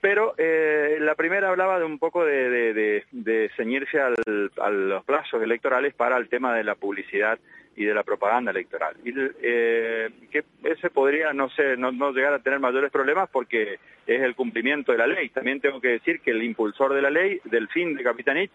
Pero 0.00 0.34
eh, 0.38 0.98
la 1.00 1.16
primera 1.16 1.48
hablaba 1.48 1.78
de 1.78 1.84
un 1.84 1.98
poco 1.98 2.24
de, 2.24 2.50
de, 2.50 3.04
de, 3.10 3.50
ceñirse 3.56 4.00
al, 4.00 4.14
a 4.60 4.70
los 4.70 5.04
plazos 5.04 5.42
electorales 5.42 5.92
para 5.94 6.16
el 6.16 6.28
tema 6.28 6.54
de 6.54 6.62
la 6.62 6.76
publicidad 6.76 7.38
y 7.74 7.84
de 7.84 7.94
la 7.94 8.04
propaganda 8.04 8.50
electoral. 8.52 8.96
Y 9.04 9.12
eh, 9.42 10.10
que 10.30 10.44
ese 10.64 10.90
podría 10.90 11.32
no, 11.32 11.48
sé, 11.50 11.76
no, 11.76 11.90
no 11.90 12.12
llegar 12.12 12.32
a 12.32 12.38
tener 12.38 12.60
mayores 12.60 12.90
problemas 12.90 13.28
porque 13.30 13.78
es 14.06 14.22
el 14.22 14.34
cumplimiento 14.34 14.92
de 14.92 14.98
la 14.98 15.06
ley. 15.06 15.28
También 15.30 15.60
tengo 15.60 15.80
que 15.80 15.88
decir 15.88 16.20
que 16.20 16.30
el 16.30 16.42
impulsor 16.42 16.94
de 16.94 17.02
la 17.02 17.10
ley, 17.10 17.40
del 17.44 17.68
fin 17.68 17.94
de 17.94 18.02
Capitanich, 18.02 18.50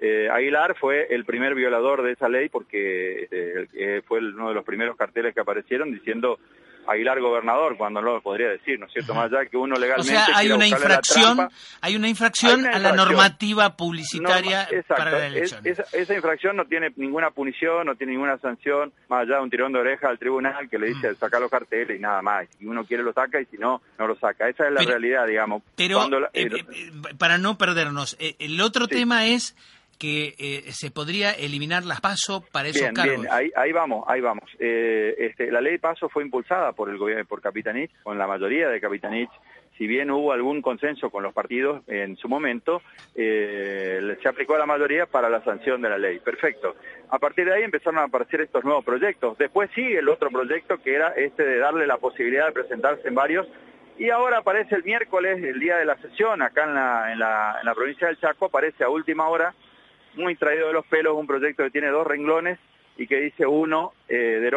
eh, 0.00 0.28
Aguilar 0.30 0.76
fue 0.78 1.06
el 1.10 1.24
primer 1.24 1.54
violador 1.54 2.02
de 2.02 2.12
esa 2.12 2.28
ley 2.28 2.48
porque 2.48 3.28
eh, 3.30 4.02
fue 4.06 4.18
uno 4.20 4.48
de 4.48 4.54
los 4.54 4.64
primeros 4.64 4.96
carteles 4.96 5.34
que 5.34 5.40
aparecieron 5.40 5.92
diciendo 5.92 6.38
Aguilar 6.86 7.18
gobernador, 7.18 7.78
cuando 7.78 8.02
no 8.02 8.12
lo 8.16 8.20
podría 8.20 8.48
decir, 8.50 8.78
¿no 8.78 8.84
es 8.84 8.92
cierto? 8.92 9.14
Más 9.14 9.32
allá 9.32 9.46
que 9.46 9.56
uno 9.56 9.76
O 9.76 9.78
legalmente... 9.78 10.12
sea, 10.12 10.26
hay 10.36 10.48
una 10.48 10.58
la 10.58 10.66
infracción, 10.66 11.36
trampa, 11.38 11.54
hay 11.80 11.96
una 11.96 12.08
infracción 12.10 12.60
Hay 12.60 12.66
una 12.66 12.76
a 12.76 12.78
la 12.78 12.92
normativa 12.92 13.74
publicitaria 13.74 14.64
exacto. 14.64 14.94
para 14.96 15.10
las 15.12 15.22
Es- 15.22 15.28
elecciones. 15.32 15.78
esa, 15.78 15.96
esa 15.96 16.14
infracción 16.14 16.56
no 16.56 16.66
tiene 16.66 16.92
ninguna 16.96 17.30
punición, 17.30 17.86
no 17.86 17.94
tiene 17.94 18.12
ninguna 18.12 18.36
sanción, 18.36 18.92
más 19.08 19.22
allá 19.22 19.36
de 19.36 19.42
un 19.44 19.48
tirón 19.50 19.72
de 19.72 19.78
oreja 19.78 20.10
al 20.10 20.18
tribunal 20.18 20.68
que 20.68 20.78
le 20.78 20.88
dice 20.88 21.12
Mm. 21.12 21.16
sacar 21.16 21.40
los 21.40 21.50
carteles 21.50 21.96
y 21.96 22.02
nada 22.02 22.20
más. 22.20 22.46
Si 22.58 22.66
uno 22.66 22.84
quiere 22.84 23.02
lo 23.02 23.14
saca 23.14 23.40
y 23.40 23.46
si 23.46 23.56
no, 23.56 23.80
no 23.98 24.06
lo 24.06 24.16
saca. 24.16 24.46
Esa 24.50 24.66
es 24.66 24.72
la 24.72 24.80
Pero- 24.80 24.90
realidad, 24.90 25.26
digamos. 25.26 25.62
Pero, 25.76 26.06
la- 26.10 26.28
eh, 26.34 26.48
eh, 26.52 26.90
para 27.16 27.38
no 27.38 27.56
perdernos, 27.56 28.14
el 28.20 28.60
otro 28.60 28.84
Sí. 28.84 28.96
tema 28.96 29.26
es 29.28 29.56
que 30.04 30.34
eh, 30.38 30.62
se 30.72 30.90
podría 30.90 31.30
eliminar 31.30 31.86
las 31.86 32.02
pasos 32.02 32.42
para 32.52 32.68
esos 32.68 32.82
Bien, 32.82 32.94
cargos. 32.94 33.20
bien, 33.22 33.32
ahí, 33.32 33.50
ahí 33.56 33.72
vamos, 33.72 34.04
ahí 34.06 34.20
vamos. 34.20 34.44
Eh, 34.58 35.14
este, 35.18 35.50
la 35.50 35.62
ley 35.62 35.78
Paso 35.78 36.10
fue 36.10 36.22
impulsada 36.22 36.72
por 36.72 36.90
el 36.90 36.98
gobierno, 36.98 37.24
por 37.24 37.40
Capitanich, 37.40 37.90
con 38.02 38.18
la 38.18 38.26
mayoría 38.26 38.68
de 38.68 38.82
Capitanich 38.82 39.30
si 39.78 39.86
bien 39.86 40.10
hubo 40.10 40.32
algún 40.32 40.62
consenso 40.62 41.10
con 41.10 41.22
los 41.22 41.32
partidos 41.32 41.82
en 41.88 42.16
su 42.16 42.28
momento, 42.28 42.82
eh, 43.14 44.16
se 44.22 44.28
aplicó 44.28 44.54
a 44.54 44.58
la 44.58 44.66
mayoría 44.66 45.06
para 45.06 45.28
la 45.28 45.42
sanción 45.42 45.82
de 45.82 45.88
la 45.88 45.98
ley. 45.98 46.20
Perfecto. 46.20 46.76
A 47.08 47.18
partir 47.18 47.46
de 47.46 47.54
ahí 47.54 47.62
empezaron 47.62 47.98
a 47.98 48.04
aparecer 48.04 48.42
estos 48.42 48.62
nuevos 48.62 48.84
proyectos. 48.84 49.36
Después 49.36 49.70
sigue 49.74 49.98
el 49.98 50.08
otro 50.08 50.30
proyecto 50.30 50.78
que 50.78 50.94
era 50.94 51.08
este 51.16 51.44
de 51.44 51.58
darle 51.58 51.86
la 51.86 51.96
posibilidad 51.96 52.46
de 52.46 52.52
presentarse 52.52 53.08
en 53.08 53.14
varios. 53.14 53.48
Y 53.98 54.10
ahora 54.10 54.38
aparece 54.38 54.74
el 54.76 54.84
miércoles, 54.84 55.42
el 55.42 55.58
día 55.58 55.76
de 55.76 55.86
la 55.86 55.96
sesión, 55.96 56.42
acá 56.42 56.64
en 56.64 56.74
la, 56.74 57.12
en 57.12 57.18
la, 57.18 57.56
en 57.60 57.66
la 57.66 57.74
provincia 57.74 58.06
del 58.08 58.18
Chaco, 58.18 58.46
aparece 58.46 58.84
a 58.84 58.88
última 58.88 59.28
hora, 59.28 59.54
muy 60.16 60.36
traído 60.36 60.68
de 60.68 60.72
los 60.72 60.86
pelos, 60.86 61.16
un 61.16 61.26
proyecto 61.26 61.64
que 61.64 61.70
tiene 61.70 61.88
dos 61.88 62.06
renglones 62.06 62.58
y 62.96 63.06
que 63.06 63.20
dice 63.20 63.46
uno, 63.46 63.92
eh, 64.08 64.50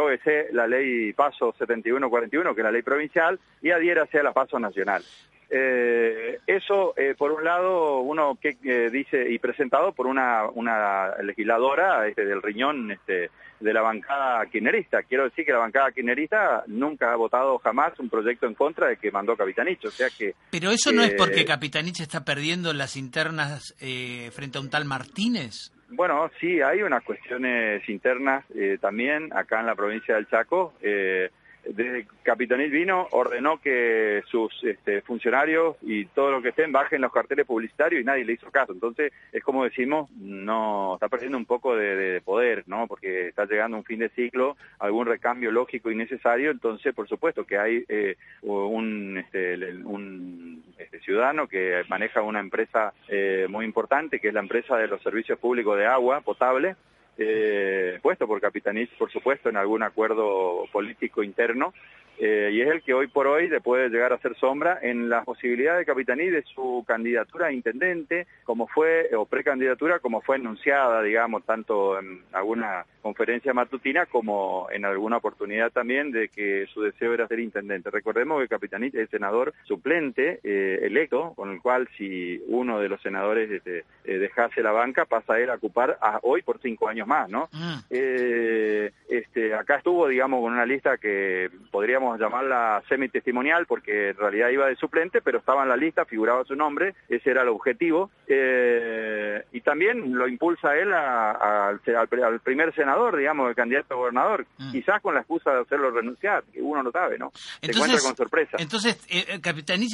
la 0.52 0.68
ley 0.68 1.14
PASO 1.14 1.54
7141, 1.58 2.54
que 2.54 2.62
es 2.62 2.66
la 2.66 2.72
ley 2.72 2.84
provincial, 2.84 3.40
y 3.62 3.72
adhiérase 3.72 4.20
a 4.20 4.24
la 4.24 4.34
PASO 4.34 4.60
nacional. 4.60 5.04
Eh, 5.50 6.40
eso, 6.46 6.94
eh, 6.98 7.16
por 7.18 7.32
un 7.32 7.44
lado, 7.44 8.00
uno 8.02 8.38
que 8.42 8.58
eh, 8.64 8.90
dice, 8.92 9.30
y 9.30 9.40
presentado 9.40 9.94
por 9.94 10.06
una, 10.06 10.46
una 10.54 11.16
legisladora 11.24 12.06
este, 12.08 12.26
del 12.26 12.42
riñón 12.42 12.92
este, 12.92 13.32
de 13.60 13.74
la 13.74 13.82
bancada 13.82 14.46
kirchnerista. 14.46 15.04
Quiero 15.04 15.26
decir 15.26 15.46
que 15.46 15.52
la 15.52 15.60
bancada 15.60 15.92
kirchnerista 15.92 16.64
nunca 16.68 17.12
ha 17.12 17.16
votado 17.16 17.58
jamás 17.60 17.98
un 18.00 18.10
proyecto 18.10 18.48
en 18.48 18.54
contra 18.54 18.88
de 18.88 18.98
que 18.98 19.12
mandó 19.12 19.36
Capitanich, 19.36 19.86
o 19.86 19.92
sea 19.92 20.10
que... 20.16 20.36
Pero 20.52 20.72
eso 20.72 20.92
no 20.92 21.04
es 21.04 21.12
eh, 21.12 21.16
porque 21.18 21.46
Capitanich 21.46 22.02
está 22.02 22.24
perdiendo 22.24 22.74
las 22.74 22.96
internas 22.96 23.76
eh, 23.80 24.30
frente 24.32 24.58
a 24.58 24.62
un 24.62 24.70
tal 24.70 24.86
Martínez. 24.86 25.72
Bueno, 25.90 26.30
sí, 26.40 26.62
hay 26.62 26.82
unas 26.82 27.04
cuestiones 27.04 27.88
internas 27.88 28.44
eh, 28.54 28.78
también 28.80 29.32
acá 29.34 29.62
en 29.62 29.68
la 29.68 29.76
provincia 29.76 30.16
del 30.16 30.28
Chaco. 30.28 30.74
Eh, 30.82 31.30
desde 31.70 32.08
Capitanil 32.24 32.72
vino, 32.72 33.08
ordenó 33.12 33.60
que 33.60 34.24
sus 34.30 34.52
este, 34.64 35.02
funcionarios 35.02 35.76
y 35.82 36.06
todo 36.06 36.32
lo 36.32 36.42
que 36.42 36.50
estén 36.50 36.72
bajen 36.72 37.02
los 37.02 37.12
carteles 37.12 37.46
publicitarios 37.46 38.02
y 38.02 38.06
nadie 38.06 38.26
le 38.26 38.34
hizo 38.34 38.52
caso. 38.52 38.74
Entonces, 38.74 39.12
es 39.32 39.44
como 39.44 39.64
decimos, 39.64 40.10
no 40.12 40.96
está 40.96 41.10
perdiendo 41.10 41.38
un 41.38 41.46
poco 41.46 41.76
de, 41.76 41.96
de 41.96 42.22
poder, 42.22 42.64
¿no? 42.68 42.88
Porque 42.88 43.28
está 43.28 43.46
llegando 43.46 43.78
un 43.78 43.84
fin 43.84 44.00
de 44.00 44.10
ciclo, 44.10 44.58
algún 44.80 45.06
recambio 45.06 45.52
lógico 45.52 45.92
y 45.92 45.96
necesario. 45.96 46.52
Entonces, 46.52 46.94
por 46.94 47.08
supuesto 47.08 47.46
que 47.46 47.58
hay 47.58 47.84
eh, 47.88 48.16
un, 48.42 49.18
este, 49.18 49.56
un 49.84 50.64
este, 50.78 51.00
ciudadano 51.00 51.48
que 51.48 51.84
maneja 51.88 52.22
una 52.22 52.40
empresa 52.40 52.94
eh, 53.08 53.48
muy 53.50 53.66
importante, 53.66 54.20
que 54.20 54.30
es 54.30 54.34
la 54.34 54.42
empresa 54.42 54.78
de 54.78 54.88
los 54.88 55.02
servicios 55.02 55.40
públicos 55.40 55.78
de 55.78 55.86
agua 55.86 56.22
potable, 56.22 56.76
eh, 57.18 58.00
puesto 58.02 58.28
por 58.28 58.40
Capitanich, 58.42 58.90
por 58.98 59.12
supuesto, 59.12 59.50
en 59.50 59.58
algún 59.58 59.84
acuerdo 59.84 60.66
político 60.72 61.24
interno, 61.24 61.74
eh, 62.20 62.50
y 62.52 62.62
es 62.62 62.68
el 62.70 62.82
que 62.82 62.96
hoy 62.96 63.06
por 63.06 63.28
hoy 63.28 63.48
le 63.48 63.62
puede 63.62 63.90
llegar 63.90 64.12
a 64.12 64.16
hacer 64.16 64.36
sombra 64.38 64.80
en 64.82 65.08
la 65.08 65.24
posibilidad 65.24 65.78
de 65.78 65.86
Capitanich 65.86 66.32
de 66.32 66.42
su 66.56 66.84
candidatura 66.88 67.48
a 67.48 67.52
intendente, 67.52 68.26
como 68.44 68.68
fue, 68.68 69.08
o 69.16 69.28
precandidatura, 69.28 70.00
como 70.00 70.22
fue 70.22 70.38
enunciada, 70.38 71.04
digamos, 71.04 71.46
tanto 71.46 72.00
en 72.00 72.24
alguna 72.34 72.86
conferencia 73.04 73.54
matutina 73.54 74.08
como 74.08 74.68
en 74.72 74.84
alguna 74.84 75.18
oportunidad 75.18 75.72
también 75.72 76.12
de 76.12 76.28
que 76.30 76.66
su 76.74 76.82
deseo 76.82 77.14
era 77.14 77.28
ser 77.28 77.40
intendente. 77.40 77.92
Recordemos 77.92 78.42
que 78.42 78.50
Capitanich 78.50 78.96
es 78.96 79.10
senador 79.12 79.54
suplente, 79.66 80.40
eh, 80.44 80.80
electo, 80.82 81.34
con 81.36 81.52
el 81.52 81.62
cual 81.62 81.88
si 81.98 82.42
uno 82.48 82.80
de 82.80 82.90
los 82.90 83.02
senadores 83.02 83.50
este, 83.52 83.86
dejase 84.04 84.62
la 84.64 84.72
banca, 84.72 85.06
pasa 85.06 85.40
él 85.40 85.52
a 85.52 85.56
ocupar 85.56 85.98
a- 86.02 86.20
hoy 86.24 86.42
por 86.42 86.60
cinco 86.62 86.88
años 86.90 87.07
más, 87.08 87.30
¿no? 87.30 87.50
Mm. 87.52 87.74
Eh, 87.90 88.92
este, 89.10 89.54
acá 89.56 89.78
estuvo, 89.78 90.08
digamos, 90.08 90.42
con 90.42 90.54
una 90.54 90.66
lista 90.66 90.98
que 90.98 91.50
podríamos 91.72 92.20
llamarla 92.20 92.84
semi-testimonial, 92.90 93.66
porque 93.66 94.10
en 94.10 94.18
realidad 94.18 94.50
iba 94.50 94.68
de 94.68 94.76
suplente, 94.76 95.22
pero 95.22 95.40
estaba 95.40 95.64
en 95.64 95.70
la 95.70 95.78
lista, 95.78 96.06
figuraba 96.06 96.44
su 96.44 96.56
nombre, 96.56 96.94
ese 97.10 97.32
era 97.32 97.42
el 97.44 97.48
objetivo. 97.50 98.12
Eh, 98.28 99.44
y 99.54 99.62
también 99.62 100.14
lo 100.16 100.28
impulsa 100.28 100.76
él 100.76 100.94
a- 100.94 101.32
a- 101.32 101.68
al, 101.70 101.82
al- 102.24 102.40
primer 102.42 102.74
senador, 102.76 103.18
digamos, 103.18 103.50
el 103.50 103.56
candidato 103.56 103.94
a 103.94 103.98
gobernador, 103.98 104.46
Mm. 104.58 104.72
quizás 104.72 105.02
con 105.02 105.14
la 105.16 105.22
excusa 105.22 105.52
de 105.52 105.62
hacerlo 105.62 105.92
renunciar, 105.92 106.44
que 106.52 106.62
uno 106.62 106.84
no 106.84 106.92
sabe, 106.92 107.18
¿no? 107.18 107.32
Se 107.62 107.72
encuentra 107.72 108.00
con 108.02 108.16
sorpresa. 108.16 108.58
Entonces, 108.60 109.00
eh, 109.10 109.26
eh, 109.28 109.40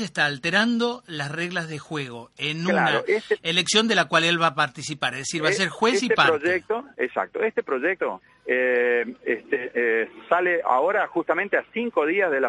está 0.03 0.25
alterando 0.25 1.03
las 1.07 1.31
reglas 1.31 1.69
de 1.69 1.79
juego 1.79 2.29
en 2.37 2.63
Claro, 2.63 3.03
una 3.05 3.15
este- 3.15 3.37
elección 3.43 3.87
de 3.87 3.95
la 3.95 4.05
cual 4.05 4.23
él 4.23 4.41
va 4.41 4.47
a 4.47 4.55
participar. 4.55 5.13
Es 5.13 5.19
decir, 5.21 5.43
va 5.43 5.49
a 5.49 5.51
Eh, 5.51 5.55
ser 5.55 5.69
juez 5.69 5.95
este 5.95 6.07
y 6.07 6.09
parte. 6.09 6.39
proyecto, 6.39 6.85
exacto, 7.03 7.41
este 7.41 7.63
proyecto 7.63 8.21
eh, 8.45 9.15
este, 9.23 9.71
eh, 9.73 10.09
sale 10.27 10.61
ahora 10.65 11.07
justamente 11.07 11.57
a 11.57 11.63
cinco 11.73 12.05
días 12.05 12.29
del 12.31 12.43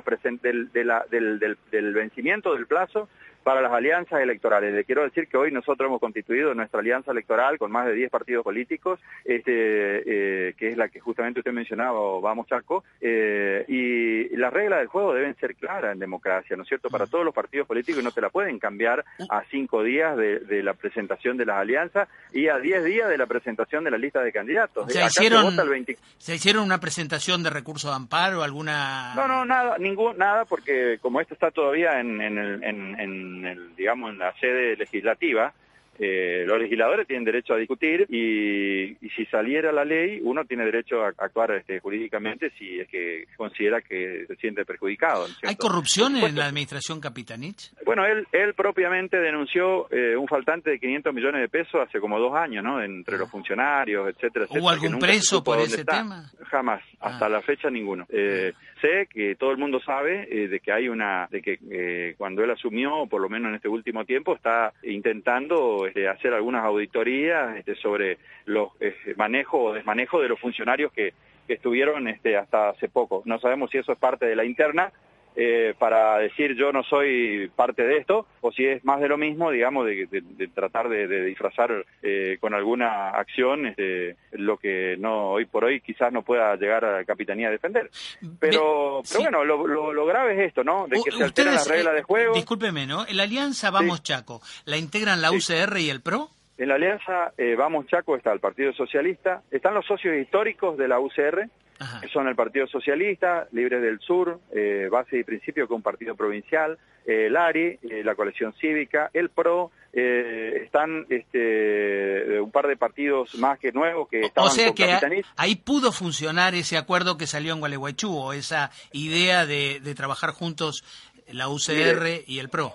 vencimiento 1.94 2.54
del 2.54 2.66
plazo 2.66 3.08
para 3.44 3.60
las 3.60 3.72
alianzas 3.72 4.20
electorales. 4.20 4.74
Le 4.74 4.84
quiero 4.84 5.04
decir 5.04 5.28
que 5.28 5.36
hoy 5.36 5.52
nosotros 5.52 5.86
hemos 5.86 6.00
constituido 6.00 6.54
nuestra 6.54 6.80
alianza 6.80 7.12
electoral 7.12 7.58
con 7.58 7.70
más 7.70 7.86
de 7.86 7.92
10 7.92 8.10
partidos 8.10 8.42
políticos, 8.42 8.98
este, 9.24 10.48
eh, 10.48 10.54
que 10.54 10.70
es 10.70 10.76
la 10.76 10.88
que 10.88 10.98
justamente 10.98 11.40
usted 11.40 11.52
mencionaba, 11.52 12.00
Vamos 12.20 12.46
Chaco, 12.48 12.84
eh, 13.00 13.64
y 13.68 14.36
las 14.36 14.52
reglas 14.52 14.80
del 14.80 14.88
juego 14.88 15.14
deben 15.14 15.36
ser 15.36 15.54
claras 15.54 15.92
en 15.92 15.98
democracia, 15.98 16.56
¿no 16.56 16.62
es 16.62 16.68
cierto? 16.68 16.88
Para 16.88 17.06
todos 17.06 17.24
los 17.24 17.34
partidos 17.34 17.68
políticos 17.68 18.00
y 18.00 18.04
no 18.04 18.12
te 18.12 18.20
la 18.20 18.30
pueden 18.30 18.58
cambiar 18.58 19.04
a 19.28 19.44
cinco 19.50 19.82
días 19.82 20.16
de, 20.16 20.40
de 20.40 20.62
la 20.62 20.74
presentación 20.74 21.36
de 21.36 21.46
las 21.46 21.58
alianzas 21.58 22.08
y 22.32 22.48
a 22.48 22.58
10 22.58 22.84
días 22.84 23.08
de 23.08 23.18
la 23.18 23.26
presentación 23.26 23.84
de 23.84 23.90
la 23.90 23.98
lista 23.98 24.22
de 24.22 24.32
candidatos. 24.32 24.90
Se 24.90 24.98
Acá 24.98 25.08
hicieron, 25.08 25.44
vota 25.44 25.62
el 25.62 25.68
20 25.68 25.84
se 26.18 26.34
hicieron 26.34 26.64
una 26.64 26.80
presentación 26.80 27.42
de 27.42 27.50
recurso 27.50 27.88
de 27.88 27.96
amparo, 27.96 28.42
alguna... 28.42 29.14
No, 29.14 29.28
no, 29.28 29.44
nada, 29.44 29.76
ningún, 29.78 30.16
nada, 30.16 30.44
porque 30.44 30.98
como 31.00 31.20
esto 31.20 31.34
está 31.34 31.50
todavía 31.50 32.00
en, 32.00 32.20
en, 32.20 32.38
el, 32.38 32.64
en, 32.64 33.00
en 33.38 33.46
el, 33.46 33.76
digamos, 33.76 34.10
en 34.12 34.18
la 34.18 34.32
sede 34.38 34.76
legislativa, 34.76 35.52
eh, 35.96 36.42
los 36.44 36.58
legisladores 36.58 37.06
tienen 37.06 37.24
derecho 37.24 37.54
a 37.54 37.56
discutir 37.56 38.04
y, 38.10 38.96
y 39.00 39.10
si 39.14 39.24
saliera 39.26 39.70
la 39.70 39.84
ley, 39.84 40.18
uno 40.24 40.44
tiene 40.44 40.64
derecho 40.64 41.04
a 41.04 41.10
actuar 41.16 41.52
este, 41.52 41.78
jurídicamente 41.78 42.50
si 42.58 42.80
es 42.80 42.88
que 42.88 43.26
considera 43.36 43.80
que 43.80 44.24
se 44.26 44.34
siente 44.36 44.64
perjudicado. 44.64 45.28
¿no 45.28 45.34
es 45.34 45.48
¿Hay 45.48 45.54
corrupción 45.54 46.16
en 46.16 46.34
la 46.34 46.46
administración 46.46 47.00
Capitanich? 47.00 47.70
Bueno, 47.86 48.04
él, 48.06 48.26
él 48.32 48.54
propiamente 48.54 49.18
denunció 49.20 49.86
eh, 49.92 50.16
un 50.16 50.26
faltante 50.26 50.70
de 50.70 50.80
500 50.80 51.14
millones 51.14 51.40
de 51.42 51.48
pesos 51.48 51.80
hace 51.86 52.00
como 52.00 52.18
dos 52.18 52.34
años, 52.34 52.64
¿no? 52.64 52.82
Entre 52.82 53.16
los 53.16 53.30
funcionarios, 53.30 54.08
etcétera, 54.08 54.46
etcétera. 54.46 54.60
¿Hubo 54.60 54.70
algún 54.70 54.98
preso 54.98 55.44
por 55.44 55.60
ese 55.60 55.82
está. 55.82 55.98
tema? 55.98 56.24
Jamás, 56.50 56.82
hasta 56.98 57.26
Ah. 57.26 57.28
la 57.28 57.40
fecha 57.42 57.70
ninguno. 57.70 58.04
Eh, 58.08 58.52
sé 58.84 59.06
que 59.06 59.34
todo 59.36 59.50
el 59.50 59.56
mundo 59.56 59.80
sabe 59.80 60.28
eh, 60.30 60.48
de 60.48 60.60
que 60.60 60.70
hay 60.70 60.88
una, 60.88 61.26
de 61.30 61.40
que 61.40 61.58
eh, 61.70 62.14
cuando 62.18 62.44
él 62.44 62.50
asumió, 62.50 63.06
por 63.06 63.22
lo 63.22 63.30
menos 63.30 63.48
en 63.48 63.54
este 63.54 63.68
último 63.68 64.04
tiempo, 64.04 64.34
está 64.34 64.74
intentando 64.82 65.86
este, 65.86 66.06
hacer 66.06 66.34
algunas 66.34 66.64
auditorías 66.64 67.56
este, 67.56 67.76
sobre 67.76 68.18
los 68.44 68.68
eh, 68.80 68.94
manejo 69.16 69.62
o 69.62 69.72
desmanejo 69.72 70.20
de 70.20 70.28
los 70.28 70.38
funcionarios 70.38 70.92
que, 70.92 71.14
que 71.46 71.54
estuvieron 71.54 72.08
este, 72.08 72.36
hasta 72.36 72.70
hace 72.70 72.88
poco. 72.88 73.22
No 73.24 73.38
sabemos 73.38 73.70
si 73.70 73.78
eso 73.78 73.92
es 73.92 73.98
parte 73.98 74.26
de 74.26 74.36
la 74.36 74.44
interna 74.44 74.92
eh, 75.36 75.74
para 75.78 76.18
decir 76.18 76.54
yo 76.56 76.72
no 76.72 76.82
soy 76.84 77.50
parte 77.56 77.82
de 77.82 77.96
esto 77.98 78.26
o 78.40 78.52
si 78.52 78.64
es 78.66 78.84
más 78.84 79.00
de 79.00 79.08
lo 79.08 79.18
mismo, 79.18 79.50
digamos, 79.50 79.86
de, 79.86 80.06
de- 80.06 80.20
de 80.22 80.48
tratar 80.48 80.88
de, 80.88 81.06
de 81.08 81.24
disfrazar 81.24 81.84
eh, 82.02 82.38
con 82.40 82.54
alguna 82.54 83.10
acción 83.10 83.66
este, 83.66 84.16
lo 84.32 84.56
que 84.58 84.96
no 84.98 85.30
hoy 85.30 85.44
por 85.46 85.64
hoy 85.64 85.80
quizás 85.80 86.12
no 86.12 86.22
pueda 86.22 86.54
llegar 86.56 86.84
a 86.84 86.98
la 86.98 87.04
capitanía 87.04 87.48
a 87.48 87.52
defender. 87.52 87.90
Pero, 88.38 89.02
pero 89.08 89.20
bueno, 89.22 89.44
lo, 89.44 89.66
lo- 89.66 89.92
lo 89.92 90.06
grave 90.06 90.34
es 90.34 90.48
esto, 90.48 90.62
¿no? 90.64 90.86
De 90.86 91.00
que 91.04 91.10
se 91.10 91.24
alteran 91.24 91.54
las 91.54 91.68
reglas 91.68 91.92
eh, 91.94 91.96
de 91.96 92.02
juego. 92.02 92.34
Discúlpeme, 92.34 92.86
¿no? 92.86 93.04
La 93.12 93.24
alianza 93.24 93.70
Vamos 93.70 94.02
Chaco, 94.02 94.40
¿la 94.66 94.76
integran 94.76 95.20
la 95.20 95.30
Sí. 95.30 95.36
UCR 95.52 95.78
y 95.78 95.90
el 95.90 96.00
PRO? 96.00 96.28
En 96.56 96.68
la 96.68 96.76
alianza 96.76 97.32
eh, 97.36 97.56
Vamos 97.56 97.86
Chaco 97.86 98.16
está 98.16 98.32
el 98.32 98.40
Partido 98.40 98.72
Socialista, 98.72 99.42
están 99.50 99.74
los 99.74 99.86
socios 99.86 100.16
históricos 100.16 100.76
de 100.78 100.88
la 100.88 101.00
UCR, 101.00 101.48
Ajá. 101.80 102.00
que 102.00 102.08
son 102.08 102.28
el 102.28 102.36
Partido 102.36 102.66
Socialista, 102.68 103.48
Libres 103.52 103.82
del 103.82 103.98
Sur, 103.98 104.38
eh, 104.52 104.88
Base 104.90 105.18
y 105.18 105.24
Principio, 105.24 105.66
que 105.66 105.74
es 105.74 105.76
un 105.76 105.82
partido 105.82 106.14
provincial, 106.14 106.78
eh, 107.06 107.26
el 107.26 107.36
ARI, 107.36 107.78
eh, 107.82 108.02
la 108.04 108.14
Coalición 108.14 108.54
Cívica, 108.60 109.10
el 109.12 109.30
PRO, 109.30 109.72
eh, 109.92 110.62
están 110.64 111.06
este, 111.10 112.40
un 112.40 112.50
par 112.50 112.66
de 112.66 112.76
partidos 112.76 113.34
más 113.36 113.58
que 113.58 113.72
nuevos 113.72 114.08
que 114.08 114.20
O 114.20 114.26
estaban 114.26 114.50
sea 114.50 114.66
con 114.68 114.74
que 114.76 115.22
ahí 115.36 115.56
pudo 115.56 115.92
funcionar 115.92 116.54
ese 116.54 116.76
acuerdo 116.76 117.16
que 117.16 117.26
salió 117.26 117.52
en 117.52 117.60
Gualeguaychú, 117.60 118.16
o 118.16 118.32
esa 118.32 118.70
idea 118.92 119.44
de, 119.44 119.80
de 119.80 119.94
trabajar 119.94 120.30
juntos 120.30 120.84
la 121.28 121.48
UCR 121.48 122.22
y 122.26 122.38
el 122.38 122.48
PRO. 122.48 122.74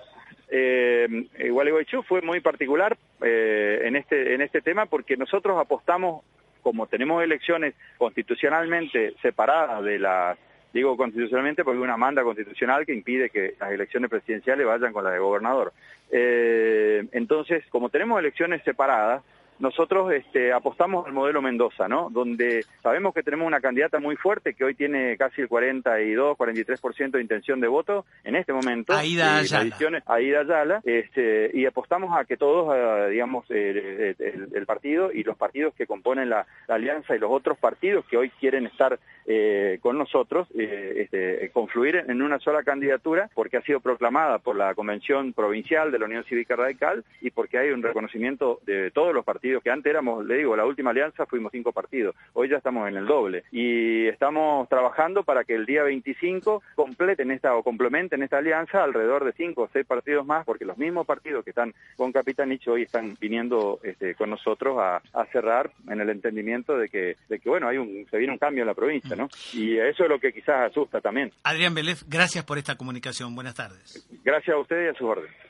Eh, 0.52 1.28
Gualeguaychú 1.52 2.04
fue 2.04 2.22
muy 2.22 2.39
particular 2.39 2.97
eh, 3.22 3.82
en 3.84 3.95
este 3.95 4.34
en 4.34 4.41
este 4.41 4.62
tema 4.62 4.88
porque 4.88 5.16
nosotros 5.16 5.60
apostamos 5.60 6.24
como 6.64 6.88
tenemos 6.88 7.24
elecciones 7.24 7.76
constitucionalmente 7.97 9.14
separadas 9.22 9.84
de 9.84 10.00
las 10.00 10.38
digo 10.74 10.97
constitucionalmente 10.97 11.64
porque 11.64 11.78
hay 11.78 11.84
una 11.84 11.97
manda 11.97 12.24
constitucional 12.24 12.86
que 12.86 12.93
impide 12.93 13.30
que 13.30 13.56
las 13.60 13.72
elecciones 13.72 14.10
presidenciales 14.10 14.66
vayan 14.66 14.93
con 14.93 15.04
las 15.04 15.14
de 15.14 15.20
gobernador. 15.20 15.74
Eh, 16.12 17.08
entonces, 17.12 17.64
como 17.70 17.89
tenemos 17.89 18.20
elecciones 18.20 18.64
separadas, 18.64 19.24
nosotros 19.60 20.12
este, 20.14 20.53
apostamos 20.53 21.05
al 21.05 21.14
modelo 21.14 21.41
Mendoza, 21.41 21.88
¿no? 21.88 22.10
Donde 22.10 22.66
sabemos 22.82 23.14
que 23.14 23.24
tenemos 23.24 23.45
una 23.45 23.60
candidata 23.60 23.99
muy 23.99 24.16
fuerte 24.16 24.53
que 24.53 24.64
hoy 24.64 24.76
tiene 24.76 25.18
casi 25.18 25.41
el 25.41 25.47
42, 25.47 26.38
43% 26.38 27.12
de 27.12 27.22
intención 27.22 27.60
de 27.60 27.68
voto 27.68 28.05
en 28.24 28.36
este 28.36 28.53
momento. 28.53 28.93
Aida 28.93 29.38
eh, 29.38 29.39
Ayala. 29.41 29.64
mediciones, 29.66 30.03
Aida 30.05 30.39
Ayala, 30.41 30.82
este, 30.84 31.51
y 31.53 31.66
apostamos 31.66 32.18
a 32.18 32.26
que 32.26 32.38
todos, 32.38 32.74
eh, 32.76 33.10
digamos, 33.12 33.45
eh, 33.49 34.16
el, 34.18 34.49
el 34.53 34.66
partido 34.66 35.12
y 35.12 35.24
los 35.24 35.38
partidos 35.38 35.74
que 35.76 35.88
componen 35.88 36.30
la, 36.30 36.45
la 36.68 36.76
alianza 36.76 37.16
y 37.16 37.20
los 37.20 37.32
otros 37.32 37.57
partidos 37.57 38.05
que 38.05 38.18
hoy 38.18 38.30
quieren 38.39 38.66
estar 38.66 38.99
eh, 39.32 39.78
con 39.82 39.95
nosotros, 39.95 40.47
eh, 40.57 41.03
este, 41.03 41.51
confluir 41.51 41.97
en 42.07 42.20
una 42.24 42.39
sola 42.39 42.64
candidatura, 42.64 43.30
porque 43.36 43.57
ha 43.57 43.62
sido 43.62 43.80
proclamada 43.80 44.39
por 44.39 44.55
la 44.55 44.74
Convención 44.74 45.34
Provincial 45.34 45.91
de 45.91 45.99
la 45.99 46.05
Unión 46.05 46.24
Cívica 46.24 46.55
Radical 46.55 47.05
y 47.22 47.30
porque 47.30 47.60
hay 47.60 47.70
un 47.70 47.84
reconocimiento 47.84 48.60
de 48.66 48.89
todos 48.89 49.14
los 49.14 49.24
partidos 49.24 49.49
que 49.62 49.72
antes 49.72 49.89
éramos, 49.89 50.26
le 50.26 50.38
digo, 50.38 50.56
la 50.56 50.66
última 50.66 50.91
alianza 50.91 51.26
fuimos 51.26 51.52
cinco 51.52 51.72
partidos, 51.72 52.16
hoy 52.34 52.50
ya 52.50 52.58
estamos 52.58 52.88
en 52.88 52.97
el 52.97 53.06
doble 53.06 53.43
y 53.52 54.08
estamos 54.08 54.68
trabajando 54.70 55.24
para 55.24 55.43
que 55.43 55.56
el 55.56 55.66
día 55.66 55.84
25 55.84 56.62
completen 56.76 57.32
esta 57.32 57.56
o 57.56 57.64
complementen 57.64 58.24
esta 58.24 58.38
alianza 58.38 58.84
alrededor 58.84 59.26
de 59.26 59.34
cinco 59.34 59.64
o 59.64 59.70
seis 59.72 59.86
partidos 59.86 60.26
más, 60.26 60.45
porque 60.45 60.66
los 60.66 60.78
mismos 60.78 61.06
partidos 61.06 61.43
que 61.43 61.52
están 61.52 61.74
con 61.97 62.12
Capitanich 62.12 62.68
hoy 62.68 62.84
están 62.84 63.16
viniendo 63.20 63.80
este, 63.84 64.16
con 64.16 64.30
nosotros 64.30 64.78
a, 64.80 65.02
a 65.14 65.26
cerrar 65.32 65.72
en 65.89 66.00
el 66.00 66.10
entendimiento 66.10 66.78
de 66.78 66.89
que, 66.89 67.18
de 67.28 67.39
que 67.39 67.50
bueno, 67.50 67.68
hay 67.68 67.78
un, 67.78 68.06
se 68.10 68.18
viene 68.18 68.34
un 68.34 68.39
cambio 68.39 68.64
en 68.64 68.68
la 68.68 68.74
provincia, 68.74 69.16
¿no? 69.16 69.30
Y 69.54 69.78
eso 69.78 70.04
es 70.04 70.10
lo 70.10 70.20
que 70.20 70.34
quizás 70.34 70.72
asusta 70.72 71.02
también. 71.02 71.32
Adrián 71.43 71.74
Vélez, 71.74 72.06
gracias 72.08 72.45
por 72.45 72.58
esta 72.58 72.76
comunicación. 72.76 73.36
Buenas 73.36 73.56
tardes. 73.56 74.08
Gracias 74.24 74.56
a 74.56 74.60
ustedes 74.60 74.93
y 74.93 74.95
a 74.95 74.97
sus 74.97 75.08
órdenes. 75.08 75.49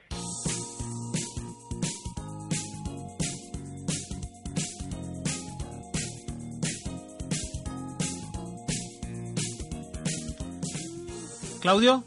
Claudio. 11.60 12.04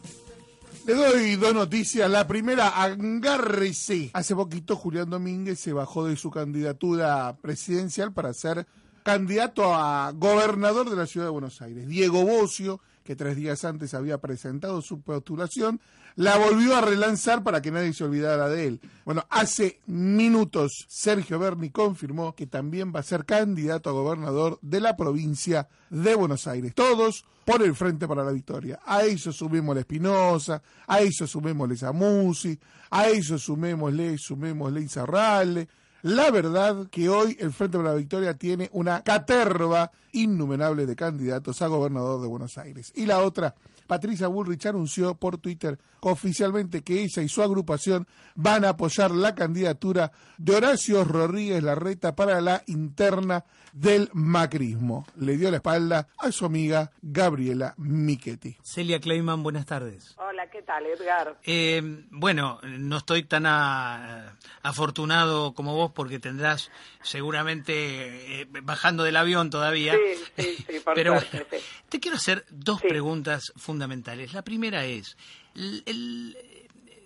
Le 0.87 0.95
doy 0.95 1.37
dos 1.37 1.55
noticias. 1.55 2.11
La 2.11 2.27
primera, 2.27 2.69
agárrese. 2.69 4.11
Hace 4.15 4.35
poquito 4.35 4.77
Julián 4.77 5.11
Domínguez 5.11 5.61
se 5.61 5.73
bajó 5.73 6.07
de 6.07 6.17
su 6.17 6.31
candidatura 6.31 7.37
presidencial 7.41 8.13
para 8.13 8.33
ser 8.33 8.67
candidato 9.03 9.75
a 9.75 10.13
gobernador 10.13 10.89
de 10.89 10.97
la 10.97 11.07
ciudad 11.07 11.27
de 11.27 11.33
Buenos 11.33 11.61
Aires. 11.61 11.87
Diego 11.87 12.25
Bocio, 12.25 12.81
que 13.03 13.17
tres 13.17 13.37
días 13.37 13.65
antes 13.65 13.95
había 13.95 14.19
presentado 14.19 14.83
su 14.83 15.01
postulación, 15.01 15.81
la 16.17 16.37
volvió 16.37 16.77
a 16.77 16.81
relanzar 16.81 17.43
para 17.43 17.63
que 17.63 17.71
nadie 17.71 17.93
se 17.93 18.05
olvidara 18.05 18.49
de 18.49 18.67
él. 18.67 18.81
Bueno, 19.05 19.25
hace 19.31 19.81
minutos 19.87 20.87
Sergio 20.89 21.39
Berni 21.39 21.71
confirmó 21.71 22.35
que 22.35 22.47
también 22.47 22.93
va 22.95 23.01
a 23.01 23.05
ser 23.05 23.25
candidato 23.25 23.91
a 23.91 23.95
gobernador 23.95 24.59
de 24.63 24.81
la 24.81 24.97
provincia 24.97 25.69
de 25.91 26.15
Buenos 26.15 26.47
Aires. 26.47 26.75
Todos 26.75 27.25
por 27.45 27.63
el 27.63 27.75
Frente 27.75 28.07
para 28.07 28.25
la 28.25 28.33
Victoria. 28.33 28.81
A 28.85 29.03
eso 29.03 29.33
sumémosle 29.33 29.81
Espinosa, 29.81 30.63
a 30.87 31.01
eso 31.01 31.27
sumémosle 31.27 31.77
Samusi, 31.77 32.59
a 32.91 33.09
eso 33.09 33.39
sumémosle, 33.39 34.17
sumémosle 34.19 34.83
Izarralde. 34.83 35.69
La 36.03 36.33
verdad 36.33 36.89
que 36.91 37.09
hoy 37.09 37.37
el 37.39 37.53
Frente 37.53 37.79
para 37.79 37.91
la 37.91 37.97
Victoria 37.97 38.35
tiene 38.35 38.69
una 38.73 39.03
caterva 39.03 39.93
innumerable 40.11 40.85
de 40.85 40.97
candidatos 40.97 41.63
a 41.63 41.69
gobernador 41.69 42.21
de 42.21 42.27
Buenos 42.27 42.59
Aires. 42.59 42.93
Y 42.97 43.07
la 43.07 43.21
otra, 43.21 43.55
Patricia 43.87 44.27
Bullrich 44.27 44.67
anunció 44.67 45.15
por 45.15 45.39
Twitter 45.39 45.79
oficialmente 46.01 46.83
que 46.83 47.05
ella 47.05 47.23
y 47.23 47.29
su 47.29 47.41
agrupación 47.41 48.09
van 48.35 48.65
a 48.65 48.71
apoyar 48.71 49.13
la 49.13 49.37
candidatura 49.37 50.11
de 50.39 50.57
Horacio 50.57 51.05
Rodríguez 51.05 51.63
Larreta 51.63 52.17
para 52.17 52.41
la 52.41 52.65
interna 52.67 53.45
del 53.73 54.11
macrismo. 54.13 55.07
Le 55.17 55.37
dio 55.37 55.51
la 55.51 55.57
espalda 55.59 56.09
a 56.19 56.31
su 56.33 56.45
amiga 56.45 56.91
Gabriela 57.03 57.75
Michetti. 57.79 58.57
Celia 58.63 59.01
Kleiman, 59.01 59.43
buenas 59.43 59.67
tardes. 59.67 60.15
Hola, 60.19 60.51
¿qué 60.51 60.63
tal, 60.63 60.85
Edgar? 60.87 61.39
Eh, 61.45 61.81
bueno, 62.11 62.61
no 62.63 62.99
estoy 62.99 63.23
tan 63.25 63.47
a- 63.47 64.37
afortunado 64.63 65.55
como 65.55 65.75
vos 65.75 65.93
porque 65.95 66.19
tendrás 66.19 66.71
seguramente 67.03 68.43
eh, 68.43 68.47
bajando 68.63 69.05
del 69.05 69.17
avión 69.17 69.51
todavía. 69.51 69.95
Sí, 70.37 70.45
sí, 70.57 70.65
sí, 70.69 70.81
por 70.81 70.95
Pero 70.95 71.13
suerte, 71.13 71.47
bueno, 71.51 71.63
sí. 71.63 71.85
te 71.89 72.01
quiero 72.01 72.17
hacer 72.17 72.45
dos 72.51 72.81
Sí. 72.81 72.89
preguntas 72.89 73.53
fundamentales. 73.57 74.33
La 74.33 74.43
primera 74.43 74.85
es, 74.85 75.17
el, 75.55 75.83
el, 75.87 76.37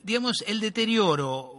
digamos, 0.03 0.43
el 0.47 0.61
deterioro 0.61 1.56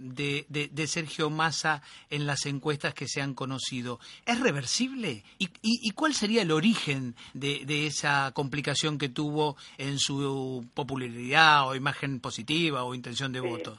de, 0.00 0.46
de- 0.48 0.68
de 0.68 0.86
Sergio 0.86 1.30
Massa 1.30 1.82
en 2.08 2.26
las 2.26 2.46
encuestas 2.46 2.94
que 2.94 3.06
se 3.06 3.20
han 3.22 3.34
conocido, 3.34 4.00
¿es 4.26 4.40
reversible? 4.40 5.24
¿Y, 5.38 5.44
y- 5.62 5.80
y 5.82 5.90
cuál 5.90 6.14
sería 6.14 6.42
el 6.42 6.50
origen 6.50 7.14
de, 7.34 7.64
de 7.66 7.86
esa 7.86 8.32
complicación 8.32 8.98
que 8.98 9.08
tuvo 9.08 9.56
en 9.78 9.98
su 9.98 10.66
popularidad 10.74 11.68
o 11.68 11.74
imagen 11.74 12.20
positiva 12.20 12.82
o 12.84 12.94
intención 12.94 13.32
de 13.32 13.40
Sí. 13.40 13.46
voto? 13.46 13.78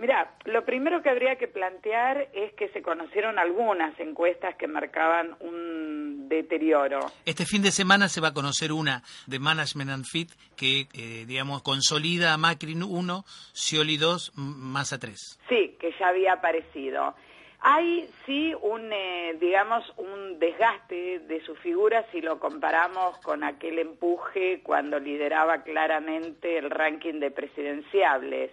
Mira, 0.00 0.32
lo 0.46 0.64
primero 0.64 1.02
que 1.02 1.10
habría 1.10 1.36
que 1.36 1.46
plantear 1.46 2.28
es 2.32 2.54
que 2.54 2.68
se 2.70 2.80
conocieron 2.80 3.38
algunas 3.38 3.98
encuestas 4.00 4.56
que 4.56 4.66
marcaban 4.66 5.36
un 5.40 6.26
deterioro. 6.28 7.00
Este 7.26 7.44
fin 7.44 7.62
de 7.62 7.70
semana 7.70 8.08
se 8.08 8.20
va 8.22 8.28
a 8.28 8.32
conocer 8.34 8.72
una 8.72 9.02
de 9.26 9.38
Management 9.38 9.90
and 9.90 10.04
Fit 10.06 10.30
que, 10.56 10.88
eh, 10.94 11.24
digamos, 11.26 11.62
consolida 11.62 12.32
a 12.32 12.38
Macri 12.38 12.74
1, 12.80 13.24
Scioli 13.52 13.98
2, 13.98 14.32
M- 14.38 14.54
Massa 14.56 14.98
3. 14.98 15.38
Sí, 15.48 15.76
que 15.78 15.92
ya 16.00 16.08
había 16.08 16.32
aparecido. 16.34 17.14
Hay 17.62 18.08
sí 18.24 18.54
un, 18.62 18.90
eh, 18.90 19.36
digamos, 19.38 19.84
un 19.98 20.38
desgaste 20.38 21.18
de 21.28 21.44
su 21.44 21.54
figura 21.56 22.06
si 22.10 22.22
lo 22.22 22.38
comparamos 22.40 23.18
con 23.18 23.44
aquel 23.44 23.78
empuje 23.78 24.62
cuando 24.62 24.98
lideraba 24.98 25.62
claramente 25.62 26.56
el 26.56 26.70
ranking 26.70 27.20
de 27.20 27.30
presidenciables. 27.30 28.50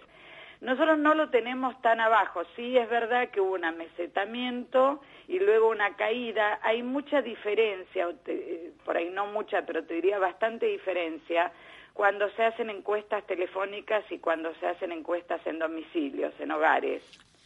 Nosotros 0.60 0.98
no 0.98 1.14
lo 1.14 1.30
tenemos 1.30 1.80
tan 1.82 2.00
abajo. 2.00 2.42
Sí 2.56 2.76
es 2.76 2.88
verdad 2.88 3.30
que 3.30 3.40
hubo 3.40 3.54
un 3.54 3.64
amesetamiento 3.64 5.00
y 5.28 5.38
luego 5.38 5.68
una 5.68 5.94
caída. 5.94 6.58
Hay 6.62 6.82
mucha 6.82 7.22
diferencia, 7.22 8.08
eh, 8.26 8.72
por 8.84 8.96
ahí 8.96 9.08
no 9.10 9.26
mucha, 9.26 9.62
pero 9.62 9.84
te 9.84 9.94
diría 9.94 10.18
bastante 10.18 10.66
diferencia 10.66 11.52
cuando 11.92 12.30
se 12.30 12.44
hacen 12.44 12.70
encuestas 12.70 13.26
telefónicas 13.26 14.04
y 14.10 14.18
cuando 14.18 14.54
se 14.60 14.66
hacen 14.66 14.92
encuestas 14.92 15.44
en 15.46 15.58
domicilios, 15.58 16.32
en 16.38 16.50
hogares. 16.50 17.02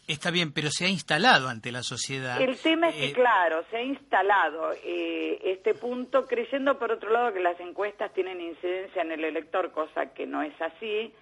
Está 0.08 0.30
bien, 0.30 0.52
pero 0.52 0.68
se 0.70 0.84
ha 0.84 0.88
instalado 0.88 1.48
ante 1.48 1.70
la 1.70 1.82
sociedad. 1.82 2.40
El 2.40 2.58
tema 2.58 2.88
es 2.88 2.96
que, 2.96 3.06
eh, 3.06 3.12
claro, 3.12 3.64
se 3.70 3.76
ha 3.76 3.82
instalado 3.82 4.72
eh, 4.84 5.38
este 5.44 5.74
punto 5.74 6.26
creyendo, 6.26 6.78
por 6.78 6.90
otro 6.90 7.10
lado, 7.10 7.32
que 7.32 7.40
las 7.40 7.58
encuestas 7.60 8.12
tienen 8.12 8.40
incidencia 8.40 9.00
en 9.02 9.12
el 9.12 9.24
elector, 9.24 9.70
cosa 9.70 10.12
que 10.12 10.26
no 10.26 10.42
es 10.42 10.60
así. 10.60 11.14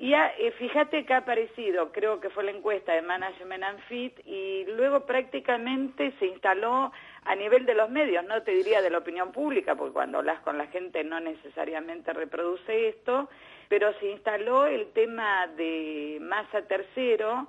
Y 0.00 0.14
ha- 0.14 0.32
eh, 0.38 0.52
fíjate 0.52 1.04
que 1.04 1.12
ha 1.12 1.18
aparecido, 1.18 1.90
creo 1.90 2.20
que 2.20 2.30
fue 2.30 2.44
la 2.44 2.52
encuesta 2.52 2.92
de 2.92 3.02
Management 3.02 3.64
and 3.64 3.80
Fit, 3.88 4.14
y 4.24 4.64
luego 4.76 5.00
prácticamente 5.06 6.12
se 6.20 6.26
instaló 6.26 6.92
a 7.24 7.34
nivel 7.34 7.66
de 7.66 7.74
los 7.74 7.90
medios, 7.90 8.24
no 8.24 8.40
te 8.42 8.52
diría 8.52 8.80
de 8.80 8.90
la 8.90 8.98
opinión 8.98 9.32
pública, 9.32 9.74
porque 9.74 9.92
cuando 9.94 10.18
hablas 10.18 10.40
con 10.42 10.56
la 10.56 10.68
gente 10.68 11.02
no 11.02 11.18
necesariamente 11.18 12.12
reproduce 12.12 12.88
esto, 12.90 13.28
pero 13.68 13.92
se 13.98 14.06
instaló 14.12 14.66
el 14.66 14.86
tema 14.92 15.48
de 15.56 16.18
masa 16.20 16.62
tercero, 16.62 17.48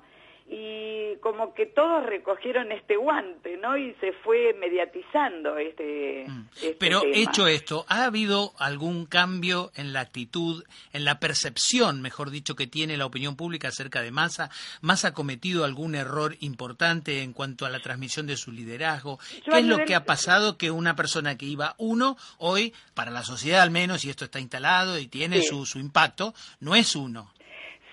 y 0.52 1.16
como 1.22 1.54
que 1.54 1.68
todos 1.68 2.04
recogieron 2.08 2.72
este 2.72 2.96
guante, 2.98 3.58
¿no? 3.58 3.78
Y 3.78 3.94
se 4.02 4.14
fue 4.24 4.54
mediatizando 4.60 5.58
este, 5.58 6.24
este 6.56 6.76
Pero 6.80 7.02
tema. 7.02 7.14
hecho 7.16 7.48
esto, 7.48 7.86
¿ha 7.88 8.06
habido 8.06 8.54
algún 8.58 9.06
cambio 9.06 9.72
en 9.76 9.94
la 9.94 10.00
actitud, 10.02 10.64
en 10.92 11.06
la 11.06 11.20
percepción, 11.20 12.02
mejor 12.02 12.32
dicho, 12.32 12.56
que 12.56 12.66
tiene 12.66 12.98
la 12.98 13.06
opinión 13.06 13.36
pública 13.36 13.68
acerca 13.68 14.02
de 14.02 14.10
Massa? 14.12 14.50
¿Massa 14.82 15.10
ha 15.10 15.14
cometido 15.14 15.66
algún 15.66 15.94
error 15.94 16.36
importante 16.40 17.22
en 17.22 17.34
cuanto 17.34 17.66
a 17.66 17.70
la 17.70 17.80
transmisión 17.80 18.26
de 18.26 18.36
su 18.38 18.52
liderazgo? 18.52 19.20
Yo 19.46 19.52
¿Qué 19.54 19.60
es 19.60 19.66
lo 19.66 19.86
que 19.86 19.94
ha 19.94 20.06
pasado 20.06 20.58
que 20.58 20.72
una 20.72 20.96
persona 20.96 21.38
que 21.38 21.46
iba 21.46 21.76
uno, 21.78 22.18
hoy, 22.40 22.74
para 22.96 23.12
la 23.12 23.24
sociedad 23.24 23.62
al 23.62 23.72
menos, 23.72 24.04
y 24.04 24.10
esto 24.10 24.26
está 24.26 24.40
instalado 24.40 24.98
y 24.98 25.08
tiene 25.08 25.42
Sí. 25.42 25.48
su, 25.50 25.66
su 25.68 25.78
impacto, 25.80 26.34
no 26.60 26.74
es 26.76 26.96
uno? 26.96 27.32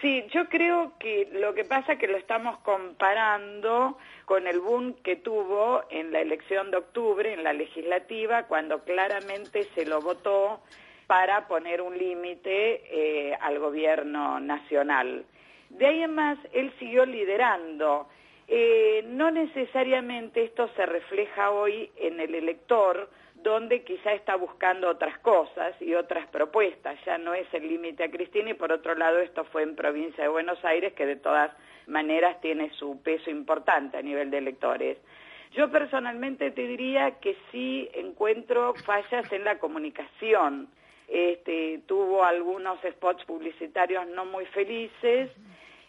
Sí, 0.01 0.25
yo 0.31 0.49
creo 0.49 0.93
que 0.99 1.29
lo 1.33 1.55
que 1.55 1.65
pasa 1.65 1.95
es 1.95 1.99
que 1.99 2.07
lo 2.07 2.19
estamos 2.19 2.59
comparando 2.59 3.97
con 4.27 4.47
el 4.47 4.61
boom 4.61 4.95
que 5.03 5.17
tuvo 5.17 5.85
en 5.89 6.13
la 6.13 6.21
elección 6.21 6.71
de 6.71 6.77
octubre, 6.77 7.33
en 7.33 7.43
la 7.43 7.55
legislativa, 7.55 8.43
cuando 8.43 8.85
claramente 8.85 9.65
se 9.75 9.87
lo 9.87 10.03
votó 10.03 10.61
para 11.07 11.49
poner 11.49 11.81
un 11.81 11.97
límite 11.97 12.83
eh, 12.91 13.39
al 13.41 13.59
gobierno 13.59 14.39
nacional. 14.39 15.25
De 15.71 15.87
ahí 15.87 16.03
en 16.03 16.15
más, 16.15 16.39
él 16.53 16.73
siguió 16.79 17.07
liderando. 17.07 18.09
Eh, 18.49 19.03
no 19.07 19.31
necesariamente 19.31 20.45
esto 20.45 20.69
se 20.77 20.85
refleja 20.85 21.51
hoy 21.51 21.91
en 21.97 22.21
el 22.21 22.35
elector, 22.35 23.09
donde 23.47 23.85
quizá 23.85 24.13
está 24.13 24.35
buscando 24.35 24.89
otras 24.89 25.17
cosas 25.21 25.81
y 25.81 25.95
otras 25.95 26.27
propuestas. 26.31 26.99
Ya 27.07 27.17
no 27.17 27.33
es 27.33 27.47
el 27.55 27.69
límite 27.69 28.03
a 28.03 28.11
Cristina 28.11 28.51
y 28.51 28.55
por 28.55 28.73
otro 28.73 28.97
lado 28.97 29.21
esto 29.21 29.45
fue 29.45 29.63
en 29.63 29.77
provincia 29.77 30.25
de 30.25 30.29
Buenos 30.29 30.65
Aires, 30.65 30.95
que 30.95 31.07
de 31.07 31.15
todas 31.15 31.53
maneras 31.87 32.41
tiene 32.41 32.71
su 32.71 33.01
peso 33.05 33.31
importante 33.31 33.99
a 33.99 34.03
nivel 34.03 34.33
de 34.33 34.39
electores. 34.39 34.99
Yo 35.53 35.71
personalmente 35.71 36.51
te 36.51 36.67
diría 36.67 37.21
que 37.21 37.37
sí 37.53 37.89
encuentro 37.95 38.75
fallas 38.85 39.33
en 39.33 39.45
la 39.45 39.61
comunicación. 39.61 40.67
Este, 41.07 41.83
tuvo 41.87 42.25
algunos 42.25 42.81
spots 42.81 43.25
publicitarios 43.27 44.09
no 44.09 44.25
muy 44.25 44.45
felices 44.47 45.31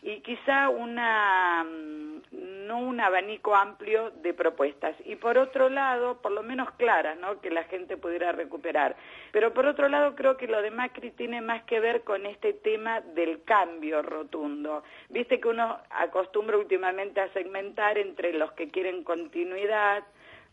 y 0.04 0.20
quizá 0.20 0.70
una 0.70 1.64
mm, 1.64 2.07
no 2.32 2.80
un 2.80 3.00
abanico 3.00 3.56
amplio 3.56 4.12
de 4.12 4.34
propuestas. 4.34 4.96
Y 5.06 5.16
por 5.16 5.38
otro 5.38 5.70
lado 5.70 6.22
por 6.22 6.32
lo 6.32 6.44
menos 6.44 6.72
claras 6.72 7.18
no 7.18 7.40
que 7.42 7.50
la 7.50 7.64
gente 7.64 7.98
pudiera 7.98 8.32
recuperar. 8.32 8.96
Pero 9.32 9.54
por 9.54 9.66
otro 9.66 9.88
lado 9.88 10.16
creo 10.16 10.38
que 10.38 10.48
lo 10.48 10.62
de 10.62 10.72
Macri 10.72 11.12
tiene 11.12 11.42
más 11.42 11.64
que 11.64 11.80
ver 11.80 12.04
con 12.04 12.26
este 12.26 12.54
tema 12.54 13.02
del 13.02 13.44
cambio 13.44 14.02
rotundo. 14.02 14.84
Viste 15.10 15.40
que 15.40 15.48
uno 15.48 15.78
acostumbra 15.90 16.58
últimamente 16.58 17.22
a 17.22 17.32
segmentar 17.34 17.98
entre 17.98 18.34
los 18.34 18.52
que 18.54 18.70
quieren 18.70 19.04
continuidad 19.04 20.04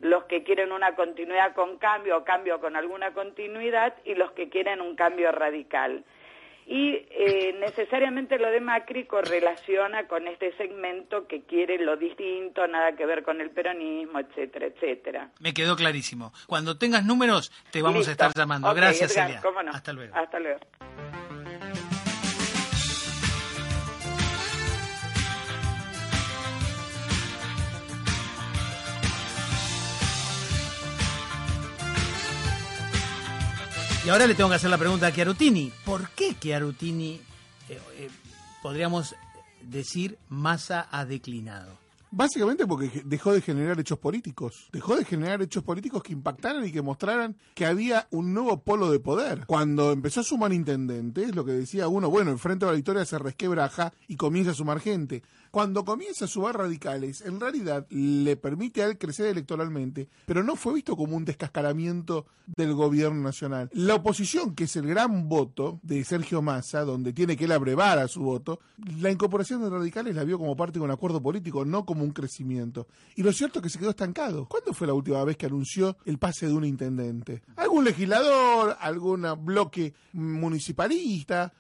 los 0.00 0.24
que 0.24 0.42
quieren 0.42 0.72
una 0.72 0.94
continuidad 0.96 1.54
con 1.54 1.78
cambio 1.78 2.18
o 2.18 2.24
cambio 2.24 2.60
con 2.60 2.76
alguna 2.76 3.14
continuidad 3.14 3.94
y 4.04 4.14
los 4.16 4.32
que 4.32 4.48
quieren 4.48 4.80
un 4.80 4.96
cambio 4.96 5.30
radical 5.32 6.04
y 6.66 7.06
eh, 7.10 7.56
necesariamente 7.60 8.38
lo 8.38 8.50
de 8.50 8.60
Macri 8.60 9.06
correlaciona 9.06 10.06
con 10.06 10.26
este 10.26 10.56
segmento 10.56 11.26
que 11.26 11.42
quiere 11.42 11.78
lo 11.78 11.96
distinto, 11.96 12.66
nada 12.66 12.96
que 12.96 13.06
ver 13.06 13.22
con 13.22 13.40
el 13.40 13.50
peronismo, 13.50 14.18
etcétera, 14.18 14.66
etcétera. 14.66 15.30
Me 15.40 15.52
quedó 15.52 15.76
clarísimo. 15.76 16.32
Cuando 16.46 16.78
tengas 16.78 17.04
números, 17.04 17.52
te 17.70 17.82
vamos 17.82 18.08
a 18.08 18.12
estar 18.12 18.32
llamando. 18.34 18.72
Gracias, 18.74 19.12
Edgar, 19.12 19.26
Celia. 19.26 19.42
cómo 19.42 19.62
no. 19.62 19.72
Hasta 19.72 19.92
luego. 19.92 20.14
Hasta 20.16 20.38
luego. 20.38 20.60
Y 34.04 34.10
ahora 34.10 34.26
le 34.26 34.34
tengo 34.34 34.50
que 34.50 34.56
hacer 34.56 34.68
la 34.68 34.76
pregunta 34.76 35.06
a 35.06 35.12
Chiarutini. 35.12 35.72
¿Por 35.82 36.10
qué 36.10 36.36
Chiarutini, 36.38 37.14
eh, 37.70 37.80
eh, 37.96 38.10
podríamos 38.62 39.14
decir, 39.62 40.18
Massa 40.28 40.88
ha 40.90 41.06
declinado? 41.06 41.78
Básicamente 42.10 42.66
porque 42.66 43.02
dejó 43.06 43.32
de 43.32 43.40
generar 43.40 43.80
hechos 43.80 43.98
políticos. 43.98 44.68
Dejó 44.72 44.94
de 44.94 45.06
generar 45.06 45.40
hechos 45.40 45.64
políticos 45.64 46.02
que 46.02 46.12
impactaran 46.12 46.66
y 46.66 46.70
que 46.70 46.82
mostraran 46.82 47.34
que 47.54 47.64
había 47.64 48.06
un 48.10 48.34
nuevo 48.34 48.60
polo 48.60 48.90
de 48.90 49.00
poder. 49.00 49.46
Cuando 49.46 49.90
empezó 49.90 50.20
a 50.20 50.22
sumar 50.22 50.52
intendentes, 50.52 51.34
lo 51.34 51.44
que 51.46 51.52
decía 51.52 51.88
uno, 51.88 52.10
bueno, 52.10 52.30
el 52.30 52.38
Frente 52.38 52.66
de 52.66 52.72
la 52.72 52.76
Victoria 52.76 53.06
se 53.06 53.18
resquebraja 53.18 53.92
y 54.06 54.16
comienza 54.16 54.50
a 54.50 54.54
sumar 54.54 54.80
gente. 54.80 55.22
Cuando 55.54 55.84
comienza 55.84 56.24
a 56.24 56.28
sumar 56.28 56.58
radicales, 56.58 57.20
en 57.20 57.38
realidad 57.38 57.86
le 57.88 58.34
permite 58.34 58.82
a 58.82 58.86
él 58.86 58.98
crecer 58.98 59.26
electoralmente, 59.26 60.08
pero 60.26 60.42
no 60.42 60.56
fue 60.56 60.74
visto 60.74 60.96
como 60.96 61.16
un 61.16 61.24
descascaramiento 61.24 62.26
del 62.56 62.74
gobierno 62.74 63.22
nacional. 63.22 63.70
La 63.72 63.94
oposición, 63.94 64.56
que 64.56 64.64
es 64.64 64.74
el 64.74 64.88
gran 64.88 65.28
voto 65.28 65.78
de 65.84 66.02
Sergio 66.02 66.42
Massa, 66.42 66.80
donde 66.80 67.12
tiene 67.12 67.36
que 67.36 67.44
él 67.44 67.52
abrevar 67.52 68.00
a 68.00 68.08
su 68.08 68.24
voto, 68.24 68.58
la 68.98 69.12
incorporación 69.12 69.62
de 69.62 69.70
radicales 69.70 70.16
la 70.16 70.24
vio 70.24 70.40
como 70.40 70.56
parte 70.56 70.80
de 70.80 70.84
un 70.84 70.90
acuerdo 70.90 71.22
político, 71.22 71.64
no 71.64 71.86
como 71.86 72.02
un 72.02 72.10
crecimiento. 72.10 72.88
Y 73.14 73.22
lo 73.22 73.32
cierto 73.32 73.60
es 73.60 73.62
que 73.62 73.70
se 73.70 73.78
quedó 73.78 73.90
estancado. 73.90 74.46
¿Cuándo 74.48 74.72
fue 74.72 74.88
la 74.88 74.94
última 74.94 75.22
vez 75.22 75.36
que 75.36 75.46
anunció 75.46 75.96
el 76.04 76.18
pase 76.18 76.48
de 76.48 76.54
un 76.54 76.64
intendente? 76.64 77.42
¿Algún 77.54 77.84
legislador? 77.84 78.76
¿Algún 78.80 79.24
bloque 79.44 79.94
municipalista? 80.14 81.52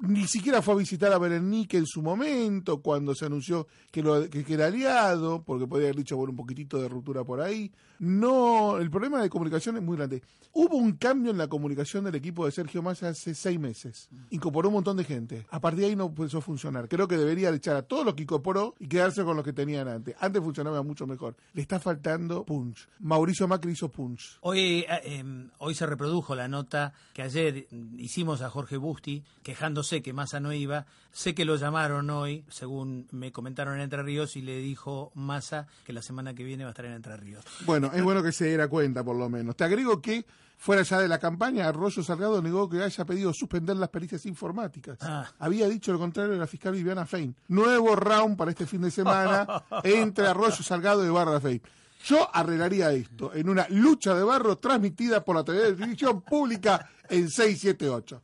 Ni 0.00 0.26
siquiera 0.28 0.60
fue 0.60 0.74
a 0.74 0.76
visitar 0.76 1.12
a 1.12 1.18
Berenique 1.18 1.78
en 1.78 1.86
su 1.86 2.02
momento, 2.02 2.82
cuando 2.82 3.14
se 3.14 3.24
anunció 3.24 3.66
que, 3.90 4.02
lo, 4.02 4.28
que, 4.28 4.44
era 4.48 4.66
aliado, 4.66 5.42
porque 5.42 5.66
podría 5.66 5.88
haber 5.88 5.96
dicho, 5.96 6.16
bueno, 6.16 6.32
un 6.32 6.36
poquitito 6.36 6.80
de 6.80 6.88
ruptura 6.88 7.24
por 7.24 7.40
ahí. 7.40 7.72
No, 7.98 8.76
el 8.76 8.90
problema 8.90 9.22
de 9.22 9.30
comunicación 9.30 9.76
es 9.76 9.82
muy 9.82 9.96
grande. 9.96 10.22
Hubo 10.52 10.76
un 10.76 10.92
cambio 10.92 11.30
en 11.30 11.38
la 11.38 11.48
comunicación 11.48 12.04
del 12.04 12.14
equipo 12.14 12.46
de 12.46 12.52
Sergio 12.52 12.82
Massa 12.82 13.08
hace 13.08 13.34
seis 13.34 13.58
meses. 13.58 14.08
Incorporó 14.30 14.68
un 14.68 14.74
montón 14.74 14.96
de 14.96 15.04
gente. 15.04 15.46
A 15.50 15.60
partir 15.60 15.80
de 15.80 15.86
ahí 15.86 15.96
no 15.96 16.06
empezó 16.06 16.38
a 16.38 16.40
funcionar. 16.40 16.88
Creo 16.88 17.06
que 17.06 17.16
debería 17.18 17.50
echar 17.50 17.76
a 17.76 17.82
todos 17.82 18.04
los 18.04 18.14
que 18.14 18.22
incorporó 18.22 18.74
y 18.78 18.88
quedarse 18.88 19.22
con 19.22 19.36
los 19.36 19.44
que 19.44 19.52
tenían 19.52 19.86
antes. 19.88 20.14
Antes 20.18 20.42
funcionaba 20.42 20.82
mucho 20.82 21.06
mejor. 21.06 21.36
Le 21.52 21.60
está 21.60 21.78
faltando 21.78 22.44
punch. 22.44 22.88
Mauricio 23.00 23.46
Macri 23.46 23.72
hizo 23.72 23.90
punch. 23.90 24.38
Hoy, 24.40 24.86
eh, 24.88 25.00
eh, 25.04 25.24
hoy 25.58 25.74
se 25.74 25.84
reprodujo 25.84 26.34
la 26.34 26.48
nota 26.48 26.94
que 27.12 27.22
ayer 27.22 27.66
hicimos 27.98 28.40
a 28.40 28.48
Jorge 28.48 28.78
Busti, 28.78 29.05
quejándose 29.42 30.02
que 30.02 30.12
Massa 30.12 30.40
no 30.40 30.52
iba. 30.52 30.86
Sé 31.12 31.34
que 31.34 31.44
lo 31.44 31.56
llamaron 31.56 32.10
hoy, 32.10 32.44
según 32.48 33.06
me 33.10 33.32
comentaron 33.32 33.76
en 33.76 33.82
Entre 33.82 34.02
Ríos, 34.02 34.36
y 34.36 34.42
le 34.42 34.58
dijo 34.58 35.12
Massa 35.14 35.66
que 35.84 35.92
la 35.92 36.02
semana 36.02 36.34
que 36.34 36.44
viene 36.44 36.64
va 36.64 36.70
a 36.70 36.72
estar 36.72 36.84
en 36.84 36.92
Entre 36.92 37.16
Ríos. 37.16 37.44
Bueno, 37.64 37.90
es 37.94 38.02
bueno 38.02 38.22
que 38.22 38.32
se 38.32 38.46
diera 38.46 38.68
cuenta, 38.68 39.02
por 39.02 39.16
lo 39.16 39.28
menos. 39.28 39.56
Te 39.56 39.64
agrego 39.64 40.00
que, 40.02 40.24
fuera 40.58 40.82
ya 40.82 40.98
de 40.98 41.08
la 41.08 41.18
campaña, 41.18 41.68
Arroyo 41.68 42.02
Salgado 42.02 42.42
negó 42.42 42.68
que 42.68 42.82
haya 42.82 43.04
pedido 43.04 43.32
suspender 43.32 43.76
las 43.76 43.88
pericias 43.88 44.26
informáticas. 44.26 44.98
Ah. 45.00 45.30
Había 45.38 45.68
dicho 45.68 45.92
lo 45.92 45.98
contrario 45.98 46.32
de 46.32 46.38
la 46.38 46.46
fiscal 46.46 46.72
Viviana 46.72 47.06
Fein. 47.06 47.34
Nuevo 47.48 47.96
round 47.96 48.36
para 48.36 48.50
este 48.50 48.66
fin 48.66 48.82
de 48.82 48.90
semana 48.90 49.46
entre 49.84 50.26
Arroyo 50.26 50.62
Salgado 50.62 51.06
y 51.06 51.08
Barra 51.08 51.40
Fein. 51.40 51.62
Yo 52.04 52.28
arreglaría 52.32 52.92
esto 52.92 53.34
en 53.34 53.48
una 53.48 53.66
lucha 53.70 54.14
de 54.14 54.22
barro 54.22 54.56
transmitida 54.58 55.24
por 55.24 55.36
la 55.36 55.44
televisión 55.44 56.20
pública 56.20 56.88
en 57.08 57.28
678. 57.28 58.22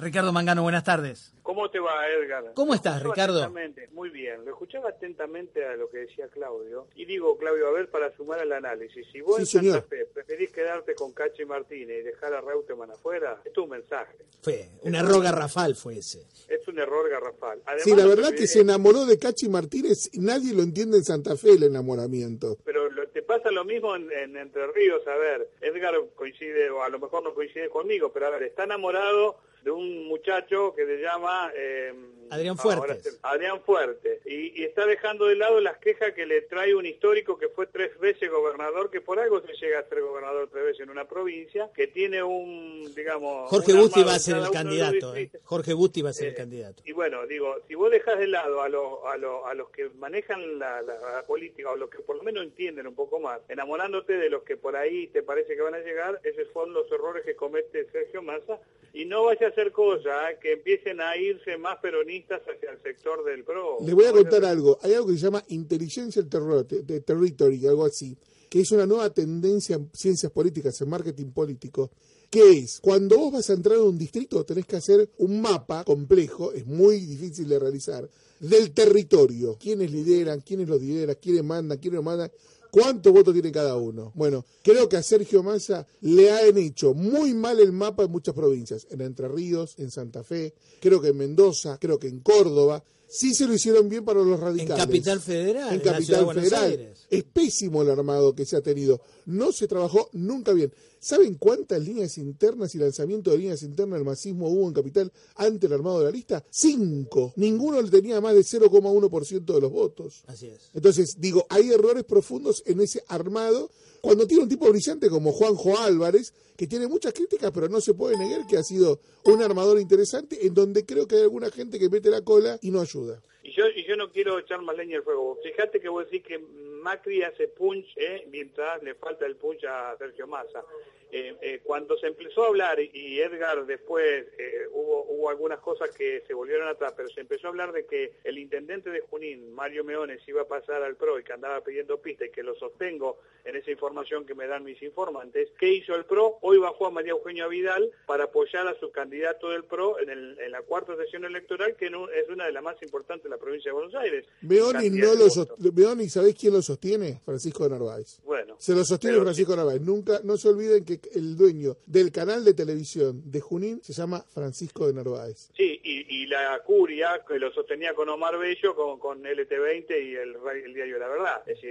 Ricardo 0.00 0.32
Mangano, 0.32 0.62
buenas 0.62 0.84
tardes. 0.84 1.32
¿Cómo 1.42 1.68
te 1.70 1.78
va, 1.80 2.06
Edgar? 2.08 2.52
¿Cómo 2.54 2.74
estás, 2.74 3.02
Ricardo? 3.02 3.52
Muy 3.92 4.08
bien. 4.10 4.44
Lo 4.44 4.50
escuchaba 4.52 4.90
atentamente 4.90 5.64
a 5.64 5.74
lo 5.76 5.90
que 5.90 5.98
decía 5.98 6.28
Claudio. 6.28 6.86
Y 6.94 7.04
digo, 7.06 7.36
Claudio, 7.38 7.66
a 7.68 7.72
ver, 7.72 7.90
para 7.90 8.14
sumar 8.16 8.38
al 8.40 8.52
análisis, 8.52 9.06
si 9.12 9.20
vos 9.20 9.36
Sí, 9.36 9.42
en 9.42 9.46
Santa 9.46 9.66
señor. 9.68 9.88
Fe 9.88 10.06
preferís 10.12 10.50
quedarte 10.52 10.94
con 10.94 11.12
Cachi 11.12 11.44
Martínez 11.44 12.00
y 12.00 12.02
dejar 12.02 12.34
a 12.34 12.40
Reutemann 12.40 12.90
afuera, 12.90 13.40
es 13.44 13.52
tu 13.52 13.66
mensaje. 13.66 14.16
Fue 14.42 14.68
un 14.82 14.94
error 14.94 15.22
garrafal 15.22 15.74
fue 15.74 15.98
ese. 15.98 16.20
Es 16.48 16.66
un 16.68 16.78
error 16.78 17.08
garrafal. 17.10 17.60
Además, 17.66 17.82
Sí, 17.84 17.96
la 17.96 18.06
verdad 18.06 18.30
que 18.32 18.46
se 18.46 18.60
enamoró 18.60 19.04
de 19.06 19.18
Cachi 19.18 19.48
Martínez 19.48 20.10
nadie 20.14 20.54
lo 20.54 20.62
entiende 20.62 20.98
en 20.98 21.04
Santa 21.04 21.36
Fe 21.36 21.52
el 21.52 21.64
enamoramiento. 21.64 22.56
Pero 22.64 22.88
lo- 22.90 23.08
te 23.08 23.22
pasa 23.22 23.50
lo 23.50 23.64
mismo 23.64 23.96
en, 23.96 24.10
en 24.12 24.36
Entre 24.36 24.66
Ríos. 24.68 25.06
A 25.08 25.16
ver, 25.16 25.50
Edgar 25.60 25.94
coincide, 26.14 26.70
o 26.70 26.82
a 26.82 26.88
lo 26.88 26.98
mejor 27.00 27.22
no 27.24 27.34
coincide 27.34 27.68
conmigo, 27.68 28.12
pero 28.12 28.26
a 28.28 28.30
ver, 28.30 28.44
está 28.44 28.64
enamorado 28.64 29.36
de 29.62 29.70
un 29.70 30.06
muchacho 30.06 30.74
que 30.74 30.86
se 30.86 30.98
llama... 30.98 31.52
eh, 31.54 31.92
Adrián 32.32 32.56
se- 32.56 33.18
Adrián 33.22 33.60
Fuerte. 33.62 34.20
Y, 34.24 34.60
y 34.60 34.64
está 34.64 34.86
dejando 34.86 35.26
de 35.26 35.34
lado 35.34 35.60
las 35.60 35.78
quejas 35.78 36.12
que 36.12 36.26
le 36.26 36.42
trae 36.42 36.76
un 36.76 36.86
histórico 36.86 37.36
que 37.36 37.48
fue 37.48 37.66
tres 37.66 37.98
veces 37.98 38.30
gobernador, 38.30 38.88
que 38.88 39.00
por 39.00 39.18
algo 39.18 39.40
se 39.40 39.52
llega 39.54 39.80
a 39.80 39.88
ser 39.88 40.00
gobernador 40.00 40.48
tres 40.48 40.64
veces 40.64 40.80
en 40.82 40.90
una 40.90 41.08
provincia, 41.08 41.70
que 41.74 41.88
tiene 41.88 42.22
un, 42.22 42.88
digamos... 42.94 43.50
Jorge 43.50 43.72
Busti 43.72 44.00
armado 44.00 44.10
va 44.12 44.14
a 44.14 44.18
ser 44.20 44.36
el 44.36 44.50
candidato. 44.50 45.16
¿eh? 45.16 45.28
Jorge 45.42 45.72
Busti 45.74 46.02
va 46.02 46.10
a 46.10 46.12
ser 46.12 46.28
el 46.28 46.34
Eh, 46.34 46.36
candidato. 46.36 46.82
Y 46.86 46.92
bueno, 46.92 47.26
digo, 47.26 47.56
si 47.66 47.74
vos 47.74 47.90
dejas 47.90 48.16
de 48.20 48.28
lado 48.28 48.62
a, 48.62 48.68
lo- 48.68 49.08
a, 49.08 49.16
lo- 49.16 49.44
a 49.48 49.54
los 49.54 49.68
que 49.70 49.88
manejan 49.98 50.58
la, 50.60 50.82
la- 50.82 51.00
la 51.16 51.26
política 51.26 51.70
o 51.72 51.76
los 51.76 51.90
que 51.90 51.98
por 51.98 52.14
lo 52.16 52.22
menos 52.22 52.44
entienden 52.44 52.86
un 52.86 52.94
poco 52.94 53.18
más, 53.18 53.40
enamorándote 53.48 54.12
de 54.16 54.30
los 54.30 54.44
que 54.44 54.56
por 54.56 54.76
ahí 54.76 55.08
te 55.08 55.24
parece 55.24 55.56
que 55.56 55.62
van 55.62 55.74
a 55.74 55.80
llegar, 55.80 56.20
esos 56.22 56.46
son 56.52 56.72
los 56.72 56.90
errores 56.92 57.24
que 57.24 57.34
comete 57.34 57.86
Sergio 57.90 58.22
Massa. 58.22 58.60
Y 58.92 59.04
no 59.04 59.24
vaya 59.24 59.46
a 59.46 59.49
hacer 59.50 59.72
cosa 59.72 60.10
que 60.40 60.52
empiecen 60.52 61.00
a 61.00 61.16
irse 61.16 61.56
más 61.58 61.78
peronistas 61.78 62.40
hacia 62.42 62.70
el 62.70 62.82
sector 62.82 63.24
del 63.24 63.44
PRO. 63.44 63.78
Les 63.84 63.94
voy 63.94 64.06
a 64.06 64.12
contar 64.12 64.44
algo. 64.44 64.78
Hay 64.82 64.94
algo 64.94 65.08
que 65.08 65.14
se 65.14 65.20
llama 65.20 65.44
inteligencia 65.48 66.22
terror, 66.28 66.66
de, 66.66 66.82
de 66.82 67.00
territory, 67.00 67.66
algo 67.66 67.84
así, 67.84 68.16
que 68.48 68.60
es 68.60 68.70
una 68.72 68.86
nueva 68.86 69.10
tendencia 69.10 69.76
en 69.76 69.90
ciencias 69.92 70.32
políticas, 70.32 70.80
en 70.80 70.88
marketing 70.88 71.32
político, 71.32 71.90
que 72.30 72.50
es, 72.58 72.80
cuando 72.80 73.18
vos 73.18 73.32
vas 73.32 73.50
a 73.50 73.54
entrar 73.54 73.76
a 73.76 73.82
un 73.82 73.98
distrito, 73.98 74.44
tenés 74.44 74.64
que 74.64 74.76
hacer 74.76 75.10
un 75.18 75.40
mapa 75.40 75.82
complejo, 75.82 76.52
es 76.52 76.64
muy 76.64 77.00
difícil 77.00 77.48
de 77.48 77.58
realizar, 77.58 78.08
del 78.38 78.72
territorio. 78.72 79.56
¿Quiénes 79.60 79.90
lideran? 79.90 80.40
¿Quiénes 80.40 80.68
los 80.68 80.80
lideran? 80.80 81.16
¿Quiénes 81.20 81.42
mandan? 81.42 81.78
¿Quiénes 81.78 81.96
no 81.96 82.02
mandan? 82.02 82.30
¿Cuántos 82.70 83.12
votos 83.12 83.34
tiene 83.34 83.50
cada 83.50 83.76
uno? 83.76 84.12
Bueno, 84.14 84.44
creo 84.62 84.88
que 84.88 84.96
a 84.96 85.02
Sergio 85.02 85.42
Massa 85.42 85.86
le 86.00 86.30
han 86.30 86.56
hecho 86.58 86.94
muy 86.94 87.34
mal 87.34 87.58
el 87.60 87.72
mapa 87.72 88.04
en 88.04 88.10
muchas 88.10 88.34
provincias, 88.34 88.86
en 88.90 89.00
Entre 89.00 89.28
Ríos, 89.28 89.74
en 89.78 89.90
Santa 89.90 90.22
Fe, 90.22 90.54
creo 90.80 91.00
que 91.00 91.08
en 91.08 91.16
Mendoza, 91.16 91.78
creo 91.80 91.98
que 91.98 92.08
en 92.08 92.20
Córdoba. 92.20 92.82
Sí 93.12 93.34
se 93.34 93.44
lo 93.46 93.54
hicieron 93.54 93.88
bien 93.88 94.04
para 94.04 94.20
los 94.20 94.38
En 94.38 94.40
radicales. 94.40 94.84
Capital 94.84 95.20
Federal, 95.20 95.68
En 95.68 95.74
en, 95.74 95.80
Capital 95.80 96.32
Federal. 96.32 96.94
Es 97.10 97.24
pésimo 97.24 97.82
el 97.82 97.90
armado 97.90 98.36
que 98.36 98.46
se 98.46 98.56
ha 98.56 98.60
tenido. 98.60 99.00
No 99.26 99.50
se 99.50 99.66
trabajó 99.66 100.08
nunca 100.12 100.52
bien. 100.52 100.72
¿Saben 101.00 101.34
cuántas 101.34 101.82
líneas 101.82 102.18
internas 102.18 102.72
y 102.74 102.78
lanzamiento 102.78 103.32
de 103.32 103.38
líneas 103.38 103.62
internas 103.64 103.98
del 103.98 104.04
masismo 104.04 104.48
hubo 104.48 104.68
en 104.68 104.74
Capital 104.74 105.12
ante 105.34 105.66
el 105.66 105.72
armado 105.72 105.98
de 105.98 106.04
la 106.04 106.10
lista? 106.12 106.44
Cinco. 106.50 107.32
Ninguno 107.34 107.82
le 107.82 107.90
tenía 107.90 108.20
más 108.20 108.34
de 108.34 108.42
0,1% 108.42 109.54
de 109.54 109.60
los 109.60 109.72
votos. 109.72 110.22
Así 110.28 110.46
es. 110.46 110.70
Entonces, 110.72 111.16
digo, 111.18 111.46
hay 111.48 111.70
errores 111.70 112.04
profundos 112.04 112.62
en 112.66 112.80
ese 112.80 113.02
armado 113.08 113.70
cuando 114.00 114.26
tiene 114.26 114.44
un 114.44 114.48
tipo 114.48 114.68
brillante 114.68 115.08
como 115.08 115.32
Juanjo 115.32 115.78
Álvarez, 115.78 116.32
que 116.56 116.66
tiene 116.66 116.88
muchas 116.88 117.12
críticas, 117.12 117.50
pero 117.52 117.68
no 117.68 117.80
se 117.80 117.94
puede 117.94 118.16
negar 118.18 118.46
que 118.46 118.56
ha 118.56 118.62
sido 118.62 119.00
un 119.24 119.42
armador 119.42 119.80
interesante, 119.80 120.46
en 120.46 120.54
donde 120.54 120.84
creo 120.84 121.06
que 121.06 121.16
hay 121.16 121.22
alguna 121.22 121.50
gente 121.50 121.78
que 121.78 121.88
mete 121.88 122.10
la 122.10 122.22
cola 122.22 122.58
y 122.62 122.70
no 122.70 122.80
ayuda. 122.80 123.22
Y 123.42 123.52
yo, 123.52 123.68
y 123.68 123.84
yo 123.84 123.96
no 123.96 124.10
quiero 124.10 124.38
echar 124.38 124.60
más 124.60 124.76
leña 124.76 124.98
al 124.98 125.02
fuego. 125.02 125.38
Fíjate 125.42 125.80
que 125.80 125.88
vos 125.88 126.04
decís 126.04 126.22
que 126.26 126.38
Macri 126.80 127.22
hace 127.22 127.48
punch 127.48 127.86
eh, 127.96 128.26
mientras 128.30 128.82
le 128.82 128.94
falta 128.94 129.26
el 129.26 129.36
punch 129.36 129.64
a 129.64 129.96
Sergio 129.98 130.26
Massa. 130.26 130.64
Eh, 131.12 131.34
eh, 131.40 131.60
cuando 131.64 131.98
se 131.98 132.06
empezó 132.06 132.44
a 132.44 132.48
hablar, 132.48 132.78
y 132.80 133.20
Edgar 133.20 133.66
después 133.66 134.26
hubo, 134.70 135.02
hubo 135.08 135.28
algunas 135.28 135.58
cosas 135.58 135.90
que 135.90 136.22
se 136.24 136.34
volvieron 136.34 136.68
atrás, 136.68 136.94
pero 136.96 137.08
se 137.08 137.20
empezó 137.20 137.48
a 137.48 137.50
hablar 137.50 137.72
de 137.72 137.84
que 137.84 138.12
el 138.22 138.38
intendente 138.38 138.90
de 138.90 139.00
Junín, 139.00 139.52
Mario 139.52 139.82
Meones, 139.82 140.26
iba 140.28 140.42
a 140.42 140.48
pasar 140.48 140.84
al 140.84 140.96
PRO 140.96 141.18
y 141.18 141.24
que 141.24 141.32
andaba 141.32 141.62
pidiendo 141.62 142.00
pista 142.00 142.26
y 142.26 142.30
que 142.30 142.44
lo 142.44 142.54
sostengo 142.54 143.18
en 143.44 143.56
esa 143.56 143.72
información 143.72 144.24
que 144.24 144.36
me 144.36 144.46
dan 144.46 144.62
mis 144.62 144.80
informantes. 144.82 145.50
¿Qué 145.58 145.68
hizo 145.68 145.96
el 145.96 146.04
PRO? 146.04 146.38
Hoy 146.42 146.58
bajó 146.58 146.86
a 146.86 146.90
María 146.90 147.10
Eugenia 147.10 147.48
Vidal 147.48 147.90
para 148.06 148.24
apoyar 148.24 148.68
a 148.68 148.78
su 148.78 148.92
candidato 148.92 149.50
del 149.50 149.64
PRO 149.64 149.98
en, 149.98 150.50
la 150.50 150.62
cuarta 150.62 150.96
sesión 150.96 151.24
electoral, 151.24 151.74
que 151.76 151.86
es 151.86 152.28
una 152.28 152.46
de 152.46 152.52
las 152.52 152.62
más 152.62 152.80
importantes 152.82 153.29
la 153.30 153.38
provincia 153.38 153.70
de 153.70 153.74
Buenos 153.74 153.94
Aires. 153.94 154.26
Cantidad 154.40 155.06
no 155.06 155.12
de 155.12 155.18
lo 155.18 155.26
sost- 155.26 156.08
¿sabés 156.10 156.34
quién 156.34 156.52
lo 156.52 156.62
sostiene? 156.62 157.20
Francisco 157.24 157.64
de 157.64 157.70
Narváez. 157.70 158.18
Bueno. 158.24 158.56
Se 158.58 158.74
lo 158.74 158.84
sostiene 158.84 159.14
Pero 159.14 159.24
Francisco 159.24 159.56
Narváez. 159.56 159.80
Nunca, 159.80 160.20
no 160.24 160.36
se 160.36 160.48
olviden 160.48 160.84
que 160.84 161.00
el 161.14 161.36
dueño 161.36 161.76
del 161.86 162.10
canal 162.12 162.44
de 162.44 162.52
televisión 162.54 163.22
de 163.30 163.40
Junín 163.40 163.80
se 163.82 163.92
llama 163.92 164.24
Francisco 164.34 164.86
de 164.86 164.92
Narváez. 164.94 165.50
Sí, 165.56 165.80
y, 165.82 166.22
y 166.22 166.26
la 166.26 166.60
curia 166.64 167.22
que 167.26 167.38
lo 167.38 167.52
sostenía 167.52 167.94
con 167.94 168.08
Omar 168.08 168.38
Bello, 168.38 168.74
con, 168.74 168.98
con 168.98 169.22
LT20 169.22 169.86
y 169.90 170.16
el, 170.16 170.74
Diario 170.74 170.94
de 170.94 171.00
la 171.00 171.08
Verdad, 171.08 171.42
es 171.46 171.56
decir, 171.56 171.70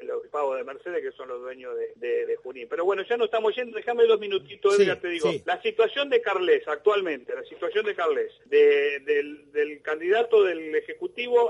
el 0.00 0.10
obispado 0.10 0.54
de 0.54 0.64
Mercedes, 0.64 1.02
que 1.02 1.12
son 1.16 1.28
los 1.28 1.40
dueños 1.40 1.74
de, 1.76 1.92
de- 1.96 2.26
de 2.26 2.36
Junín. 2.36 2.66
Pero 2.68 2.84
bueno, 2.84 3.02
ya 3.08 3.16
no 3.16 3.24
estamos 3.24 3.54
yendo, 3.56 3.76
déjame 3.76 4.04
dos 4.06 4.20
minutitos, 4.20 4.76
Sí, 4.76 4.82
Edgar, 4.82 5.00
te 5.00 5.08
digo. 5.08 5.30
sí. 5.30 5.42
La 5.44 5.60
situación 5.62 6.08
de 6.10 6.20
Carles, 6.22 6.66
actualmente, 6.68 7.34
la 7.34 7.44
situación 7.44 7.84
de 7.84 7.94
Carles, 7.94 8.32
de- 8.46 9.00
del, 9.00 9.50
del 9.52 9.82
candidato 9.82 10.42
del 10.44 10.74
Ejecutivo 10.74 10.99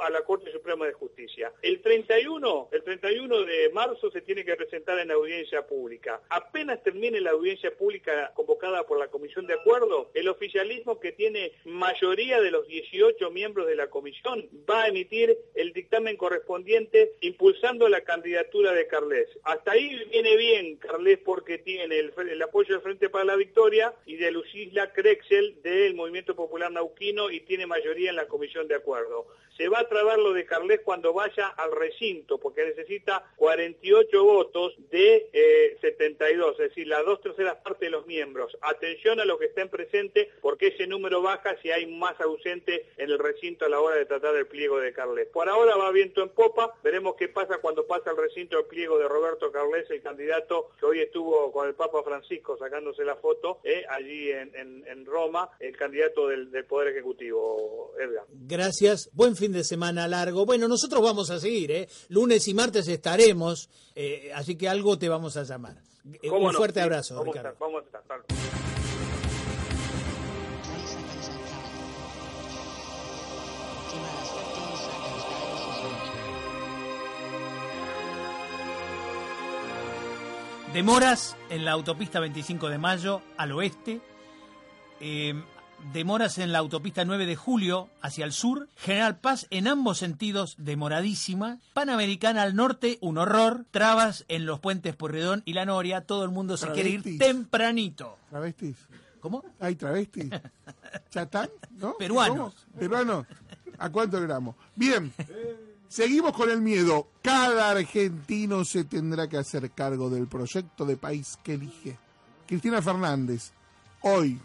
a 0.02 0.10
la 0.10 0.22
Corte 0.22 0.50
Suprema 0.52 0.86
de 0.86 0.92
Justicia. 0.92 1.52
El 1.62 1.80
31, 1.82 2.68
el 2.72 2.82
31 2.82 3.44
de 3.44 3.70
marzo 3.70 4.10
se 4.10 4.20
tiene 4.20 4.44
que 4.44 4.56
presentar 4.56 4.98
en 4.98 5.10
audiencia 5.10 5.66
pública. 5.66 6.20
Apenas 6.28 6.82
termine 6.82 7.20
la 7.20 7.30
audiencia 7.30 7.70
pública 7.76 8.32
convocada 8.34 8.84
por 8.84 8.98
la 8.98 9.08
Comisión 9.08 9.46
de 9.46 9.54
Acuerdo, 9.54 10.10
el 10.14 10.28
oficialismo 10.28 11.00
que 11.00 11.12
tiene 11.12 11.52
mayoría 11.64 12.40
de 12.40 12.50
los 12.50 12.66
18 12.66 13.30
miembros 13.30 13.66
de 13.66 13.76
la 13.76 13.88
comisión 13.88 14.48
va 14.68 14.84
a 14.84 14.88
emitir 14.88 15.36
el 15.54 15.72
dictamen 15.72 16.16
correspondiente 16.16 17.12
impulsando 17.20 17.88
la 17.88 18.02
candidatura 18.02 18.72
de 18.72 18.86
Carles. 18.86 19.28
Hasta 19.44 19.72
ahí 19.72 20.04
viene 20.10 20.36
bien 20.36 20.76
Carles 20.76 21.18
porque 21.24 21.58
tiene 21.58 21.98
el, 21.98 22.12
el 22.16 22.42
apoyo 22.42 22.74
del 22.74 22.82
Frente 22.82 23.08
para 23.08 23.24
la 23.24 23.36
Victoria 23.36 23.94
y 24.06 24.16
de 24.16 24.30
Lucisla 24.30 24.92
Crexel 24.92 25.60
del 25.62 25.94
Movimiento 25.94 26.34
Popular 26.34 26.70
Nauquino 26.70 27.30
y 27.30 27.40
tiene 27.40 27.66
mayoría 27.66 28.10
en 28.10 28.16
la 28.16 28.26
Comisión 28.26 28.68
de 28.68 28.76
Acuerdo. 28.76 29.26
Se 29.56 29.68
va 29.68 29.80
a 29.80 29.88
trabar 29.88 30.18
lo 30.18 30.32
de 30.32 30.46
Carles 30.46 30.80
cuando 30.84 31.12
vaya 31.12 31.48
al 31.48 31.72
recinto 31.72 32.38
porque 32.38 32.64
necesita 32.64 33.24
48 33.36 34.24
votos 34.24 34.74
de 34.90 35.28
eh, 35.32 35.76
72, 35.80 36.52
es 36.52 36.68
decir, 36.70 36.86
las 36.86 37.04
dos 37.04 37.20
terceras 37.20 37.56
partes 37.56 37.80
de 37.80 37.90
los 37.90 38.06
miembros. 38.06 38.56
Atención 38.62 39.20
a 39.20 39.24
los 39.24 39.38
que 39.38 39.46
estén 39.46 39.68
presentes 39.68 40.28
porque 40.40 40.68
ese 40.68 40.86
número 40.86 41.22
baja 41.22 41.56
si 41.62 41.70
hay 41.70 41.86
más 41.86 42.18
ausente 42.20 42.86
en 42.96 43.10
el 43.10 43.18
recinto 43.18 43.64
a 43.64 43.68
la 43.68 43.80
hora 43.80 43.96
de 43.96 44.06
tratar 44.06 44.34
el 44.36 44.46
pliego 44.46 44.80
de 44.80 44.92
Carles. 44.92 45.28
Por 45.28 45.48
ahora 45.48 45.76
va 45.76 45.90
viento 45.90 46.22
en 46.22 46.30
popa, 46.30 46.74
veremos 46.82 47.14
qué 47.16 47.28
pasa 47.28 47.58
cuando 47.58 47.86
pasa 47.86 48.10
el 48.10 48.16
recinto 48.16 48.58
el 48.58 48.66
pliego 48.66 48.98
de 48.98 49.08
Roberto 49.08 49.52
Carles, 49.52 49.90
el 49.90 50.02
candidato 50.02 50.70
que 50.78 50.86
hoy 50.86 51.00
estuvo 51.00 51.52
con 51.52 51.68
el 51.68 51.74
Papa 51.74 52.02
Francisco 52.02 52.56
sacándose 52.58 53.04
la 53.04 53.16
foto 53.16 53.60
eh, 53.64 53.84
allí 53.88 54.30
en, 54.30 55.04
Roma, 55.06 55.50
el 55.58 55.76
candidato 55.76 56.28
del, 56.28 56.48
Poder 56.66 56.88
Ejecutivo, 56.88 57.94
Edgar. 57.98 58.24
Gracias. 58.28 59.10
Fin 59.36 59.52
de 59.52 59.64
semana 59.64 60.06
largo. 60.08 60.44
Bueno, 60.46 60.68
nosotros 60.68 61.02
vamos 61.02 61.30
a 61.30 61.38
seguir, 61.40 61.70
¿eh? 61.70 61.88
Lunes 62.08 62.46
y 62.48 62.54
martes 62.54 62.88
estaremos, 62.88 63.68
eh, 63.94 64.30
así 64.34 64.56
que 64.56 64.68
algo 64.68 64.98
te 64.98 65.08
vamos 65.08 65.36
a 65.36 65.42
llamar. 65.44 65.76
Eh, 66.22 66.28
¿Cómo 66.28 66.46
Un 66.46 66.52
no? 66.52 66.58
fuerte 66.58 66.80
Sí, 66.80 66.84
abrazo, 66.84 67.14
vamos 67.16 67.28
a 67.36 67.38
Ricardo. 67.38 67.52
estar, 67.52 67.66
vamos 67.68 67.82
a 67.82 67.86
estar, 67.86 68.02
claro. 68.04 68.24
Demoras 80.72 81.36
en 81.48 81.64
la 81.64 81.72
autopista 81.72 82.20
25 82.20 82.68
de 82.68 82.78
mayo 82.78 83.22
al 83.36 83.52
oeste. 83.52 84.00
eh, 85.00 85.34
demoras 85.92 86.38
en 86.38 86.52
la 86.52 86.58
autopista 86.58 87.04
9 87.04 87.26
de 87.26 87.36
julio 87.36 87.88
hacia 88.02 88.24
el 88.24 88.32
sur. 88.32 88.68
General 88.76 89.18
Paz 89.18 89.46
en 89.50 89.68
ambos 89.68 89.98
sentidos, 89.98 90.54
demoradísima. 90.58 91.58
Panamericana 91.74 92.42
al 92.42 92.54
norte, 92.54 92.98
un 93.00 93.18
horror. 93.18 93.64
Trabas 93.70 94.24
en 94.28 94.46
los 94.46 94.60
puentes 94.60 94.96
Porredón 94.96 95.42
y 95.44 95.54
La 95.54 95.64
Noria. 95.64 96.02
Todo 96.02 96.24
el 96.24 96.30
mundo 96.30 96.56
se 96.56 96.68
quiere 96.68 96.90
ir 96.90 97.18
tempranito. 97.18 98.18
¿Travestis? 98.30 98.76
¿Cómo? 99.20 99.44
¿Hay 99.58 99.76
travestis? 99.76 100.30
¿Chatán? 101.10 101.50
¿No? 101.72 101.94
Peruanos. 101.98 102.54
¿Peruanos? 102.78 103.26
¿A 103.78 103.90
cuánto 103.90 104.20
gramos? 104.20 104.56
Bien. 104.76 105.12
Seguimos 105.88 106.32
con 106.32 106.50
el 106.50 106.60
miedo. 106.60 107.08
Cada 107.20 107.70
argentino 107.70 108.64
se 108.64 108.84
tendrá 108.84 109.28
que 109.28 109.36
hacer 109.36 109.70
cargo 109.72 110.08
del 110.08 110.28
proyecto 110.28 110.84
de 110.84 110.96
país 110.96 111.38
que 111.42 111.54
elige. 111.54 111.98
Cristina 112.46 112.80
Fernández, 112.80 113.52
hoy, 114.02 114.40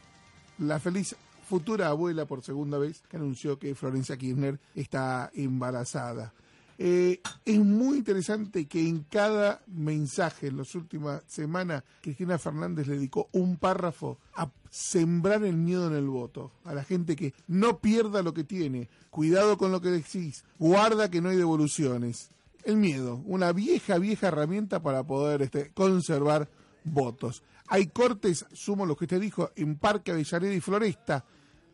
la 0.59 0.79
feliz 0.79 1.15
futura 1.45 1.87
abuela 1.87 2.25
por 2.25 2.43
segunda 2.43 2.77
vez, 2.77 3.03
que 3.07 3.17
anunció 3.17 3.57
que 3.57 3.75
Florencia 3.75 4.17
Kirchner 4.17 4.59
está 4.75 5.31
embarazada. 5.33 6.33
Eh, 6.77 7.21
es 7.45 7.59
muy 7.59 7.99
interesante 7.99 8.65
que 8.65 8.85
en 8.85 9.05
cada 9.09 9.61
mensaje 9.67 10.47
en 10.47 10.57
las 10.57 10.75
últimas 10.75 11.23
semanas 11.25 11.83
Cristina 12.01 12.37
Fernández 12.37 12.87
le 12.87 12.95
dedicó 12.95 13.29
un 13.31 13.55
párrafo 13.55 14.17
a 14.35 14.49
sembrar 14.69 15.45
el 15.45 15.55
miedo 15.55 15.87
en 15.87 15.93
el 15.93 16.07
voto, 16.07 16.51
a 16.65 16.73
la 16.73 16.83
gente 16.83 17.15
que 17.15 17.33
no 17.47 17.79
pierda 17.79 18.21
lo 18.21 18.33
que 18.33 18.43
tiene, 18.43 18.89
cuidado 19.09 19.57
con 19.57 19.71
lo 19.71 19.79
que 19.79 19.89
decís, 19.89 20.43
guarda 20.59 21.09
que 21.09 21.21
no 21.21 21.29
hay 21.29 21.37
devoluciones. 21.37 22.29
El 22.65 22.77
miedo, 22.77 23.21
una 23.25 23.53
vieja, 23.53 23.97
vieja 23.99 24.27
herramienta 24.27 24.81
para 24.81 25.03
poder 25.03 25.43
este, 25.43 25.71
conservar 25.71 26.49
votos. 26.85 27.43
Hay 27.67 27.87
cortes, 27.87 28.45
sumo 28.53 28.85
lo 28.85 28.95
que 28.95 29.05
usted 29.05 29.19
dijo, 29.19 29.51
en 29.55 29.75
Parque 29.77 30.11
Avellaneda 30.11 30.53
y 30.53 30.61
Floresta, 30.61 31.25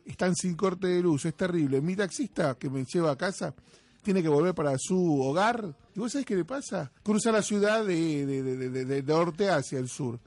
están 0.06 0.36
sin 0.36 0.56
corte 0.56 0.88
de 0.88 1.02
luz, 1.02 1.26
es 1.26 1.36
terrible. 1.36 1.80
Mi 1.82 1.96
taxista 1.96 2.56
que 2.56 2.70
me 2.70 2.84
lleva 2.86 3.12
a 3.12 3.18
casa 3.18 3.54
tiene 4.02 4.24
que 4.24 4.30
volver 4.30 4.56
para 4.56 4.76
su 4.80 5.22
hogar. 5.22 5.76
¿Y 5.96 6.00
vos 6.00 6.12
sabés 6.12 6.26
qué 6.26 6.36
le 6.36 6.46
pasa? 6.46 6.92
Cruza 7.04 7.32
la 7.32 7.42
ciudad 7.44 7.86
de, 7.86 8.26
de, 8.26 8.42
de- 8.42 8.70
de- 8.70 8.86
de 8.86 9.04
norte 9.04 9.50
hacia 9.50 9.78
el 9.80 9.90
sur. 9.90 10.20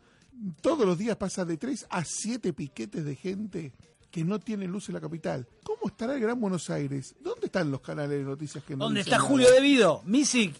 Todos 0.61 0.85
los 0.87 0.99
días 0.99 1.17
pasa 1.17 1.45
de 1.45 1.57
3 1.57 1.87
a 1.91 2.05
7 2.05 2.53
piquetes 2.53 3.05
de 3.05 3.17
gente 3.17 3.73
que 4.11 4.25
no 4.25 4.39
tiene 4.39 4.67
luz 4.69 4.89
en 4.89 4.95
la 4.95 5.01
capital. 5.01 5.49
¿Cómo 5.65 5.87
estará 5.87 6.15
el 6.15 6.21
Gran 6.21 6.41
Buenos 6.41 6.71
Aires? 6.71 7.17
¿Dónde 7.21 7.47
están 7.47 7.71
los 7.71 7.81
canales 7.81 8.19
de 8.19 8.25
noticias 8.25 8.63
que 8.63 8.77
no 8.77 8.85
¿Dónde 8.85 9.01
está 9.01 9.17
nada? 9.17 9.29
Julio 9.29 9.51
Devido? 9.51 10.03
Misic. 10.07 10.55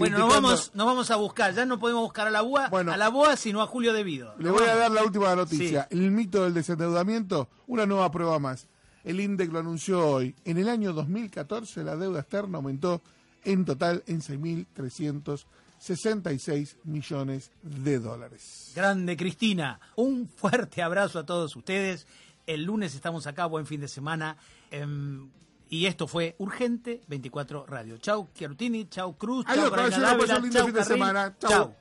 Bueno, 0.00 0.18
nos 0.18 0.28
vamos, 0.30 0.72
nos 0.74 0.86
vamos 0.86 1.10
a 1.10 1.16
buscar. 1.16 1.52
Ya 1.54 1.66
no 1.66 1.78
podemos 1.78 2.02
buscar 2.02 2.26
a 2.26 2.30
la 2.30 2.40
BOA, 2.40 2.64
a 2.66 2.96
la 2.96 3.10
BOA, 3.10 3.36
sino 3.36 3.60
a 3.60 3.66
Julio 3.66 3.92
Devido. 3.92 4.34
Le 4.38 4.50
voy 4.50 4.66
a 4.66 4.74
dar 4.74 4.90
la 4.90 5.04
última 5.04 5.36
noticia. 5.36 5.86
El 5.90 6.10
mito 6.10 6.42
del 6.42 6.54
desendeudamiento, 6.54 7.50
una 7.66 7.84
nueva 7.84 8.10
prueba 8.10 8.38
más. 8.38 8.66
El 9.04 9.20
INDEC 9.20 9.52
lo 9.52 9.58
anunció 9.58 10.08
hoy. 10.08 10.34
En 10.44 10.56
el 10.56 10.70
año 10.70 10.94
2014 10.94 11.84
la 11.84 11.96
deuda 11.96 12.20
externa 12.20 12.56
aumentó 12.56 13.02
en 13.44 13.66
total 13.66 14.02
en 14.06 14.22
6.366 14.22 16.76
millones 16.84 17.50
de 17.62 17.98
dólares. 17.98 18.72
Grande 18.74 19.18
Cristina. 19.18 19.80
Un 19.96 20.28
fuerte 20.28 20.80
abrazo 20.82 21.18
a 21.18 21.26
todos 21.26 21.54
ustedes. 21.56 22.06
El 22.46 22.64
lunes 22.64 22.94
estamos 22.94 23.26
acá, 23.26 23.44
buen 23.46 23.66
fin 23.66 23.82
de 23.82 23.88
semana. 23.88 24.38
Em, 24.70 25.28
y 25.70 25.86
esto 25.86 26.06
fue 26.08 26.34
Urgente 26.38 27.00
24 27.06 27.64
Radio. 27.66 27.96
Chau, 27.98 28.28
Chiarutini. 28.34 28.88
Chau, 28.88 29.16
Cruz. 29.16 29.46
Adiós, 29.48 29.70
Chau, 29.70 29.76
caballero, 29.76 30.18
pasen 30.18 30.36
un 30.36 30.42
lindo 30.42 30.58
chau, 30.58 30.66
fin 30.66 30.74
de 30.74 30.80
Carril, 30.80 30.94
semana. 30.94 31.36
Chau. 31.38 31.50
chau. 31.50 31.76